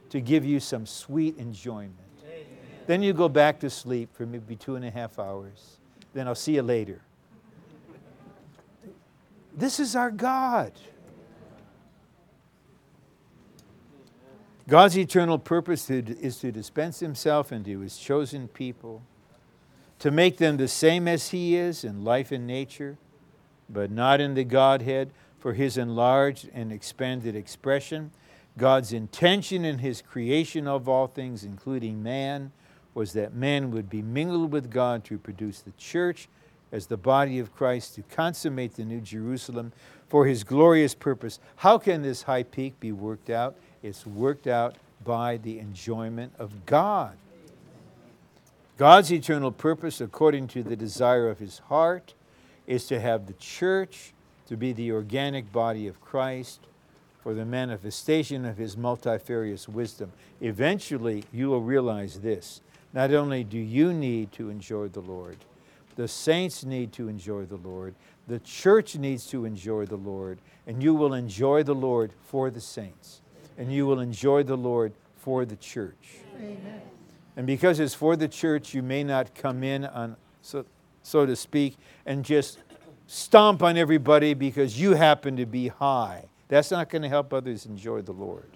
to 0.09 0.21
give 0.21 0.45
you 0.45 0.61
some 0.61 0.85
sweet 0.85 1.37
enjoyment. 1.37 1.93
Amen. 2.23 2.45
Then 2.87 3.03
you 3.03 3.11
go 3.11 3.27
back 3.27 3.59
to 3.59 3.69
sleep 3.69 4.07
for 4.13 4.25
maybe 4.25 4.55
two 4.55 4.77
and 4.77 4.85
a 4.85 4.89
half 4.89 5.19
hours. 5.19 5.79
then 6.13 6.25
I'll 6.25 6.35
see 6.35 6.55
you 6.55 6.61
later. 6.61 7.01
This 9.53 9.81
is 9.81 9.93
our 9.93 10.09
God. 10.09 10.71
God's 14.65 14.97
eternal 14.97 15.37
purpose 15.37 15.89
is 15.89 16.37
to 16.37 16.49
dispense 16.49 17.01
himself 17.01 17.51
into 17.51 17.81
his 17.81 17.97
chosen 17.97 18.47
people, 18.47 19.01
to 19.99 20.11
make 20.11 20.37
them 20.37 20.55
the 20.55 20.69
same 20.69 21.09
as 21.09 21.31
he 21.31 21.57
is 21.57 21.83
in 21.83 22.05
life 22.05 22.31
and 22.31 22.47
nature, 22.47 22.97
but 23.69 23.91
not 23.91 24.21
in 24.21 24.33
the 24.33 24.45
Godhead 24.45 25.11
for 25.45 25.53
his 25.53 25.77
enlarged 25.77 26.49
and 26.55 26.71
expanded 26.71 27.35
expression. 27.35 28.09
God's 28.57 28.91
intention 28.91 29.63
in 29.63 29.77
his 29.77 30.01
creation 30.01 30.67
of 30.67 30.89
all 30.89 31.05
things, 31.05 31.43
including 31.43 32.01
man, 32.01 32.51
was 32.95 33.13
that 33.13 33.35
man 33.35 33.69
would 33.69 33.87
be 33.87 34.01
mingled 34.01 34.51
with 34.51 34.71
God 34.71 35.03
to 35.03 35.19
produce 35.19 35.61
the 35.61 35.73
church 35.77 36.29
as 36.71 36.87
the 36.87 36.97
body 36.97 37.37
of 37.37 37.53
Christ 37.53 37.93
to 37.93 38.01
consummate 38.01 38.73
the 38.73 38.85
New 38.85 39.01
Jerusalem 39.01 39.71
for 40.07 40.25
his 40.25 40.43
glorious 40.43 40.95
purpose. 40.95 41.39
How 41.57 41.77
can 41.77 42.01
this 42.01 42.23
high 42.23 42.41
peak 42.41 42.79
be 42.79 42.91
worked 42.91 43.29
out? 43.29 43.55
It's 43.83 44.03
worked 44.03 44.47
out 44.47 44.77
by 45.03 45.37
the 45.37 45.59
enjoyment 45.59 46.33
of 46.39 46.65
God. 46.65 47.17
God's 48.77 49.13
eternal 49.13 49.51
purpose, 49.51 50.01
according 50.01 50.47
to 50.47 50.63
the 50.63 50.75
desire 50.75 51.29
of 51.29 51.37
his 51.37 51.59
heart, 51.59 52.15
is 52.65 52.87
to 52.87 52.99
have 52.99 53.27
the 53.27 53.33
church 53.33 54.14
to 54.47 54.55
be 54.57 54.73
the 54.73 54.91
organic 54.91 55.51
body 55.51 55.87
of 55.87 56.01
Christ 56.01 56.59
for 57.21 57.33
the 57.33 57.45
manifestation 57.45 58.45
of 58.45 58.57
his 58.57 58.77
multifarious 58.77 59.67
wisdom. 59.67 60.11
Eventually, 60.41 61.23
you 61.31 61.49
will 61.49 61.61
realize 61.61 62.19
this. 62.19 62.61
Not 62.93 63.13
only 63.13 63.43
do 63.43 63.57
you 63.57 63.93
need 63.93 64.31
to 64.33 64.49
enjoy 64.49 64.89
the 64.89 65.01
Lord, 65.01 65.37
the 65.95 66.07
saints 66.07 66.63
need 66.63 66.93
to 66.93 67.07
enjoy 67.07 67.45
the 67.45 67.57
Lord, 67.57 67.95
the 68.27 68.39
church 68.39 68.95
needs 68.95 69.27
to 69.27 69.45
enjoy 69.45 69.85
the 69.85 69.97
Lord, 69.97 70.39
and 70.67 70.81
you 70.81 70.93
will 70.93 71.13
enjoy 71.13 71.63
the 71.63 71.75
Lord 71.75 72.11
for 72.27 72.49
the 72.49 72.61
saints, 72.61 73.21
and 73.57 73.71
you 73.71 73.85
will 73.85 73.99
enjoy 73.99 74.43
the 74.43 74.57
Lord 74.57 74.93
for 75.17 75.45
the 75.45 75.55
church. 75.55 76.19
Amen. 76.37 76.81
And 77.37 77.47
because 77.47 77.79
it's 77.79 77.93
for 77.93 78.15
the 78.15 78.27
church, 78.27 78.73
you 78.73 78.81
may 78.81 79.03
not 79.03 79.33
come 79.35 79.63
in 79.63 79.85
on, 79.85 80.15
so, 80.41 80.65
so 81.01 81.25
to 81.25 81.35
speak, 81.35 81.77
and 82.05 82.23
just 82.23 82.59
stomp 83.07 83.61
on 83.63 83.77
everybody 83.77 84.33
because 84.33 84.79
you 84.79 84.93
happen 84.93 85.37
to 85.37 85.45
be 85.45 85.67
high. 85.67 86.25
That's 86.47 86.71
not 86.71 86.89
going 86.89 87.01
to 87.01 87.09
help 87.09 87.33
others 87.33 87.65
enjoy 87.65 88.01
the 88.01 88.11
Lord. 88.11 88.49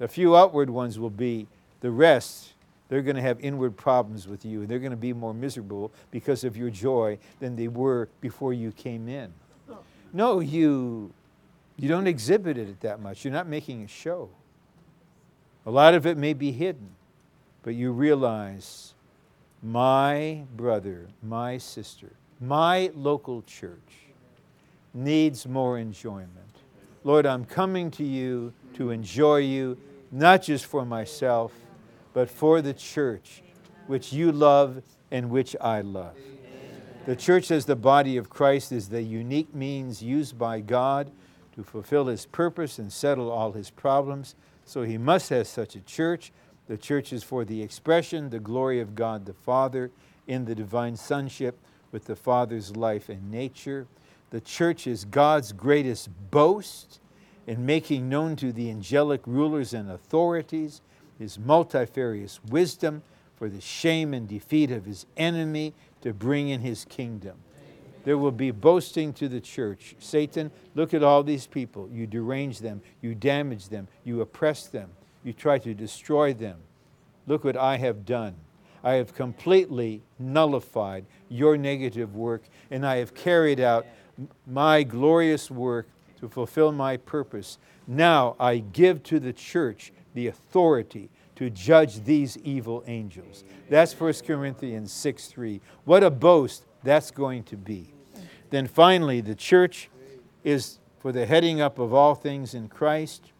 A 0.00 0.08
few 0.08 0.36
outward 0.36 0.70
ones 0.70 0.98
will 0.98 1.10
be, 1.10 1.46
the 1.80 1.90
rest, 1.90 2.54
they're 2.88 3.02
going 3.02 3.16
to 3.16 3.22
have 3.22 3.38
inward 3.40 3.76
problems 3.76 4.28
with 4.28 4.44
you. 4.44 4.60
and 4.60 4.68
They're 4.68 4.78
going 4.78 4.90
to 4.90 4.96
be 4.96 5.12
more 5.12 5.34
miserable 5.34 5.92
because 6.10 6.44
of 6.44 6.56
your 6.56 6.70
joy 6.70 7.18
than 7.40 7.56
they 7.56 7.68
were 7.68 8.08
before 8.20 8.52
you 8.52 8.72
came 8.72 9.08
in. 9.08 9.32
No, 10.12 10.40
you, 10.40 11.12
you 11.76 11.88
don't 11.88 12.06
exhibit 12.06 12.56
it 12.56 12.80
that 12.80 13.00
much. 13.00 13.24
You're 13.24 13.32
not 13.34 13.48
making 13.48 13.82
a 13.82 13.88
show. 13.88 14.30
A 15.66 15.70
lot 15.70 15.94
of 15.94 16.06
it 16.06 16.16
may 16.16 16.32
be 16.32 16.52
hidden, 16.52 16.90
but 17.62 17.74
you 17.74 17.90
realize 17.90 18.94
my 19.62 20.44
brother, 20.54 21.08
my 21.22 21.58
sister, 21.58 22.12
my 22.40 22.90
local 22.94 23.42
church 23.42 24.06
needs 24.92 25.46
more 25.46 25.78
enjoyment. 25.78 26.30
Lord, 27.04 27.24
I'm 27.26 27.44
coming 27.44 27.90
to 27.92 28.04
you 28.04 28.52
to 28.74 28.90
enjoy 28.90 29.38
you, 29.38 29.78
not 30.10 30.42
just 30.42 30.66
for 30.66 30.84
myself, 30.84 31.52
but 32.12 32.28
for 32.28 32.60
the 32.60 32.74
church, 32.74 33.42
which 33.86 34.12
you 34.12 34.32
love 34.32 34.82
and 35.10 35.30
which 35.30 35.54
I 35.60 35.82
love. 35.82 36.16
The 37.06 37.14
church, 37.14 37.50
as 37.52 37.66
the 37.66 37.76
body 37.76 38.16
of 38.16 38.28
Christ, 38.28 38.72
is 38.72 38.88
the 38.88 39.02
unique 39.02 39.54
means 39.54 40.02
used 40.02 40.36
by 40.36 40.60
God 40.60 41.12
to 41.54 41.62
fulfill 41.62 42.06
His 42.06 42.26
purpose 42.26 42.78
and 42.78 42.92
settle 42.92 43.30
all 43.30 43.52
His 43.52 43.70
problems. 43.70 44.34
So 44.64 44.82
He 44.82 44.98
must 44.98 45.30
have 45.30 45.46
such 45.46 45.76
a 45.76 45.80
church. 45.80 46.32
The 46.66 46.76
church 46.76 47.12
is 47.12 47.22
for 47.22 47.44
the 47.44 47.62
expression, 47.62 48.30
the 48.30 48.40
glory 48.40 48.80
of 48.80 48.96
God 48.96 49.24
the 49.24 49.34
Father 49.34 49.92
in 50.26 50.46
the 50.46 50.54
divine 50.56 50.96
sonship 50.96 51.56
with 51.92 52.04
the 52.06 52.16
Father's 52.16 52.76
life 52.76 53.08
and 53.08 53.30
nature. 53.30 53.86
The 54.30 54.40
church 54.40 54.86
is 54.86 55.04
God's 55.04 55.52
greatest 55.52 56.08
boast 56.30 57.00
in 57.46 57.64
making 57.64 58.08
known 58.08 58.36
to 58.36 58.52
the 58.52 58.70
angelic 58.70 59.22
rulers 59.26 59.72
and 59.72 59.90
authorities 59.90 60.80
his 61.18 61.38
multifarious 61.38 62.40
wisdom 62.44 63.02
for 63.36 63.48
the 63.48 63.60
shame 63.60 64.14
and 64.14 64.28
defeat 64.28 64.70
of 64.70 64.84
his 64.84 65.06
enemy 65.16 65.72
to 66.02 66.12
bring 66.12 66.48
in 66.48 66.60
his 66.60 66.84
kingdom. 66.86 67.36
There 68.04 68.18
will 68.18 68.32
be 68.32 68.52
boasting 68.52 69.12
to 69.14 69.28
the 69.28 69.40
church. 69.40 69.96
Satan, 69.98 70.50
look 70.74 70.94
at 70.94 71.02
all 71.02 71.22
these 71.22 71.46
people. 71.46 71.88
You 71.92 72.06
derange 72.06 72.60
them, 72.60 72.80
you 73.02 73.14
damage 73.14 73.68
them, 73.68 73.88
you 74.04 74.20
oppress 74.20 74.66
them, 74.66 74.90
you 75.24 75.32
try 75.32 75.58
to 75.58 75.74
destroy 75.74 76.32
them. 76.32 76.58
Look 77.26 77.42
what 77.42 77.56
I 77.56 77.78
have 77.78 78.06
done. 78.06 78.34
I 78.86 78.94
have 78.94 79.16
completely 79.16 80.04
nullified 80.20 81.06
your 81.28 81.56
negative 81.56 82.14
work, 82.14 82.44
and 82.70 82.86
I 82.86 82.98
have 82.98 83.14
carried 83.14 83.58
out 83.58 83.84
my 84.46 84.84
glorious 84.84 85.50
work 85.50 85.88
to 86.20 86.28
fulfill 86.28 86.70
my 86.70 86.96
purpose. 86.96 87.58
Now 87.88 88.36
I 88.38 88.58
give 88.58 89.02
to 89.02 89.18
the 89.18 89.32
church 89.32 89.92
the 90.14 90.28
authority 90.28 91.10
to 91.34 91.50
judge 91.50 92.04
these 92.04 92.38
evil 92.38 92.84
angels. 92.86 93.42
That's 93.68 93.92
1 93.92 94.14
Corinthians 94.24 94.92
6 94.92 95.26
3. 95.26 95.60
What 95.84 96.04
a 96.04 96.10
boast 96.10 96.64
that's 96.84 97.10
going 97.10 97.42
to 97.42 97.56
be. 97.56 97.92
Then 98.50 98.68
finally, 98.68 99.20
the 99.20 99.34
church 99.34 99.90
is 100.44 100.78
for 101.00 101.10
the 101.10 101.26
heading 101.26 101.60
up 101.60 101.80
of 101.80 101.92
all 101.92 102.14
things 102.14 102.54
in 102.54 102.68
Christ 102.68 103.32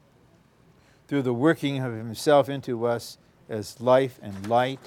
through 1.07 1.23
the 1.23 1.33
working 1.33 1.79
of 1.79 1.93
Himself 1.93 2.49
into 2.49 2.85
us 2.85 3.17
as 3.49 3.81
life 3.81 4.19
and 4.21 4.49
light 4.49 4.81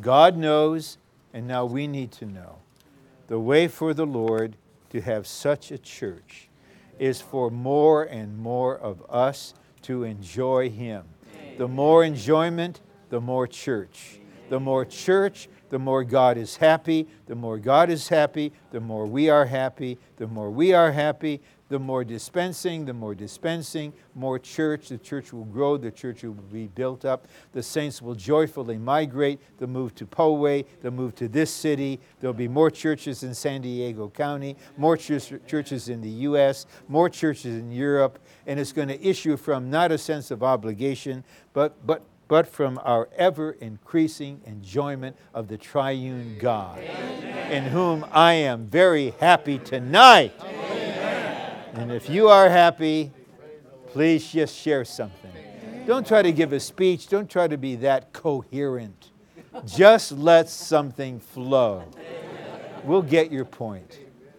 God 0.00 0.36
knows, 0.36 0.98
and 1.32 1.46
now 1.46 1.64
we 1.64 1.86
need 1.86 2.12
to 2.12 2.26
know. 2.26 2.58
The 3.28 3.38
way 3.38 3.68
for 3.68 3.94
the 3.94 4.06
Lord 4.06 4.56
to 4.90 5.00
have 5.00 5.26
such 5.26 5.70
a 5.70 5.78
church 5.78 6.48
is 6.98 7.20
for 7.20 7.50
more 7.50 8.04
and 8.04 8.38
more 8.38 8.76
of 8.76 9.02
us 9.08 9.54
to 9.82 10.04
enjoy 10.04 10.70
Him. 10.70 11.04
The 11.58 11.68
more 11.68 12.04
enjoyment, 12.04 12.80
the 13.10 13.20
more 13.20 13.46
church. 13.46 14.20
The 14.48 14.60
more 14.60 14.84
church, 14.84 15.48
the 15.70 15.78
more 15.78 16.04
God 16.04 16.36
is 16.36 16.56
happy. 16.56 17.08
The 17.26 17.34
more 17.34 17.58
God 17.58 17.90
is 17.90 18.08
happy, 18.08 18.52
the 18.70 18.80
more 18.80 19.06
we 19.06 19.28
are 19.28 19.46
happy. 19.46 19.98
The 20.16 20.26
more 20.26 20.50
we 20.50 20.72
are 20.72 20.92
happy, 20.92 21.40
the 21.68 21.78
more 21.78 22.04
dispensing, 22.04 22.84
the 22.84 22.92
more 22.92 23.14
dispensing, 23.14 23.92
more 24.14 24.38
church. 24.38 24.88
The 24.88 24.98
church 24.98 25.32
will 25.32 25.46
grow, 25.46 25.76
the 25.76 25.90
church 25.90 26.22
will 26.22 26.32
be 26.34 26.66
built 26.68 27.04
up. 27.04 27.26
The 27.52 27.62
saints 27.62 28.02
will 28.02 28.14
joyfully 28.14 28.76
migrate. 28.76 29.40
They'll 29.58 29.68
move 29.68 29.94
to 29.96 30.06
Poway, 30.06 30.66
they'll 30.82 30.92
move 30.92 31.14
to 31.16 31.28
this 31.28 31.50
city. 31.50 32.00
There'll 32.20 32.34
be 32.34 32.48
more 32.48 32.70
churches 32.70 33.22
in 33.22 33.34
San 33.34 33.62
Diego 33.62 34.08
County, 34.08 34.56
more 34.76 34.96
churches 34.96 35.88
in 35.88 36.00
the 36.00 36.10
U.S., 36.10 36.66
more 36.88 37.08
churches 37.08 37.56
in 37.56 37.72
Europe, 37.72 38.18
and 38.46 38.60
it's 38.60 38.72
going 38.72 38.88
to 38.88 39.02
issue 39.02 39.36
from 39.36 39.70
not 39.70 39.90
a 39.90 39.98
sense 39.98 40.30
of 40.30 40.42
obligation, 40.42 41.24
but, 41.52 41.86
but 41.86 42.02
but 42.26 42.48
from 42.48 42.80
our 42.84 43.08
ever 43.16 43.52
increasing 43.52 44.40
enjoyment 44.46 45.14
of 45.34 45.46
the 45.46 45.58
triune 45.58 46.36
God, 46.38 46.78
Amen. 46.78 47.52
in 47.52 47.64
whom 47.64 48.04
I 48.10 48.32
am 48.32 48.66
very 48.66 49.10
happy 49.20 49.58
tonight. 49.58 50.32
And 51.74 51.90
if 51.90 52.08
you 52.08 52.28
are 52.28 52.48
happy, 52.48 53.10
please 53.88 54.30
just 54.30 54.56
share 54.56 54.84
something. 54.84 55.32
Don't 55.86 56.06
try 56.06 56.22
to 56.22 56.32
give 56.32 56.52
a 56.52 56.60
speech, 56.60 57.08
don't 57.08 57.28
try 57.28 57.48
to 57.48 57.58
be 57.58 57.76
that 57.76 58.12
coherent. 58.12 59.10
Just 59.66 60.12
let 60.12 60.48
something 60.48 61.20
flow. 61.20 61.84
We'll 62.84 63.02
get 63.02 63.32
your 63.32 63.44
point. 63.44 63.98